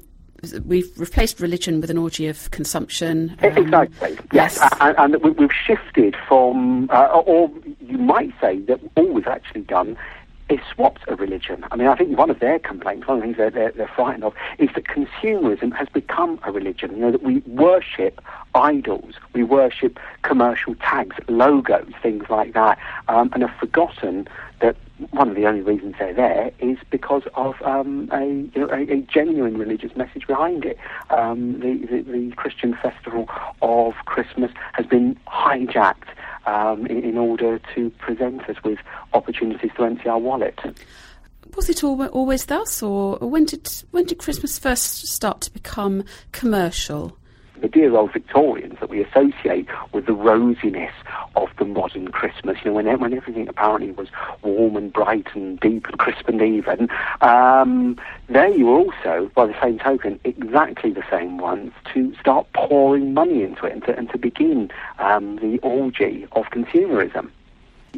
we've 0.65 0.91
replaced 0.99 1.41
religion 1.41 1.81
with 1.81 1.91
an 1.91 1.99
orgy 1.99 2.27
of 2.29 2.51
consumption. 2.51 3.37
Um, 3.43 3.57
exactly. 3.57 4.19
Yes, 4.33 4.59
yes. 4.61 4.75
And, 4.81 5.15
and, 5.15 5.37
we've 5.37 5.53
shifted 5.53 6.17
from, 6.27 6.89
uh, 6.91 7.07
or 7.07 7.51
you 7.81 7.99
might 7.99 8.33
say 8.41 8.61
that 8.61 8.81
all 8.97 9.09
we've 9.13 9.27
actually 9.27 9.63
done 9.63 9.97
is 10.49 10.61
swapped 10.73 11.03
a 11.09 11.17
religion. 11.17 11.65
I 11.71 11.77
mean, 11.77 11.89
I 11.89 11.95
think 11.95 12.17
one 12.17 12.31
of 12.31 12.41
their 12.41 12.59
complaints, 12.59 13.07
one 13.07 13.19
of 13.19 13.23
the 13.23 13.27
things 13.27 13.37
they're, 13.37 13.51
they're, 13.51 13.73
they're, 13.73 13.91
frightened 13.95 14.25
of, 14.25 14.35
is 14.59 14.71
that 14.75 14.85
consumerism 14.85 15.75
has 15.75 15.89
become 15.89 16.41
a 16.45 16.53
religion. 16.53 16.93
You 16.93 16.99
know, 16.99 17.13
that 17.13 17.23
we 17.23 17.39
worship 17.41 18.21
idols, 18.55 19.15
we 19.35 19.43
worship 19.43 19.99
commercial 20.23 20.75
tags, 20.77 21.17
logos, 21.29 21.93
things 22.03 22.25
like 22.31 22.55
that, 22.55 22.79
um, 23.09 23.31
and 23.35 23.43
have 23.43 23.57
forgotten 23.59 24.27
one 25.11 25.29
of 25.29 25.37
the 25.37 25.47
only 25.47 25.61
reasons 25.61 25.95
they're 25.99 26.15
there 26.15 26.51
is 26.59 26.79
because 26.91 27.23
of 27.35 27.55
um, 27.63 28.09
a, 28.13 28.25
you 28.25 28.51
know, 28.57 28.69
a, 28.71 28.83
a, 28.93 29.01
genuine 29.03 29.57
religious 29.57 29.95
message 29.97 30.27
behind 30.27 30.65
it. 30.65 30.79
Um, 31.11 31.61
the, 31.61 31.87
the, 31.87 32.03
the, 32.03 32.33
Christian 32.37 32.77
festival 32.83 33.29
of 33.63 33.95
Christmas 34.07 34.51
has 34.73 34.87
been 34.87 35.19
hijacked 35.27 36.09
um, 36.47 36.87
in, 36.87 37.05
in, 37.05 37.19
order 37.19 37.61
to 37.75 37.91
present 37.91 38.49
us 38.49 38.57
with 38.65 38.79
opportunities 39.13 39.71
to 39.77 39.85
empty 39.85 40.09
our 40.09 40.19
wallet. 40.19 40.59
Was 41.57 41.69
it 41.69 41.83
always 41.83 42.47
thus, 42.47 42.83
or 42.83 43.17
when 43.19 43.45
did 43.45 43.69
when 43.91 44.05
did 44.05 44.19
Christmas 44.19 44.59
first 44.59 45.07
start 45.07 45.41
to 45.43 45.53
become 45.53 46.05
commercial? 46.33 47.17
The 47.61 47.69
dear 47.69 47.97
old 47.97 48.13
Victorians 48.13 48.79
that 48.81 48.91
we 48.91 49.03
associate 49.03 49.67
with 49.93 50.07
the 50.07 50.13
rosiness 50.13 50.93
of 51.37 51.49
the 51.59 51.65
modern 51.65 52.09
Christmas. 52.09 52.59
You 52.65 52.71
know, 52.71 52.75
when, 52.75 53.01
when 53.01 53.15
everything 53.15 53.49
apparently 53.49 53.93
was 53.93 54.09
warm 54.43 54.77
and 54.77 54.93
bright 54.93 55.27
and 55.35 55.59
deep 55.61 55.87
and 55.87 55.99
crisp 55.99 56.29
and 56.29 56.41
even, 56.41 56.89
um, 57.21 57.99
they 58.29 58.63
were 58.63 58.77
also, 58.77 59.31
by 59.35 59.47
the 59.47 59.57
same 59.63 59.79
token, 59.79 60.21
exactly 60.25 60.93
the 60.93 61.05
same 61.11 61.39
ones 61.39 61.73
to 61.95 62.15
start 62.21 62.47
pouring 62.53 63.15
money 63.15 63.43
into 63.43 63.67
it 63.67 63.73
and 63.73 63.85
to, 63.85 63.97
and 63.97 64.11
to 64.11 64.19
begin 64.19 64.71
um, 64.99 65.37
the 65.37 65.59
orgy 65.63 66.27
of 66.33 66.47
consumerism. 66.47 67.31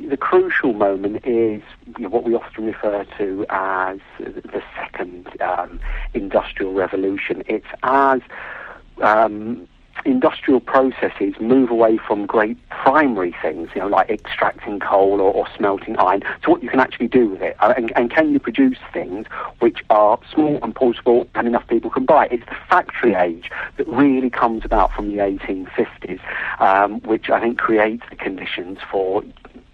The 0.09 0.17
crucial 0.17 0.73
moment 0.73 1.17
is 1.27 1.63
you 1.99 2.05
know, 2.05 2.09
what 2.09 2.25
we 2.25 2.35
often 2.35 2.65
refer 2.65 3.05
to 3.19 3.45
as 3.51 3.99
the 4.19 4.63
second 4.77 5.29
um, 5.41 5.81
industrial 6.15 6.73
revolution. 6.73 7.43
It's 7.47 7.67
as 7.83 8.21
um, 9.03 9.67
industrial 10.05 10.61
processes 10.61 11.35
move 11.41 11.71
away 11.71 11.99
from 11.99 12.27
great 12.27 12.57
primary 12.71 13.35
things, 13.43 13.69
you 13.75 13.81
know, 13.81 13.89
like 13.89 14.09
extracting 14.09 14.81
coal 14.81 15.21
or, 15.21 15.33
or 15.33 15.47
smelting 15.57 15.97
iron, 15.99 16.23
to 16.43 16.51
what 16.51 16.63
you 16.63 16.69
can 16.69 16.81
actually 16.81 17.09
do 17.09 17.29
with 17.29 17.43
it. 17.43 17.57
Uh, 17.61 17.75
and, 17.77 17.93
and, 17.97 18.11
can 18.11 18.33
you 18.33 18.39
produce 18.39 18.79
things 18.93 19.27
which 19.61 19.85
are 19.91 20.19
small 20.33 20.59
and 20.63 20.75
portable 20.75 21.29
and 21.35 21.47
enough 21.47 21.67
people 21.69 21.91
can 21.91 22.05
buy? 22.05 22.27
It's 22.31 22.45
the 22.47 22.57
factory 22.69 23.15
age 23.15 23.51
that 23.77 23.87
really 23.89 24.31
comes 24.31 24.65
about 24.65 24.93
from 24.93 25.09
the 25.09 25.19
1850s, 25.19 26.21
um, 26.61 27.01
which 27.01 27.31
I 27.31 27.41
think 27.41 27.59
creates 27.59 28.03
the 28.11 28.17
conditions 28.17 28.79
for 28.91 29.23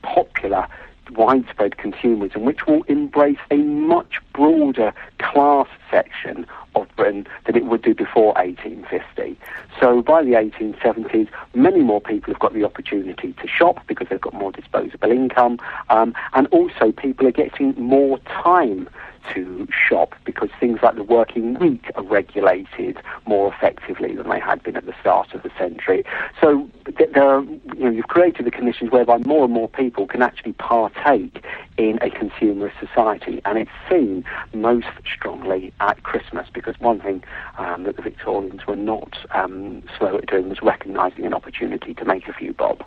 popular 0.02 0.68
widespread 1.10 1.76
consumerism, 1.76 2.42
which 2.42 2.66
will 2.66 2.82
embrace 2.84 3.38
a 3.50 3.56
much 3.56 4.20
broader 4.32 4.92
class 5.18 5.68
section 5.90 6.46
of 6.74 6.86
Britain 6.96 7.26
than 7.46 7.56
it 7.56 7.64
would 7.64 7.82
do 7.82 7.94
before 7.94 8.34
1850. 8.34 9.38
So 9.80 10.02
by 10.02 10.22
the 10.22 10.32
1870s, 10.32 11.28
many 11.54 11.80
more 11.80 12.00
people 12.00 12.32
have 12.32 12.40
got 12.40 12.54
the 12.54 12.64
opportunity 12.64 13.32
to 13.32 13.48
shop 13.48 13.86
because 13.86 14.08
they've 14.08 14.20
got 14.20 14.34
more 14.34 14.52
disposable 14.52 15.10
income, 15.10 15.58
um, 15.90 16.14
and 16.34 16.46
also 16.48 16.92
people 16.92 17.26
are 17.26 17.32
getting 17.32 17.74
more 17.76 18.18
time 18.28 18.88
to 19.34 19.66
shop 19.88 20.14
because 20.24 20.50
things 20.60 20.78
like 20.82 20.94
the 20.94 21.02
working 21.02 21.54
week 21.54 21.90
are 21.96 22.04
regulated 22.04 22.98
more 23.26 23.52
effectively 23.52 24.14
than 24.14 24.28
they 24.28 24.38
had 24.38 24.62
been 24.62 24.76
at 24.76 24.86
the 24.86 24.94
start 25.00 25.34
of 25.34 25.42
the 25.42 25.50
century. 25.58 26.04
So 26.40 26.70
there 27.16 27.30
are, 27.30 27.42
you 27.42 27.84
know, 27.84 27.90
you've 27.90 28.08
created 28.08 28.44
the 28.44 28.50
conditions 28.50 28.90
whereby 28.90 29.16
more 29.24 29.44
and 29.44 29.52
more 29.54 29.70
people 29.70 30.06
can 30.06 30.20
actually 30.20 30.52
partake 30.52 31.42
in 31.78 31.96
a 32.02 32.10
consumerist 32.10 32.78
society, 32.78 33.40
and 33.46 33.56
it's 33.56 33.70
seen 33.88 34.22
most 34.52 34.86
strongly 35.14 35.72
at 35.80 36.02
Christmas 36.02 36.46
because 36.52 36.78
one 36.78 37.00
thing 37.00 37.24
um, 37.56 37.84
that 37.84 37.96
the 37.96 38.02
Victorians 38.02 38.66
were 38.66 38.76
not 38.76 39.16
um, 39.30 39.82
slow 39.96 40.18
at 40.18 40.26
doing 40.26 40.50
was 40.50 40.60
recognising 40.60 41.24
an 41.24 41.32
opportunity 41.32 41.94
to 41.94 42.04
make 42.04 42.28
a 42.28 42.34
few 42.34 42.52
bob. 42.52 42.84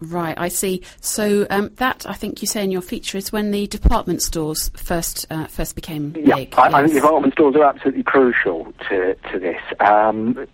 Right, 0.00 0.36
I 0.36 0.48
see. 0.48 0.82
So 1.00 1.46
um, 1.48 1.70
that 1.76 2.04
I 2.08 2.14
think 2.14 2.42
you 2.42 2.48
say 2.48 2.64
in 2.64 2.72
your 2.72 2.82
feature 2.82 3.18
is 3.18 3.30
when 3.32 3.52
the 3.52 3.68
department 3.68 4.22
stores 4.22 4.70
first 4.70 5.26
uh, 5.30 5.46
first 5.46 5.76
became 5.76 6.14
yeah, 6.16 6.34
big. 6.36 6.54
I, 6.56 6.66
yes. 6.66 6.74
I 6.74 6.82
think 6.82 6.94
department 6.94 7.34
stores 7.34 7.54
are 7.56 7.64
absolutely 7.64 8.04
crucial 8.04 8.72
to 8.88 9.14
to 9.30 9.38
this. 9.38 9.60
Um, 9.80 10.46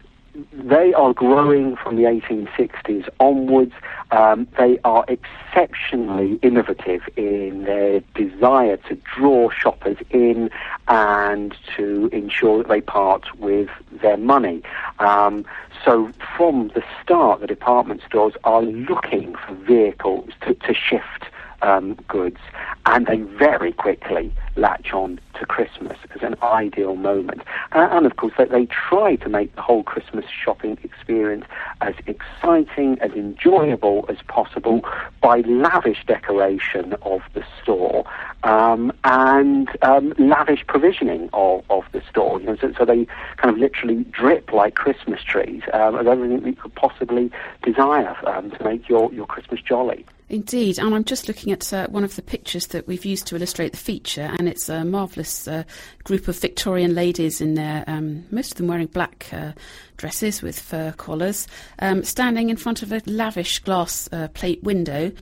they 0.53 0.93
are 0.95 1.13
growing 1.13 1.77
from 1.77 1.97
the 1.97 2.03
1860s 2.03 3.09
onwards. 3.21 3.73
Um, 4.11 4.49
they 4.59 4.79
are 4.85 5.05
exceptionally 5.09 6.39
innovative 6.43 7.03
in 7.17 7.65
their 7.65 8.01
desire 8.15 8.77
to 8.89 8.99
draw 9.17 9.51
shoppers 9.51 9.97
in 10.11 10.51
and 10.89 11.57
to 11.77 12.09
ensure 12.13 12.59
that 12.59 12.69
they 12.69 12.81
part 12.81 13.39
with 13.39 13.69
their 14.03 14.17
money. 14.17 14.63
Um, 14.99 15.45
so 15.85 16.11
from 16.37 16.69
the 16.75 16.83
start, 17.03 17.41
the 17.41 17.47
department 17.47 18.03
stores 18.07 18.35
are 18.45 18.63
looking 18.63 19.35
for 19.35 19.55
vehicles 19.55 20.31
to, 20.43 20.55
to 20.55 20.75
shift 20.75 21.27
um, 21.65 21.95
goods, 22.09 22.39
and 22.87 23.07
they 23.07 23.17
very 23.17 23.73
quickly 23.73 24.33
latch 24.57 24.93
on 24.93 25.19
to 25.39 25.47
Christmas 25.47 25.97
as 26.15 26.23
an 26.23 26.37
ideal 26.43 26.95
moment. 26.95 27.41
Uh, 27.73 27.89
and 27.91 28.07
of 28.07 28.17
course, 28.17 28.35
they, 28.39 28.45
they 28.45 28.67
try 28.67 29.17
to 29.17 29.29
make 29.29 29.55
the 29.57 29.63
whole 29.63 29.83
Christmas 29.83 30.27
shopping 30.27 30.79
experience 30.85 31.45
as 31.81 31.95
exciting, 32.07 32.99
as 33.01 33.13
enjoyable 33.13 34.05
as 34.09 34.19
possible 34.29 34.85
by 35.21 35.41
lavish 35.41 36.05
decoration 36.07 36.95
of 37.03 37.23
the 37.33 37.45
store 37.63 38.05
um, 38.45 38.93
and 39.05 39.69
um, 39.83 40.13
lavish 40.19 40.65
provisioning 40.67 41.31
of, 41.33 41.65
of 41.71 41.85
the 41.93 42.03
store. 42.09 42.41
You 42.41 42.47
know, 42.47 42.57
so, 42.61 42.73
so, 42.79 42.85
they 42.85 43.07
kind 43.37 43.55
of 43.55 43.59
literally 43.59 44.05
drip 44.05 44.53
like 44.53 44.75
Christmas 44.75 45.23
trees 45.23 45.63
um, 45.73 45.95
of 45.95 46.07
everything 46.07 46.41
that 46.41 46.47
you 46.47 46.57
could 46.57 46.75
possibly 46.75 47.31
desire 47.63 48.15
um, 48.29 48.51
to 48.51 48.65
make 48.65 48.89
your, 48.89 49.13
your 49.13 49.27
Christmas 49.27 49.61
jolly. 49.63 50.05
Indeed, 50.29 50.79
and 50.79 50.95
I'm 50.95 51.05
just 51.05 51.29
looking 51.29 51.53
at 51.53 51.71
uh, 51.73 51.87
one 51.89 52.03
of 52.03 52.17
the 52.17 52.23
pictures 52.23 52.69
that 52.69 52.87
we've 52.87 53.05
used 53.05 53.27
to 53.27 53.37
illustrate 53.37 53.73
the 53.73 53.79
feature, 53.79 54.35
and 54.39 54.49
it's 54.49 54.71
a 54.71 54.85
marvellous 54.85 55.47
uh, 55.47 55.65
group 56.03 56.29
of 56.29 56.39
Victorian 56.39 56.95
ladies 56.95 57.43
in 57.43 57.55
there, 57.55 57.85
um, 57.87 58.25
most 58.31 58.53
of 58.53 58.57
them 58.57 58.69
wearing 58.69 58.87
black 58.87 59.29
uh, 59.33 59.53
dresses 59.99 60.41
with 60.41 60.59
fur 60.59 60.93
collars, 60.93 61.47
um, 61.81 62.03
standing 62.03 62.49
in 62.49 62.57
front 62.57 62.83
of 62.83 62.91
a 62.91 63.03
lavish 63.05 63.59
glass 63.59 64.09
uh, 64.13 64.29
plate 64.29 64.63
window 64.63 65.13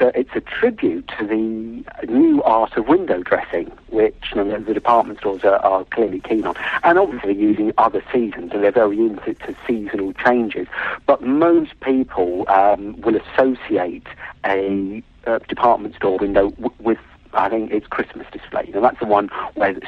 a, 0.00 0.18
it's 0.18 0.30
a 0.34 0.40
tribute 0.40 1.10
to 1.18 1.26
the 1.26 1.84
new 2.06 2.42
art 2.42 2.76
of 2.76 2.88
window 2.88 3.22
dressing, 3.22 3.70
which 3.88 4.32
you 4.34 4.44
know, 4.44 4.60
the 4.60 4.74
department 4.74 5.18
stores 5.18 5.44
are, 5.44 5.56
are, 5.56 5.84
clearly 5.84 6.20
keen 6.20 6.46
on, 6.46 6.54
and 6.84 6.98
obviously 6.98 7.34
using 7.34 7.72
other 7.78 8.02
seasons, 8.12 8.52
and 8.52 8.62
they're 8.62 8.72
very 8.72 8.98
into 8.98 9.36
seasonal 9.66 10.12
changes. 10.14 10.66
But 11.06 11.22
most 11.22 11.78
people 11.80 12.44
um, 12.48 13.00
will 13.00 13.16
associate 13.16 14.06
a 14.44 15.02
uh, 15.26 15.38
department 15.48 15.94
store 15.94 16.18
window 16.18 16.50
w- 16.50 16.74
with 16.78 16.98
I 17.32 17.48
think 17.48 17.70
it's 17.70 17.86
Christmas 17.86 18.26
display. 18.32 18.70
Know, 18.72 18.80
that's 18.80 18.98
the 19.00 19.06
one 19.06 19.28
where 19.54 19.74
the 19.74 19.82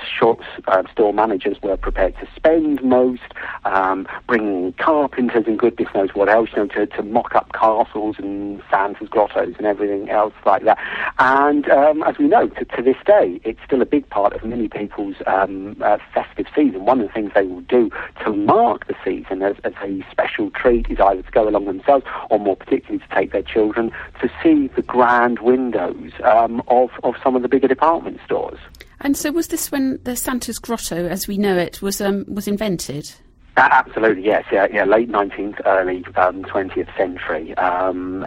uh, 0.69 0.83
store 0.93 1.13
managers 1.13 1.57
were 1.63 1.77
prepared 1.77 2.15
to 2.19 2.29
spend 2.35 2.83
most, 2.83 3.23
um, 3.65 4.07
bringing 4.27 4.73
carpenters 4.75 5.45
and 5.47 5.59
goodness 5.59 5.89
knows 5.95 6.11
what 6.15 6.29
else, 6.29 6.51
you 6.53 6.59
know, 6.59 6.67
to, 6.69 6.87
to 6.87 7.03
mock 7.03 7.35
up 7.35 7.53
castles 7.53 8.17
and 8.19 8.63
Santa's 8.71 9.09
grottos 9.09 9.55
and 9.59 9.67
everything 9.67 10.11
else 10.11 10.35
like 10.45 10.65
that. 10.65 10.79
And 11.19 11.69
um, 11.71 12.03
as 12.03 12.19
we 12.19 12.29
know, 12.29 12.49
to, 12.49 12.65
to, 12.65 12.83
this 12.83 12.97
day, 13.07 13.41
it's 13.45 13.61
still 13.65 13.83
a 13.83 13.87
big 13.87 14.09
part 14.09 14.33
of 14.33 14.45
many 14.45 14.69
people's 14.69 15.17
um, 15.27 15.77
uh, 15.83 15.99
festive 16.13 16.47
season. 16.55 16.85
One 16.85 17.01
of 17.01 17.09
the 17.09 17.13
things 17.13 17.33
they 17.35 17.47
will 17.47 17.61
do 17.63 17.91
to 18.25 18.33
mark 18.33 18.87
the 18.87 18.95
season 19.05 19.43
as, 19.43 19.57
as 19.65 19.73
a 19.83 20.05
special 20.11 20.51
treat 20.51 20.91
is 20.91 20.99
either 20.99 21.23
to 21.23 21.31
go 21.31 21.49
along 21.49 21.67
themselves 21.67 22.05
or 22.31 22.39
more 22.39 22.57
particularly 22.57 22.99
to 22.99 23.15
take 23.15 23.33
their 23.33 23.43
children 23.43 23.93
to 24.21 24.31
see 24.43 24.69
the 24.77 24.83
grand 24.83 25.41
windows 25.41 26.13
um, 26.25 26.63
of, 26.69 26.91
of 27.03 27.15
some 27.23 27.30
some 27.31 27.37
of 27.37 27.43
the 27.43 27.49
bigger 27.49 27.69
department 27.69 28.19
stores. 28.25 28.59
And 29.03 29.17
so, 29.17 29.31
was 29.31 29.49
this 29.49 29.71
when 29.71 30.01
the 30.03 30.17
Santa's 30.17 30.59
Grotto, 30.59 31.07
as 31.07 31.29
we 31.29 31.39
know 31.39 31.57
it, 31.57 31.81
was 31.81 32.01
um, 32.01 32.25
was 32.27 32.49
invented? 32.49 33.13
Uh, 33.57 33.69
absolutely, 33.71 34.25
yes. 34.25 34.45
Yeah, 34.51 34.67
yeah. 34.73 34.85
Late 34.85 35.09
nineteenth, 35.09 35.61
early 35.65 36.05
um, 36.17 36.43
twentieth 36.45 36.89
century. 36.99 37.57
Um, 37.57 38.27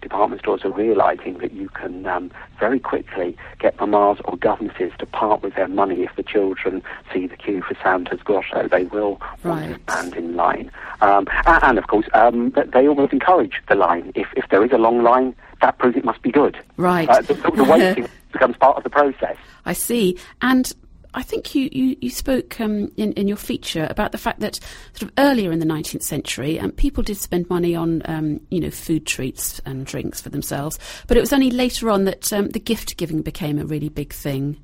department 0.00 0.40
stores 0.40 0.64
are 0.64 0.70
realizing 0.70 1.38
that 1.38 1.52
you 1.52 1.68
can 1.70 2.06
um, 2.06 2.30
very 2.58 2.80
quickly 2.80 3.36
get 3.58 3.78
mamas 3.78 4.18
or 4.24 4.36
governesses 4.36 4.92
to 4.98 5.06
part 5.06 5.42
with 5.42 5.54
their 5.54 5.68
money 5.68 6.02
if 6.02 6.14
the 6.16 6.22
children 6.22 6.82
see 7.12 7.26
the 7.26 7.36
queue 7.36 7.62
for 7.62 7.76
Santa's 7.82 8.20
grotto. 8.22 8.68
They 8.68 8.84
will 8.84 9.20
right. 9.42 9.70
want 9.70 9.86
to 9.86 9.92
stand 9.92 10.14
in 10.14 10.36
line. 10.36 10.70
Um, 11.00 11.26
and, 11.46 11.64
and, 11.64 11.78
of 11.78 11.86
course, 11.86 12.06
um, 12.14 12.52
they 12.72 12.88
always 12.88 13.10
encourage 13.12 13.62
the 13.68 13.74
line. 13.74 14.12
If, 14.14 14.28
if 14.36 14.48
there 14.50 14.64
is 14.64 14.72
a 14.72 14.78
long 14.78 15.02
line, 15.02 15.34
that 15.60 15.78
proves 15.78 15.96
it 15.96 16.04
must 16.04 16.22
be 16.22 16.30
good. 16.30 16.58
Right. 16.76 17.08
Uh, 17.08 17.20
the, 17.22 17.34
the 17.34 17.64
waiting 17.68 18.08
becomes 18.32 18.56
part 18.56 18.76
of 18.76 18.84
the 18.84 18.90
process. 18.90 19.36
I 19.64 19.72
see. 19.72 20.18
And 20.42 20.72
I 21.14 21.22
think 21.22 21.54
you, 21.54 21.68
you, 21.72 21.96
you 22.00 22.10
spoke 22.10 22.60
um, 22.60 22.92
in, 22.96 23.12
in 23.14 23.28
your 23.28 23.36
feature 23.36 23.86
about 23.90 24.12
the 24.12 24.18
fact 24.18 24.40
that 24.40 24.60
sort 24.92 25.10
of 25.10 25.12
earlier 25.18 25.50
in 25.52 25.58
the 25.58 25.66
19th 25.66 26.02
century, 26.02 26.60
um, 26.60 26.70
people 26.72 27.02
did 27.02 27.16
spend 27.16 27.48
money 27.48 27.74
on, 27.74 28.02
um, 28.04 28.40
you 28.50 28.60
know, 28.60 28.70
food 28.70 29.06
treats 29.06 29.58
and 29.64 29.86
drinks 29.86 30.20
for 30.20 30.28
themselves. 30.28 30.78
But 31.06 31.16
it 31.16 31.20
was 31.20 31.32
only 31.32 31.50
later 31.50 31.90
on 31.90 32.04
that 32.04 32.32
um, 32.32 32.50
the 32.50 32.60
gift 32.60 32.96
giving 32.98 33.22
became 33.22 33.58
a 33.58 33.64
really 33.64 33.88
big 33.88 34.12
thing. 34.12 34.58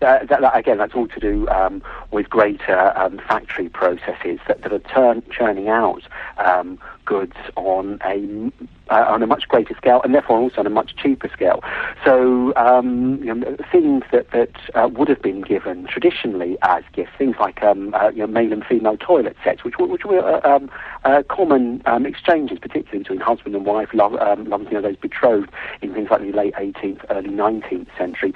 That, 0.00 0.28
that, 0.28 0.56
again, 0.56 0.78
that's 0.78 0.94
all 0.94 1.08
to 1.08 1.20
do 1.20 1.48
um, 1.48 1.82
with 2.12 2.30
greater 2.30 2.96
um, 2.96 3.18
factory 3.18 3.68
processes 3.68 4.38
that, 4.46 4.62
that 4.62 4.72
are 4.72 4.78
turn, 4.78 5.22
churning 5.30 5.68
out 5.68 6.02
um, 6.38 6.78
goods 7.04 7.36
on 7.56 7.98
a 8.04 8.52
uh, 8.90 9.04
on 9.08 9.22
a 9.22 9.26
much 9.26 9.48
greater 9.48 9.74
scale, 9.74 10.00
and 10.02 10.14
therefore 10.14 10.38
also 10.38 10.60
on 10.60 10.66
a 10.66 10.70
much 10.70 10.94
cheaper 10.96 11.28
scale. 11.28 11.62
So 12.04 12.54
um, 12.56 13.18
you 13.22 13.34
know, 13.34 13.56
things 13.72 14.04
that 14.12 14.30
that 14.30 14.56
uh, 14.74 14.88
would 14.88 15.08
have 15.08 15.20
been 15.20 15.40
given 15.42 15.86
traditionally 15.86 16.56
as 16.62 16.84
gifts, 16.92 17.12
things 17.18 17.36
like 17.40 17.62
um, 17.62 17.94
uh, 17.94 18.10
you 18.10 18.18
know, 18.18 18.26
male 18.28 18.52
and 18.52 18.64
female 18.64 18.96
toilet 18.98 19.36
sets, 19.42 19.64
which 19.64 19.78
which 19.78 20.04
were 20.04 20.20
uh, 20.20 20.48
um, 20.48 20.70
uh, 21.04 21.22
common 21.28 21.82
exchanges, 22.06 22.58
particularly 22.58 23.00
between 23.00 23.20
husband 23.20 23.54
and 23.54 23.64
wife, 23.66 23.88
love, 23.92 24.14
um, 24.16 24.44
you 24.44 24.70
know, 24.72 24.82
those 24.82 24.96
betrothed 24.96 25.50
in 25.82 25.92
things 25.94 26.08
like 26.10 26.20
the 26.20 26.32
late 26.32 26.54
18th, 26.54 27.04
early 27.10 27.30
19th 27.30 27.88
century 27.96 28.34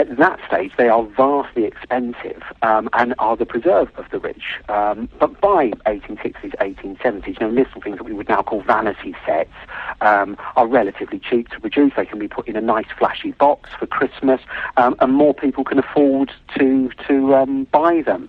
at 0.00 0.16
that 0.16 0.38
stage, 0.46 0.72
they 0.78 0.88
are 0.88 1.04
vastly 1.04 1.64
expensive 1.64 2.42
um, 2.62 2.88
and 2.94 3.14
are 3.18 3.36
the 3.36 3.44
preserve 3.46 3.90
of 3.96 4.06
the 4.10 4.18
rich. 4.18 4.58
Um, 4.68 5.08
but 5.18 5.40
by 5.40 5.70
1860s, 5.86 6.54
1870s, 6.58 7.26
you 7.26 7.46
know, 7.46 7.50
little 7.50 7.80
things 7.82 7.98
that 7.98 8.04
we 8.04 8.12
would 8.14 8.28
now 8.28 8.42
call 8.42 8.62
vanity 8.62 9.14
sets 9.26 9.52
um, 10.00 10.36
are 10.56 10.66
relatively 10.66 11.18
cheap 11.18 11.48
to 11.50 11.60
produce. 11.60 11.92
They 11.96 12.06
can 12.06 12.18
be 12.18 12.28
put 12.28 12.48
in 12.48 12.56
a 12.56 12.60
nice 12.60 12.86
flashy 12.98 13.32
box 13.32 13.70
for 13.78 13.86
Christmas, 13.86 14.40
um, 14.76 14.96
and 15.00 15.12
more 15.12 15.34
people 15.34 15.64
can 15.64 15.78
afford 15.78 16.32
to 16.56 16.90
to 17.06 17.34
um, 17.34 17.64
buy 17.70 18.02
them. 18.02 18.28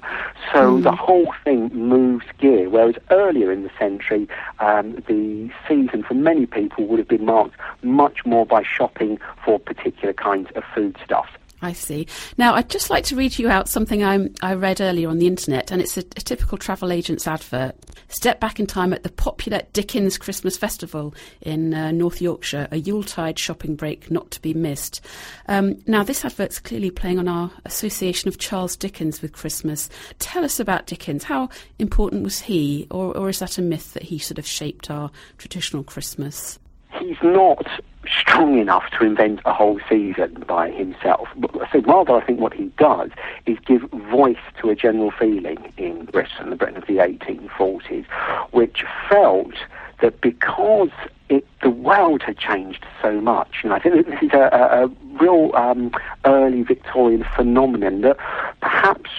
So 0.54 0.62
Mm. 0.62 0.84
the 0.84 0.92
whole 0.92 1.34
thing 1.44 1.70
moves 1.74 2.26
gear. 2.38 2.70
Whereas 2.70 2.96
earlier 3.10 3.52
in 3.52 3.64
the 3.64 3.72
century, 3.80 4.28
um, 4.60 4.96
the 5.08 5.50
season 5.68 6.04
for 6.04 6.14
many 6.14 6.46
people 6.46 6.86
would 6.88 7.00
have 7.00 7.08
been 7.08 7.26
marked 7.26 7.56
much 7.84 8.26
more 8.26 8.46
by 8.46 8.62
shopping 8.64 9.18
for 9.44 9.58
particular 9.60 10.14
kinds 10.14 10.50
of 10.56 10.64
foodstuffs. 10.76 11.32
I 11.62 11.74
see. 11.74 12.08
Now, 12.38 12.56
I'd 12.56 12.70
just 12.70 12.90
like 12.90 13.04
to 13.06 13.16
read 13.16 13.38
you 13.38 13.48
out 13.48 13.70
something 13.70 14.04
I, 14.04 14.30
I 14.42 14.56
read 14.56 14.82
earlier 14.82 15.10
on 15.10 15.20
the 15.20 15.28
internet, 15.28 15.72
and 15.72 15.80
it's 15.80 15.96
a, 15.96 16.02
a 16.02 16.22
typical 16.22 16.58
travel 16.58 16.92
agent's 16.92 17.28
advert. 17.28 17.76
Step 18.08 18.40
back 18.40 18.60
in 18.60 18.66
time 18.66 18.94
at 18.94 19.04
the 19.04 19.12
popular 19.12 19.62
Dickens 19.72 20.18
Christmas 20.18 20.58
Festival 20.58 21.14
in 21.42 21.74
uh, 21.74 21.92
North 21.92 22.20
Yorkshire, 22.20 22.68
a 22.72 22.78
Yuletide 22.78 23.38
shopping 23.38 23.76
break 23.76 24.10
not 24.10 24.32
to 24.32 24.42
be 24.42 24.54
missed. 24.54 25.02
Um, 25.48 25.82
now, 25.86 26.04
this 26.04 26.26
advert's 26.26 26.60
clearly 26.60 26.90
playing 26.90 27.20
on 27.20 27.28
our 27.28 27.52
association 27.66 28.28
of 28.28 28.40
Charles 28.40 28.76
Dickens 28.76 29.22
with 29.22 29.34
Christmas. 29.34 29.90
Tell 30.18 30.44
us 30.44 30.60
about 30.60 30.88
Dickens. 30.88 31.24
How 31.24 31.50
important 31.78 32.24
was 32.24 32.40
he, 32.40 32.88
or, 32.90 33.16
or 33.16 33.30
is 33.30 33.40
that 33.40 33.60
a 33.60 33.62
myth 33.62 33.94
that 33.94 34.04
he 34.04 34.18
sort 34.18 34.40
of 34.40 34.48
shaped 34.48 34.90
our 34.90 35.12
traditional 35.38 35.84
Christmas? 35.84 36.58
He's 36.94 37.18
not 37.22 37.66
strong 38.08 38.58
enough 38.58 38.90
to 38.98 39.06
invent 39.06 39.40
a 39.46 39.54
whole 39.54 39.80
season 39.88 40.44
by 40.48 40.72
himself. 40.72 41.28
So 41.72 41.80
rather, 41.82 42.14
I 42.14 42.26
think 42.26 42.40
what 42.40 42.54
he 42.54 42.66
does 42.78 43.12
is 43.46 43.58
give 43.66 43.82
voice 44.10 44.38
to 44.62 44.70
a 44.70 44.76
general 44.76 45.12
feeling 45.12 45.72
in 45.78 46.06
Britain, 46.06 46.50
the 46.50 46.56
Britain 46.56 46.78
of 46.78 46.88
the 46.88 46.98
1840s, 46.98 48.06
which 48.52 48.84
felt 49.10 49.54
that 50.02 50.20
because 50.22 50.90
it, 51.30 51.46
the 51.62 51.70
world 51.70 52.24
had 52.24 52.38
changed 52.38 52.86
so 53.02 53.22
much, 53.22 53.58
and 53.64 53.72
I 53.72 53.80
think 53.80 54.06
this 54.08 54.22
is 54.22 54.32
a, 54.34 54.50
a, 54.52 54.86
a 54.86 54.88
real 55.22 55.52
um, 55.56 55.92
early 56.26 56.64
Victorian 56.64 57.26
phenomenon 57.36 58.02
that 58.02 58.18
perhaps 58.62 59.10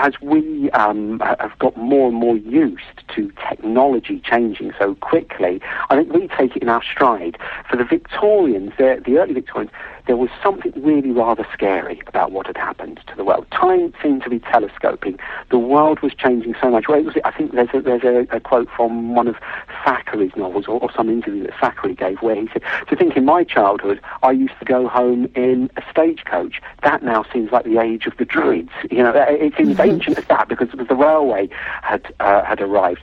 as 0.00 0.14
we 0.22 0.70
um, 0.70 1.20
have 1.20 1.58
got 1.58 1.76
more 1.76 2.08
and 2.08 2.16
more 2.16 2.36
used 2.36 3.02
to 3.14 3.30
technology 3.48 4.22
changing 4.24 4.72
so 4.78 4.94
quickly, 4.96 5.60
I 5.90 5.96
think 5.96 6.12
we 6.12 6.26
take 6.28 6.56
it 6.56 6.62
in 6.62 6.70
our 6.70 6.82
stride. 6.82 7.36
For 7.68 7.76
the 7.76 7.84
Victorians, 7.84 8.72
the, 8.78 9.02
the 9.04 9.18
early 9.18 9.34
Victorians, 9.34 9.72
there 10.10 10.16
was 10.16 10.30
something 10.42 10.72
really 10.74 11.12
rather 11.12 11.46
scary 11.52 12.02
about 12.08 12.32
what 12.32 12.48
had 12.48 12.56
happened 12.56 13.00
to 13.06 13.14
the 13.14 13.22
world. 13.22 13.46
Time 13.52 13.94
seemed 14.02 14.24
to 14.24 14.28
be 14.28 14.40
telescoping. 14.40 15.16
The 15.50 15.58
world 15.58 16.00
was 16.00 16.14
changing 16.16 16.56
so 16.60 16.68
much. 16.68 16.88
Well, 16.88 16.98
it 16.98 17.04
was, 17.04 17.14
I 17.24 17.30
think 17.30 17.52
there's 17.52 17.68
a, 17.72 17.80
there's 17.80 18.02
a, 18.02 18.26
a 18.34 18.40
quote 18.40 18.68
from 18.74 19.14
one 19.14 19.28
of 19.28 19.36
Thackeray's 19.84 20.32
novels 20.34 20.66
or, 20.66 20.80
or 20.80 20.90
some 20.92 21.08
interview 21.08 21.44
that 21.44 21.54
Thackeray 21.60 21.94
gave 21.94 22.20
where 22.22 22.34
he 22.34 22.48
said, 22.52 22.62
to 22.88 22.96
think 22.96 23.16
in 23.16 23.24
my 23.24 23.44
childhood, 23.44 24.00
I 24.24 24.32
used 24.32 24.58
to 24.58 24.64
go 24.64 24.88
home 24.88 25.30
in 25.36 25.70
a 25.76 25.82
stagecoach. 25.88 26.60
That 26.82 27.04
now 27.04 27.24
seems 27.32 27.52
like 27.52 27.64
the 27.64 27.78
age 27.78 28.06
of 28.06 28.16
the 28.16 28.24
druids. 28.24 28.72
You 28.90 29.04
know, 29.04 29.12
it, 29.14 29.54
seems 29.56 29.78
ancient 29.80 30.18
as 30.18 30.24
that 30.24 30.48
because, 30.48 30.70
because 30.70 30.88
the 30.88 30.96
railway 30.96 31.48
had, 31.82 32.12
uh, 32.18 32.42
had 32.42 32.60
arrived. 32.60 33.02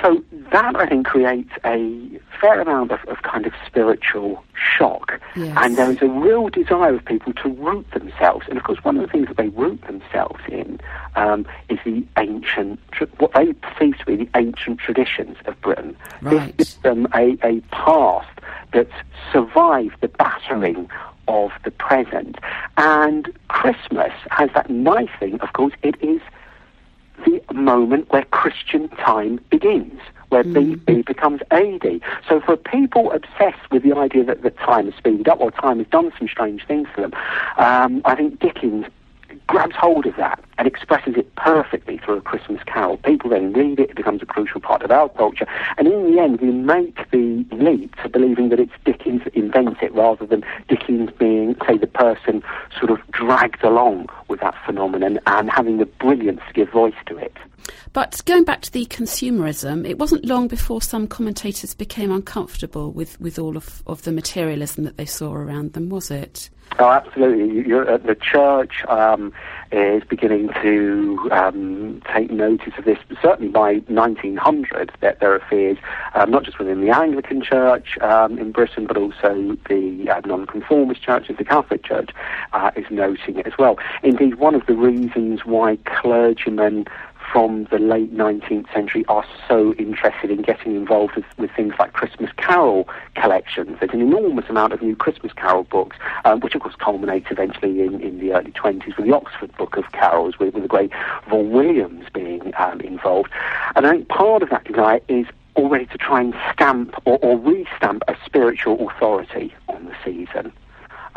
So 0.00 0.22
that, 0.52 0.76
I 0.76 0.86
think, 0.86 1.06
creates 1.06 1.50
a 1.64 2.20
fair 2.40 2.60
amount 2.60 2.92
of, 2.92 3.00
of 3.06 3.22
kind 3.22 3.46
of 3.46 3.52
spiritual 3.66 4.44
shock. 4.54 5.20
Yes. 5.34 5.56
And 5.60 5.76
there 5.76 5.90
is 5.90 6.00
a 6.02 6.08
real 6.08 6.48
desire 6.48 6.94
of 6.94 7.04
people 7.04 7.32
to 7.34 7.48
root 7.48 7.90
themselves. 7.90 8.46
And 8.48 8.58
of 8.58 8.64
course, 8.64 8.78
one 8.84 8.96
of 8.96 9.02
the 9.02 9.08
things 9.08 9.26
that 9.26 9.36
they 9.36 9.48
root 9.48 9.80
themselves 9.82 10.40
in 10.48 10.80
um, 11.16 11.46
is 11.68 11.78
the 11.84 12.04
ancient, 12.16 12.78
what 13.18 13.32
they 13.32 13.52
perceive 13.54 13.98
to 13.98 14.06
be 14.06 14.16
the 14.16 14.28
ancient 14.36 14.78
traditions 14.78 15.36
of 15.46 15.60
Britain. 15.60 15.96
Right. 16.20 16.56
This 16.56 16.74
gives 16.76 16.82
them 16.82 17.08
a, 17.14 17.36
a 17.42 17.60
past 17.72 18.28
that 18.72 18.88
survived 19.32 19.96
the 20.00 20.08
battering 20.08 20.88
of 21.26 21.50
the 21.64 21.70
present. 21.70 22.38
And 22.76 23.32
Christmas 23.48 24.12
has 24.30 24.50
that 24.54 24.70
nice 24.70 25.10
thing, 25.18 25.40
of 25.40 25.52
course, 25.52 25.74
it 25.82 26.00
is 26.00 26.20
the 27.24 27.42
moment 27.54 28.10
where 28.10 28.24
Christian 28.24 28.88
time 28.90 29.40
begins, 29.50 30.00
where 30.28 30.44
BB 30.44 31.06
becomes 31.06 31.40
AD. 31.50 32.00
So 32.28 32.40
for 32.40 32.56
people 32.56 33.10
obsessed 33.12 33.70
with 33.70 33.82
the 33.82 33.96
idea 33.96 34.24
that 34.24 34.42
the 34.42 34.50
time 34.50 34.86
has 34.86 34.94
speeded 34.94 35.28
up 35.28 35.40
or 35.40 35.50
time 35.50 35.78
has 35.78 35.86
done 35.88 36.12
some 36.18 36.28
strange 36.28 36.66
things 36.66 36.88
to 36.96 37.02
them, 37.02 37.12
um, 37.56 38.02
I 38.04 38.14
think 38.14 38.40
Dickens 38.40 38.86
grabs 39.48 39.74
hold 39.74 40.06
of 40.06 40.14
that 40.16 40.42
and 40.58 40.68
expresses 40.68 41.14
it 41.16 41.34
perfectly 41.34 41.98
through 41.98 42.18
a 42.18 42.20
Christmas 42.20 42.62
carol. 42.64 42.98
People 42.98 43.30
then 43.30 43.52
read 43.52 43.80
it, 43.80 43.90
it 43.90 43.96
becomes 43.96 44.22
a 44.22 44.26
crucial 44.26 44.60
part 44.60 44.82
of 44.82 44.90
our 44.90 45.08
culture, 45.08 45.46
and 45.76 45.88
in 45.88 46.12
the 46.12 46.20
end 46.20 46.40
we 46.40 46.50
make 46.50 47.10
the 47.10 47.44
leap 47.50 47.96
to 47.96 48.08
believing 48.08 48.50
that 48.50 48.60
it's 48.60 48.72
Dickens 48.84 49.24
that 49.24 49.34
invents 49.34 49.80
it 49.82 49.92
rather 49.94 50.26
than 50.26 50.44
Dickens 50.68 51.10
being, 51.18 51.56
say, 51.66 51.76
the 51.76 51.86
person 51.86 52.42
sort 52.78 52.90
of 52.90 52.98
dragged 53.10 53.64
along 53.64 54.08
with 54.28 54.40
that 54.40 54.54
phenomenon 54.64 55.18
and 55.26 55.50
having 55.50 55.78
the 55.78 55.86
brilliance 55.86 56.40
to 56.46 56.52
give 56.52 56.70
voice 56.70 56.94
to 57.06 57.16
it. 57.16 57.36
But 57.92 58.22
going 58.26 58.44
back 58.44 58.62
to 58.62 58.72
the 58.72 58.86
consumerism, 58.86 59.88
it 59.88 59.98
wasn't 59.98 60.24
long 60.24 60.48
before 60.48 60.82
some 60.82 61.06
commentators 61.06 61.74
became 61.74 62.10
uncomfortable 62.10 62.92
with, 62.92 63.20
with 63.20 63.38
all 63.38 63.56
of, 63.56 63.82
of 63.86 64.02
the 64.02 64.12
materialism 64.12 64.84
that 64.84 64.96
they 64.96 65.06
saw 65.06 65.32
around 65.32 65.72
them, 65.72 65.88
was 65.88 66.10
it? 66.10 66.50
Oh, 66.78 66.90
absolutely. 66.90 67.52
You- 67.54 67.62
You're, 67.62 67.98
the 67.98 68.14
church 68.14 68.84
um, 68.88 69.32
is 69.72 70.02
beginning 70.04 70.50
to 70.62 71.28
um, 71.32 72.00
take 72.14 72.30
notice 72.30 72.72
of 72.78 72.84
this. 72.84 72.98
Certainly 73.20 73.50
by 73.50 73.74
1900, 73.88 74.92
that 75.00 75.18
there 75.20 75.34
are 75.34 75.42
fears, 75.50 75.76
um, 76.14 76.30
not 76.30 76.44
just 76.44 76.58
within 76.58 76.80
the 76.80 76.90
Anglican 76.90 77.42
Church 77.42 77.98
um, 78.00 78.38
in 78.38 78.52
Britain, 78.52 78.86
but 78.86 78.96
also 78.96 79.56
the 79.68 80.08
uh, 80.08 80.20
nonconformist 80.24 81.02
churches, 81.02 81.36
the 81.36 81.44
Catholic 81.44 81.82
Church 81.84 82.10
uh, 82.52 82.70
is 82.76 82.86
noting 82.90 83.38
it 83.38 83.46
as 83.46 83.58
well. 83.58 83.76
Indeed, 84.02 84.36
one 84.36 84.54
of 84.54 84.64
the 84.66 84.74
reasons 84.74 85.44
why 85.44 85.76
clergymen 85.84 86.86
from 87.32 87.64
the 87.70 87.78
late 87.78 88.14
19th 88.14 88.72
century 88.72 89.04
are 89.08 89.24
so 89.46 89.74
interested 89.74 90.30
in 90.30 90.42
getting 90.42 90.74
involved 90.74 91.14
with, 91.16 91.24
with 91.36 91.50
things 91.52 91.74
like 91.78 91.92
Christmas 91.92 92.30
carol 92.36 92.88
collections. 93.14 93.76
There's 93.80 93.92
an 93.92 94.00
enormous 94.00 94.46
amount 94.48 94.72
of 94.72 94.82
new 94.82 94.96
Christmas 94.96 95.32
carol 95.32 95.64
books, 95.64 95.96
um, 96.24 96.40
which 96.40 96.54
of 96.54 96.62
course 96.62 96.74
culminates 96.76 97.26
eventually 97.30 97.80
in, 97.82 98.00
in 98.00 98.18
the 98.18 98.32
early 98.32 98.52
20s 98.52 98.96
with 98.96 99.06
the 99.06 99.14
Oxford 99.14 99.54
Book 99.56 99.76
of 99.76 99.90
Carols, 99.92 100.38
with, 100.38 100.54
with 100.54 100.62
the 100.62 100.68
great 100.68 100.92
Vaughan 101.28 101.50
Williams 101.50 102.06
being 102.12 102.52
um, 102.58 102.80
involved. 102.80 103.30
And 103.76 103.86
I 103.86 103.90
think 103.90 104.08
part 104.08 104.42
of 104.42 104.50
that 104.50 104.64
desire 104.64 105.00
is 105.08 105.26
already 105.56 105.86
to 105.86 105.98
try 105.98 106.20
and 106.20 106.34
stamp 106.52 106.94
or, 107.04 107.18
or 107.18 107.36
re-stamp 107.36 108.02
a 108.08 108.16
spiritual 108.24 108.88
authority 108.88 109.54
on 109.68 109.84
the 109.86 109.94
season. 110.04 110.52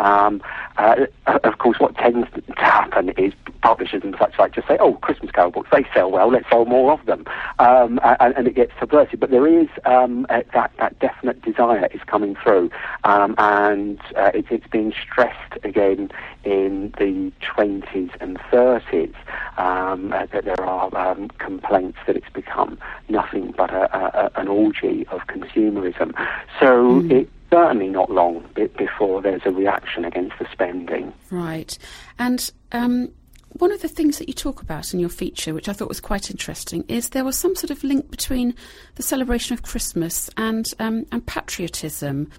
Um, 0.02 0.42
uh, 0.78 1.06
of 1.28 1.58
course, 1.60 1.80
what 1.80 1.96
tends 1.96 2.28
to 2.34 2.42
happen 2.58 3.10
is 3.10 3.34
publishers 3.62 4.04
and 4.04 4.16
such 4.18 4.38
like 4.40 4.54
just 4.54 4.68
say, 4.68 4.78
"Oh, 4.80 4.94
Christmas 4.94 5.32
Carol 5.32 5.52
books, 5.52 5.70
they 5.72 5.86
sell 5.94 6.12
well. 6.12 6.30
Let's 6.30 6.50
sell 6.50 6.66
more 6.66 6.92
of 6.92 7.06
them," 7.06 7.26
um, 7.60 8.00
and, 8.04 8.36
and 8.36 8.48
it 8.48 8.56
gets 8.56 8.72
subverted. 8.80 9.20
But 9.20 9.30
there 9.30 9.48
is 9.48 9.68
um, 9.86 10.26
uh, 10.30 10.42
that 10.54 10.72
that 10.78 11.00
definite 11.00 11.42
desire 11.44 11.88
is 11.94 12.02
coming 12.08 12.36
through, 12.36 12.72
um, 13.04 13.36
and 13.38 14.00
uh, 14.18 14.32
it, 14.34 14.46
it's 14.50 14.68
being 14.68 14.92
stressed 14.92 15.54
again 15.64 16.10
in 16.44 16.94
the 16.98 17.32
20s 17.42 18.12
and 18.20 18.40
30s. 18.52 19.14
Um, 19.58 20.12
uh, 20.12 20.26
that 20.32 20.46
there 20.46 20.62
are 20.62 20.96
um, 20.98 21.28
complaints 21.38 22.00
that 22.08 22.16
it's 22.16 22.30
become 22.34 22.80
nothing 23.10 23.54
but 23.56 23.70
a, 23.72 23.96
a, 23.96 24.32
a, 24.36 24.42
an 24.42 24.48
orgy 24.48 25.06
of 25.08 25.22
consumerism. 25.28 26.14
So 26.60 27.02
it 27.06 27.30
certainly 27.52 27.88
not 27.88 28.10
long 28.10 28.48
be- 28.56 28.68
before 28.68 29.22
there's 29.22 29.42
a 29.46 29.52
reaction 29.52 30.06
against 30.06 30.38
the 30.40 30.48
spending. 30.52 31.14
Right. 31.30 31.78
And 32.18 32.50
um, 32.72 33.12
one 33.54 33.72
of 33.72 33.82
the 33.82 33.88
things 33.88 34.18
that 34.18 34.28
you 34.28 34.34
talk 34.34 34.62
about 34.62 34.94
in 34.94 35.00
your 35.00 35.10
feature, 35.10 35.54
which 35.54 35.68
I 35.68 35.74
thought 35.74 35.90
was 35.90 36.00
quite 36.00 36.32
interesting, 36.32 36.86
is 36.88 37.10
there 37.10 37.26
was 37.26 37.38
some 37.38 37.56
sort 37.56 37.72
of 37.72 37.84
link 37.84 38.10
between 38.10 38.56
the 38.96 39.04
celebration 39.04 39.54
of 39.54 39.64
Christmas 39.64 40.30
and 40.38 40.72
um, 40.80 41.06
and 41.12 41.26
patriotism. 41.26 42.30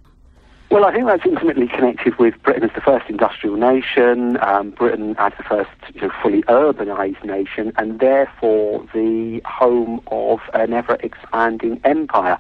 Well, 0.71 0.87
I 0.87 0.93
think 0.95 1.05
that's 1.07 1.27
intimately 1.27 1.69
connected 1.69 2.17
with 2.17 2.43
Britain 2.43 2.65
as 2.65 2.71
the 2.75 2.81
first 2.81 3.05
industrial 3.11 3.57
nation, 3.57 4.39
um, 4.41 4.71
Britain 4.71 5.15
as 5.19 5.35
the 5.37 5.43
first 5.43 5.69
you 5.93 6.01
know, 6.01 6.11
fully 6.23 6.43
urbanised 6.45 7.23
nation, 7.27 7.75
and 7.77 8.01
therefore 8.01 8.87
the 8.95 9.43
home 9.45 10.01
of 10.07 10.41
an 10.55 10.73
ever 10.73 10.97
expanding 11.01 11.79
empire. 11.85 12.39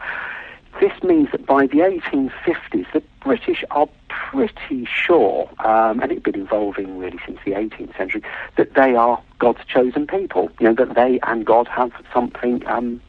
This 0.81 1.03
means 1.03 1.31
that 1.33 1.47
by 1.47 1.67
the 1.67 1.79
1850s, 1.79 2.93
the 2.93 3.03
British 3.21 3.65
are 3.71 3.89
pretty 4.09 4.87
sure, 4.87 5.49
um, 5.65 6.01
and 6.01 6.11
it's 6.11 6.23
been 6.23 6.41
evolving 6.41 6.99
really 6.99 7.19
since 7.27 7.39
the 7.45 7.53
18th 7.53 7.97
century, 7.97 8.23
that 8.57 8.75
they 8.75 8.95
are 8.95 9.23
God's 9.39 9.65
chosen 9.67 10.07
people. 10.07 10.51
You 10.59 10.69
know, 10.69 10.75
that 10.85 10.95
they 10.95 11.21
and 11.23 11.45
God 11.45 11.69
have 11.69 11.93
something 12.13 12.67
um, 12.67 13.01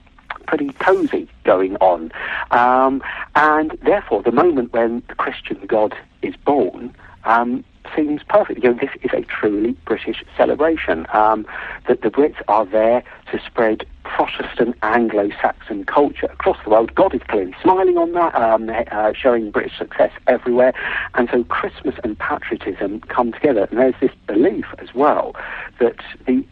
pretty 0.45 0.71
cosy 0.73 1.27
going 1.45 1.75
on. 1.77 2.11
Um, 2.51 3.01
and 3.35 3.71
therefore, 3.83 4.21
the 4.21 4.31
moment 4.31 4.73
when 4.73 5.01
the 5.07 5.15
Christian 5.15 5.59
God 5.65 5.95
is 6.21 6.35
born, 6.35 6.93
um, 7.23 7.63
seems 7.95 8.21
perfect. 8.23 8.63
You 8.63 8.73
know, 8.73 8.79
this 8.79 8.91
is 9.01 9.11
a 9.13 9.21
truly 9.21 9.71
British 9.85 10.23
celebration. 10.37 11.05
Um, 11.13 11.45
that 11.87 12.01
the 12.01 12.09
Brits 12.09 12.41
are 12.47 12.65
there 12.65 13.03
to 13.31 13.39
spread 13.45 13.85
Protestant 14.03 14.77
Anglo-Saxon 14.83 15.85
culture 15.85 16.27
across 16.27 16.57
the 16.63 16.69
world. 16.69 16.93
God 16.95 17.15
is 17.15 17.21
clearly 17.27 17.55
smiling 17.61 17.97
on 17.97 18.11
that, 18.13 18.35
um, 18.35 18.69
uh, 18.69 19.13
showing 19.13 19.51
British 19.51 19.77
success 19.77 20.11
everywhere. 20.27 20.73
And 21.15 21.29
so 21.31 21.43
Christmas 21.45 21.95
and 22.03 22.17
patriotism 22.19 23.01
come 23.01 23.31
together. 23.31 23.67
And 23.69 23.79
there's 23.79 23.95
this 24.01 24.11
belief 24.27 24.65
as 24.79 24.93
well 24.93 25.35
that 25.79 25.97
the 26.25 26.45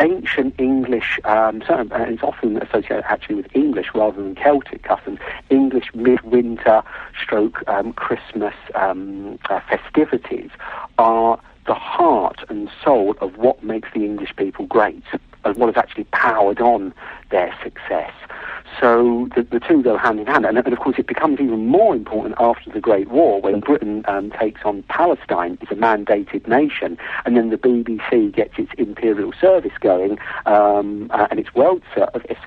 ancient 0.00 0.54
English, 0.58 1.18
um, 1.24 1.62
and 1.68 1.92
it's 1.92 2.22
often 2.22 2.56
associated 2.62 3.04
actually 3.08 3.36
with 3.36 3.54
English 3.54 3.88
rather 3.94 4.22
than 4.22 4.34
Celtic 4.34 4.82
customs, 4.82 5.18
English 5.50 5.94
midwinter 5.94 6.82
stroke 7.20 7.62
um, 7.68 7.92
Christmas 7.92 8.54
um, 8.74 9.38
uh, 9.50 9.60
festivities 9.68 10.50
are 10.98 11.40
the 11.66 11.74
heart 11.74 12.40
and 12.48 12.70
soul 12.82 13.14
of 13.20 13.36
what 13.36 13.62
makes 13.62 13.88
the 13.92 14.04
English 14.04 14.34
people 14.36 14.66
great, 14.66 15.02
what 15.56 15.74
has 15.74 15.76
actually 15.76 16.04
powered 16.04 16.60
on 16.60 16.92
their 17.30 17.54
success. 17.62 18.12
So 18.80 19.28
the, 19.34 19.42
the 19.42 19.60
two 19.60 19.82
go 19.82 19.96
hand 19.96 20.20
in 20.20 20.26
hand. 20.26 20.44
And, 20.46 20.56
and, 20.56 20.72
of 20.72 20.78
course, 20.78 20.96
it 20.98 21.06
becomes 21.06 21.40
even 21.40 21.66
more 21.66 21.96
important 21.96 22.36
after 22.38 22.70
the 22.70 22.80
Great 22.80 23.08
War 23.08 23.40
when 23.40 23.60
Britain 23.60 24.04
um, 24.06 24.30
takes 24.30 24.60
on 24.64 24.82
Palestine 24.84 25.58
as 25.62 25.70
a 25.70 25.80
mandated 25.80 26.46
nation, 26.46 26.98
and 27.24 27.36
then 27.36 27.50
the 27.50 27.56
BBC 27.56 28.32
gets 28.34 28.54
its 28.58 28.70
imperial 28.78 29.32
service 29.40 29.72
going 29.80 30.18
um, 30.46 31.10
uh, 31.12 31.26
and 31.30 31.40
its 31.40 31.54
world 31.54 31.82
service 31.94 32.38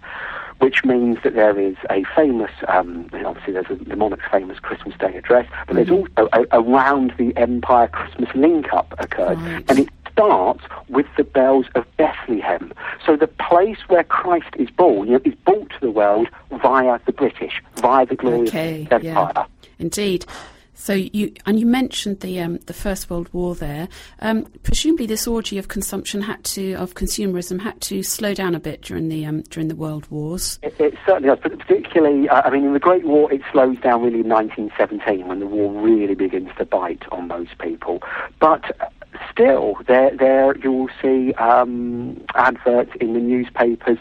which 0.59 0.85
means 0.85 1.17
that 1.23 1.33
there 1.33 1.59
is 1.59 1.75
a 1.89 2.03
famous, 2.15 2.51
um, 2.67 3.09
obviously 3.25 3.51
there's 3.51 3.65
a, 3.71 3.75
the 3.83 3.95
monarch's 3.95 4.29
famous 4.31 4.59
Christmas 4.59 4.95
Day 4.99 5.17
address, 5.17 5.47
but 5.65 5.75
there's 5.75 5.87
mm-hmm. 5.87 6.21
also 6.21 6.29
a, 6.33 6.45
around 6.59 7.15
the 7.17 7.35
Empire 7.35 7.87
Christmas 7.87 8.29
link-up 8.35 8.93
occurred, 8.99 9.39
right. 9.39 9.65
and 9.69 9.79
it 9.79 9.89
starts 10.27 10.63
with 10.89 11.07
the 11.17 11.23
bells 11.23 11.65
of 11.75 11.85
Bethlehem. 11.97 12.73
So 13.05 13.15
the 13.15 13.27
place 13.27 13.77
where 13.87 14.03
Christ 14.03 14.53
is 14.57 14.69
born 14.69 15.07
you 15.07 15.13
know, 15.13 15.21
is 15.25 15.35
brought 15.45 15.69
to 15.69 15.79
the 15.81 15.91
world 15.91 16.27
via 16.61 16.99
the 17.05 17.11
British, 17.11 17.61
via 17.77 18.05
the 18.05 18.15
glorious 18.15 18.49
okay, 18.49 18.87
Empire. 18.91 19.01
Yeah. 19.35 19.45
Indeed. 19.79 20.25
So 20.73 20.93
you 20.93 21.31
and 21.45 21.59
you 21.59 21.67
mentioned 21.67 22.21
the 22.21 22.39
um, 22.39 22.57
the 22.65 22.73
First 22.73 23.11
World 23.11 23.29
War 23.33 23.53
there. 23.53 23.87
Um, 24.19 24.47
presumably, 24.63 25.05
this 25.05 25.27
orgy 25.27 25.59
of 25.59 25.67
consumption 25.67 26.21
had 26.21 26.43
to 26.45 26.73
of 26.73 26.95
consumerism 26.95 27.61
had 27.61 27.79
to 27.81 28.01
slow 28.01 28.33
down 28.33 28.55
a 28.55 28.59
bit 28.59 28.81
during 28.81 29.07
the 29.07 29.23
um, 29.27 29.41
during 29.43 29.67
the 29.67 29.75
World 29.75 30.07
Wars. 30.09 30.57
It, 30.63 30.73
it 30.79 30.95
certainly 31.05 31.29
does, 31.29 31.37
but 31.43 31.59
particularly, 31.59 32.27
uh, 32.29 32.41
I 32.43 32.49
mean, 32.49 32.65
in 32.65 32.73
the 32.73 32.79
Great 32.79 33.05
War, 33.05 33.31
it 33.31 33.41
slows 33.51 33.77
down 33.81 34.01
really 34.01 34.21
in 34.21 34.29
1917 34.29 35.27
when 35.27 35.39
the 35.39 35.45
war 35.45 35.71
really 35.71 36.15
begins 36.15 36.49
to 36.57 36.65
bite 36.65 37.03
on 37.11 37.27
most 37.27 37.55
people. 37.59 38.01
But 38.39 38.63
still, 39.31 39.77
there 39.87 40.15
there 40.15 40.57
you 40.57 40.71
will 40.71 40.89
see 41.01 41.33
um, 41.33 42.23
adverts 42.35 42.91
in 42.99 43.13
the 43.13 43.19
newspapers. 43.19 43.97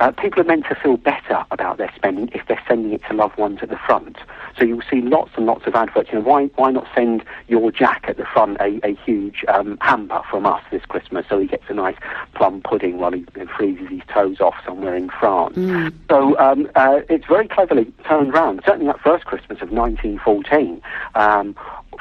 Uh, 0.00 0.10
people 0.12 0.40
are 0.40 0.44
meant 0.44 0.64
to 0.66 0.74
feel 0.74 0.96
better 0.96 1.44
about 1.50 1.76
their 1.76 1.92
spending 1.94 2.30
if 2.32 2.46
they're 2.48 2.62
sending 2.66 2.92
it 2.94 3.02
to 3.06 3.12
loved 3.12 3.36
ones 3.36 3.58
at 3.60 3.68
the 3.68 3.76
front. 3.76 4.16
So 4.56 4.64
you'll 4.64 4.82
see 4.90 5.02
lots 5.02 5.32
and 5.36 5.44
lots 5.44 5.66
of 5.66 5.74
adverts. 5.74 6.08
You 6.10 6.18
know, 6.18 6.24
why 6.24 6.46
why 6.56 6.70
not 6.70 6.86
send 6.94 7.22
your 7.48 7.70
Jack 7.70 8.06
at 8.08 8.16
the 8.16 8.24
front 8.24 8.56
a, 8.60 8.80
a 8.82 8.94
huge 8.94 9.44
um, 9.48 9.76
hamper 9.82 10.22
from 10.30 10.46
us 10.46 10.62
this 10.70 10.84
Christmas 10.86 11.26
so 11.28 11.38
he 11.38 11.46
gets 11.46 11.64
a 11.68 11.74
nice 11.74 11.96
plum 12.34 12.62
pudding 12.62 12.98
while 12.98 13.12
he 13.12 13.26
freezes 13.56 13.88
his 13.90 14.00
toes 14.08 14.40
off 14.40 14.54
somewhere 14.64 14.96
in 14.96 15.10
France. 15.10 15.56
Mm. 15.56 15.92
So 16.08 16.38
um, 16.38 16.70
uh, 16.74 17.00
it's 17.10 17.26
very 17.26 17.46
cleverly 17.46 17.92
turned 18.08 18.32
around. 18.32 18.62
Certainly 18.64 18.86
that 18.86 19.00
first 19.00 19.26
Christmas 19.26 19.60
of 19.60 19.70
1914. 19.70 20.80
Um, 21.14 21.54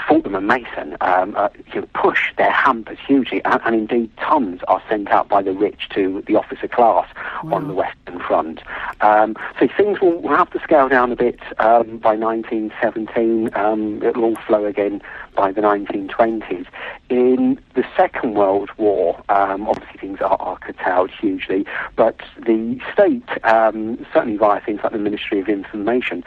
Fortnum 0.08 0.36
and 0.36 0.48
Mason 0.48 0.98
um, 1.02 1.36
uh, 1.36 1.50
you 1.74 1.82
know, 1.82 1.88
push 1.94 2.34
their 2.38 2.52
hampers 2.52 2.98
hugely, 3.06 3.44
and, 3.46 3.62
and, 3.66 3.76
indeed 3.76 4.12
tons 4.18 4.62
are 4.68 4.82
sent 4.90 5.10
out 5.10 5.28
by 5.28 5.42
the 5.42 5.54
rich 5.54 5.90
to 5.90 6.24
the 6.28 6.36
officer 6.36 6.68
class 6.68 7.08
wow. 7.44 7.56
on 7.56 7.68
the 7.68 7.74
Western 7.74 8.20
Front. 8.20 8.62
Um, 9.02 9.36
so 9.60 9.68
things 9.76 10.00
will, 10.00 10.22
will, 10.22 10.36
have 10.36 10.50
to 10.52 10.60
scale 10.60 10.90
down 10.90 11.12
a 11.12 11.16
bit 11.16 11.40
um, 11.60 11.98
by 11.98 12.16
1917. 12.16 13.50
Um, 13.56 14.02
it'll 14.04 14.24
all 14.24 14.36
flow 14.48 14.66
again 14.66 15.02
by 15.40 15.54
the 15.54 15.62
1920s. 15.62 16.66
In 17.10 17.58
the 17.74 17.86
Second 17.96 18.34
World 18.34 18.72
War, 18.76 19.24
um, 19.30 19.70
obviously 19.70 19.98
things 19.98 20.20
are, 20.20 20.36
are, 20.42 20.58
curtailed 20.58 21.12
hugely, 21.12 21.66
but 21.96 22.20
the 22.46 22.78
state, 22.92 23.24
um, 23.46 24.06
certainly 24.14 24.36
via 24.36 24.60
things 24.60 24.82
like 24.84 24.92
the 24.92 24.98
Ministry 24.98 25.40
of 25.40 25.48
Information, 25.48 26.26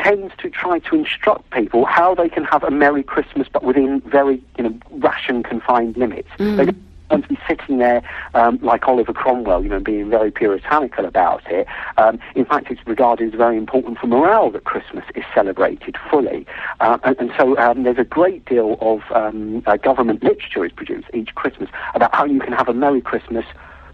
tends 0.00 0.32
to 0.38 0.48
try 0.48 0.78
to 0.78 0.94
instruct 0.94 1.50
people 1.50 1.84
how 1.86 2.14
they 2.14 2.28
can 2.28 2.44
have 2.44 2.62
a 2.62 2.70
Merry 2.70 3.02
Christmas, 3.02 3.48
but 3.52 3.64
within 3.64 4.00
very, 4.02 4.40
you 4.56 4.62
know, 4.62 4.78
ration 4.92 5.42
confined 5.42 5.96
limits. 5.96 6.28
Mm 6.38 6.76
to 7.20 7.28
be 7.28 7.38
sitting 7.46 7.78
there 7.78 8.02
um, 8.34 8.58
like 8.62 8.88
Oliver 8.88 9.12
Cromwell, 9.12 9.62
you 9.62 9.68
know, 9.68 9.80
being 9.80 10.08
very 10.08 10.30
puritanical 10.30 11.04
about 11.04 11.42
it. 11.50 11.66
Um, 11.98 12.18
in 12.34 12.44
fact, 12.44 12.70
it's 12.70 12.80
regarded 12.86 13.32
as 13.32 13.38
very 13.38 13.56
important 13.56 13.98
for 13.98 14.06
morale 14.06 14.50
that 14.52 14.64
Christmas 14.64 15.04
is 15.14 15.24
celebrated 15.34 15.96
fully. 16.10 16.46
Uh, 16.80 16.98
and, 17.04 17.16
and, 17.18 17.32
so 17.36 17.58
um, 17.58 17.82
there's 17.82 17.98
a 17.98 18.04
great 18.04 18.44
deal 18.44 18.76
of 18.80 19.00
um, 19.14 19.62
uh, 19.66 19.76
government 19.76 20.22
literature 20.22 20.64
is 20.64 20.72
produced 20.72 21.08
each 21.12 21.34
Christmas 21.34 21.68
about 21.94 22.14
how 22.14 22.24
you 22.24 22.40
can 22.40 22.52
have 22.52 22.68
a 22.68 22.74
Merry 22.74 23.00
Christmas, 23.00 23.44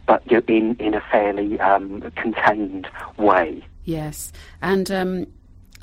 but 0.07 0.23
you 0.31 0.37
know, 0.37 0.43
in, 0.49 0.77
in 0.77 0.95
a 0.95 1.01
fairly 1.11 1.59
um, 1.61 2.01
contained 2.17 2.89
way. 3.17 3.65
Yes, 3.85 4.33
and 4.61 4.91
um, 4.91 5.27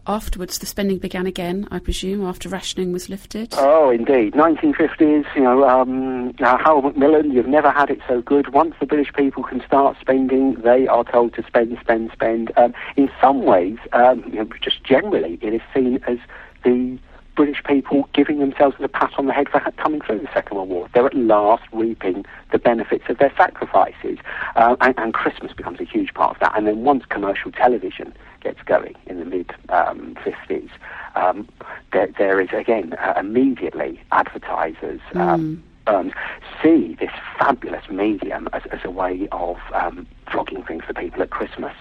afterwards 0.07 0.59
the 0.59 0.65
spending 0.65 0.97
began 0.97 1.25
again, 1.25 1.67
I 1.71 1.79
presume, 1.79 2.25
after 2.25 2.49
rationing 2.49 2.91
was 2.91 3.09
lifted? 3.09 3.53
Oh, 3.57 3.89
indeed. 3.89 4.33
1950s, 4.33 5.25
you 5.35 5.41
know, 5.41 5.67
um, 5.67 6.33
uh, 6.39 6.57
Harold 6.57 6.85
Macmillan, 6.85 7.31
you've 7.31 7.47
never 7.47 7.71
had 7.71 7.89
it 7.89 7.99
so 8.07 8.21
good. 8.21 8.53
Once 8.53 8.75
the 8.79 8.85
British 8.85 9.13
people 9.13 9.43
can 9.43 9.63
start 9.65 9.97
spending, 9.99 10.55
they 10.61 10.87
are 10.87 11.03
told 11.03 11.33
to 11.35 11.43
spend, 11.45 11.77
spend, 11.81 12.11
spend. 12.11 12.51
Um, 12.57 12.73
in 12.95 13.09
some 13.19 13.43
ways, 13.43 13.77
um, 13.93 14.23
you 14.27 14.35
know, 14.35 14.49
just 14.61 14.83
generally, 14.83 15.39
it 15.41 15.53
is 15.53 15.61
seen 15.73 15.99
as 16.07 16.17
the 16.63 16.97
British 17.35 17.63
people 17.63 18.07
giving 18.13 18.39
themselves 18.39 18.75
a 18.79 18.87
pat 18.87 19.11
on 19.17 19.25
the 19.27 19.33
head 19.33 19.49
for 19.49 19.59
coming 19.77 20.01
through 20.01 20.19
the 20.19 20.29
Second 20.33 20.57
World 20.57 20.69
War. 20.69 20.89
They're 20.93 21.05
at 21.05 21.13
last 21.13 21.63
reaping 21.71 22.25
the 22.51 22.57
benefits 22.57 23.05
of 23.09 23.17
their 23.17 23.33
sacrifices. 23.37 24.19
Uh, 24.55 24.75
and, 24.81 24.97
and, 24.97 25.13
Christmas 25.13 25.53
becomes 25.53 25.79
a 25.79 25.83
huge 25.83 26.13
part 26.13 26.35
of 26.35 26.39
that. 26.39 26.57
And 26.57 26.67
then 26.67 26.83
once 26.83 27.03
commercial 27.05 27.51
television 27.51 28.13
gets 28.41 28.61
going 28.63 28.95
in 29.07 29.19
the 29.19 29.25
mid 29.25 29.51
um, 29.69 30.15
50s, 30.23 30.69
um, 31.15 31.47
there, 31.91 32.09
there 32.17 32.39
is 32.39 32.49
again 32.53 32.93
uh, 32.93 33.13
immediately 33.17 34.01
advertisers. 34.11 35.01
Um, 35.13 35.63
firms 35.85 36.13
see 36.61 36.95
this 36.99 37.11
fabulous 37.37 37.89
medium 37.89 38.49
as, 38.53 38.63
as 38.71 38.79
a 38.83 38.89
way 38.89 39.27
of 39.31 39.57
um, 39.73 40.07
flogging 40.31 40.63
things 40.63 40.83
for 40.83 40.93
people 40.93 41.21
at 41.21 41.29
Christmas. 41.29 41.75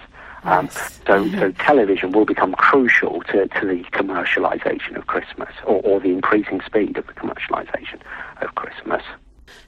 Um, 0.45 0.69
so, 1.07 1.29
so 1.31 1.53
television 1.53 2.13
will 2.13 2.27
become 2.27 2.53
crucial 2.53 3.23
to, 3.23 3.49
to 3.49 3.67
the 3.67 3.83
commercialisation 3.93 4.97
of 4.97 5.07
Christmas, 5.07 5.51
or, 5.67 5.81
or 5.83 6.01
the 6.01 6.11
increasing 6.11 6.61
speed 6.67 6.99
of 6.99 7.07
the 7.07 7.15
commercialisation 7.15 8.01
of 8.43 8.55
Christmas. 8.55 9.03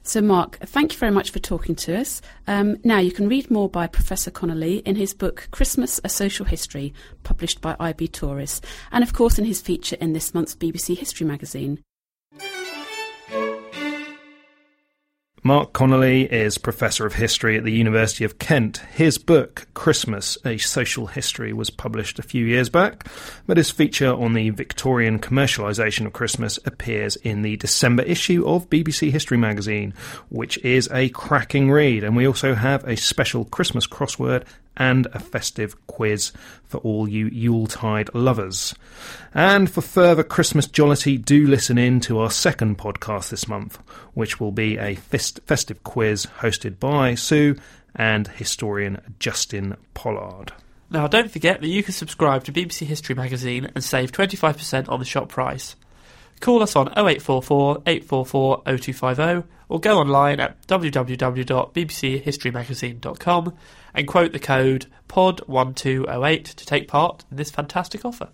So, 0.03 0.21
Mark, 0.21 0.59
thank 0.61 0.93
you 0.93 0.99
very 0.99 1.13
much 1.13 1.31
for 1.31 1.39
talking 1.39 1.75
to 1.77 1.97
us. 1.97 2.21
Um, 2.47 2.77
now, 2.85 2.99
you 2.99 3.11
can 3.11 3.29
read 3.29 3.51
more 3.51 3.69
by 3.69 3.87
Professor 3.87 4.31
Connelly 4.31 4.79
in 4.79 4.97
his 4.97 5.15
book 5.15 5.49
Christmas 5.51 6.01
A 6.05 6.09
Social 6.09 6.47
History, 6.47 6.95
published 7.23 7.61
by 7.61 7.75
IB 7.81 8.09
Tauris, 8.09 8.61
and 8.93 9.03
of 9.03 9.13
course 9.13 9.39
in 9.39 9.45
his 9.45 9.61
feature 9.61 9.97
in 10.01 10.13
this 10.13 10.35
month's 10.35 10.55
BBC 10.55 10.97
History 10.97 11.27
magazine. 11.27 11.81
Mark 15.47 15.73
Connelly 15.73 16.25
is 16.25 16.59
Professor 16.59 17.07
of 17.07 17.15
History 17.15 17.57
at 17.57 17.63
the 17.63 17.71
University 17.71 18.25
of 18.25 18.41
Kent. 18.41 18.79
His 18.79 19.17
book, 19.17 19.69
Christmas, 19.75 20.37
A 20.45 20.59
Social 20.59 21.07
History, 21.07 21.53
was 21.53 21.71
published 21.71 22.19
a 22.19 22.25
few 22.25 22.45
years 22.45 22.69
back, 22.69 23.07
but 23.47 23.57
his 23.57 23.71
feature 23.71 24.13
on 24.13 24.33
the 24.33 24.51
Victorian 24.51 25.21
commercialisation 25.21 26.05
of 26.05 26.13
Christmas 26.13 26.59
appears 26.65 27.15
in 27.15 27.43
the 27.43 27.57
December 27.59 28.03
issue 28.03 28.45
of 28.45 28.69
BBC 28.69 29.13
History 29.13 29.39
magazine, 29.39 29.95
which 30.31 30.59
is 30.65 30.89
a 30.93 31.11
cracking 31.11 31.71
read. 31.71 32.03
And 32.03 32.17
we 32.17 32.27
also 32.27 32.57
have 32.57 32.83
a 32.83 32.97
special 32.97 33.45
Christmas 33.45 33.87
crossword 33.87 34.43
and 34.77 35.07
a 35.13 35.19
festive 35.19 35.87
quiz 35.87 36.33
for 36.65 36.79
all 36.79 37.09
you 37.09 37.27
Yuletide 37.27 38.15
lovers. 38.15 38.75
And 39.35 39.71
for 39.71 39.81
further 39.81 40.23
Christmas 40.23 40.67
jollity, 40.67 41.19
do 41.19 41.47
listen 41.47 41.79
in 41.79 42.01
to 42.01 42.19
our 42.19 42.31
second 42.31 42.79
podcast 42.79 43.31
this 43.31 43.49
month, 43.49 43.79
which 44.15 44.41
will 44.41 44.53
be 44.53 44.79
a 44.79 44.95
fest- 44.95 45.41
festive 45.47 45.83
quiz 45.85 46.27
hosted 46.41 46.79
by 46.79 47.15
Sue 47.15 47.57
and 47.95 48.29
historian 48.29 49.01
Justin 49.19 49.77
Pollard. 49.95 50.53
Now, 50.91 51.09
don't 51.09 51.31
forget 51.31 51.61
that 51.61 51.69
you 51.69 51.83
can 51.83 51.95
subscribe 51.95 52.45
to 52.45 52.53
BBC 52.53 52.87
History 52.87 53.15
magazine 53.15 53.71
and 53.75 53.83
save 53.83 54.13
25% 54.13 54.89
on 54.89 55.01
the 55.01 55.05
shop 55.05 55.29
price. 55.29 55.75
Call 56.41 56.63
us 56.63 56.77
on 56.77 56.89
0844 56.89 57.83
844 57.87 58.63
0250 58.65 59.49
or 59.69 59.81
go 59.81 59.99
online 59.99 60.39
at 60.39 60.65
www.bbchistorymagazine.com 60.67 63.57
and 63.97 64.07
quote 64.07 64.33
the 64.33 64.39
code 64.39 64.87
POD1208 65.09 66.55
to 66.55 66.67
take 66.67 66.89
part 66.89 67.25
in 67.31 67.37
this 67.37 67.51
fantastic 67.51 68.05
offer. 68.05 68.29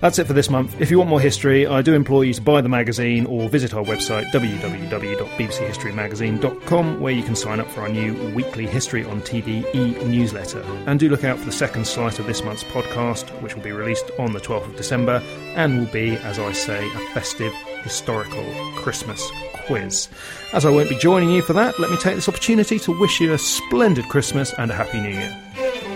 That's 0.00 0.18
it 0.18 0.26
for 0.26 0.32
this 0.32 0.48
month. 0.50 0.80
If 0.80 0.90
you 0.90 0.98
want 0.98 1.10
more 1.10 1.20
history, 1.20 1.64
I 1.64 1.80
do 1.80 1.94
implore 1.94 2.24
you 2.24 2.34
to 2.34 2.42
buy 2.42 2.60
the 2.60 2.68
magazine 2.68 3.24
or 3.24 3.48
visit 3.48 3.72
our 3.72 3.84
website 3.84 4.24
www.bbchistorymagazine.com 4.32 7.00
where 7.00 7.12
you 7.12 7.22
can 7.22 7.36
sign 7.36 7.60
up 7.60 7.70
for 7.70 7.82
our 7.82 7.88
new 7.88 8.34
weekly 8.34 8.66
History 8.66 9.04
on 9.04 9.22
TV 9.22 9.64
e 9.72 10.04
newsletter. 10.04 10.62
And 10.86 10.98
do 10.98 11.08
look 11.08 11.22
out 11.22 11.38
for 11.38 11.44
the 11.44 11.52
second 11.52 11.86
slice 11.86 12.18
of 12.18 12.26
this 12.26 12.42
month's 12.42 12.64
podcast, 12.64 13.28
which 13.42 13.54
will 13.54 13.62
be 13.62 13.70
released 13.70 14.10
on 14.18 14.32
the 14.32 14.40
12th 14.40 14.70
of 14.70 14.76
December 14.76 15.22
and 15.54 15.78
will 15.78 15.92
be, 15.92 16.16
as 16.16 16.40
I 16.40 16.50
say, 16.50 16.84
a 16.84 16.98
festive 17.14 17.54
historical 17.82 18.44
Christmas 18.76 19.30
quiz. 19.66 20.08
As 20.52 20.64
I 20.64 20.70
won't 20.70 20.88
be 20.88 20.98
joining 20.98 21.30
you 21.30 21.42
for 21.42 21.52
that, 21.52 21.78
let 21.78 21.90
me 21.90 21.96
take 21.96 22.14
this 22.14 22.28
opportunity 22.28 22.78
to 22.80 22.98
wish 22.98 23.20
you 23.20 23.32
a 23.32 23.38
splendid 23.38 24.08
Christmas 24.08 24.52
and 24.58 24.70
a 24.70 24.74
Happy 24.74 25.00
New 25.00 25.10
Year. 25.10 25.91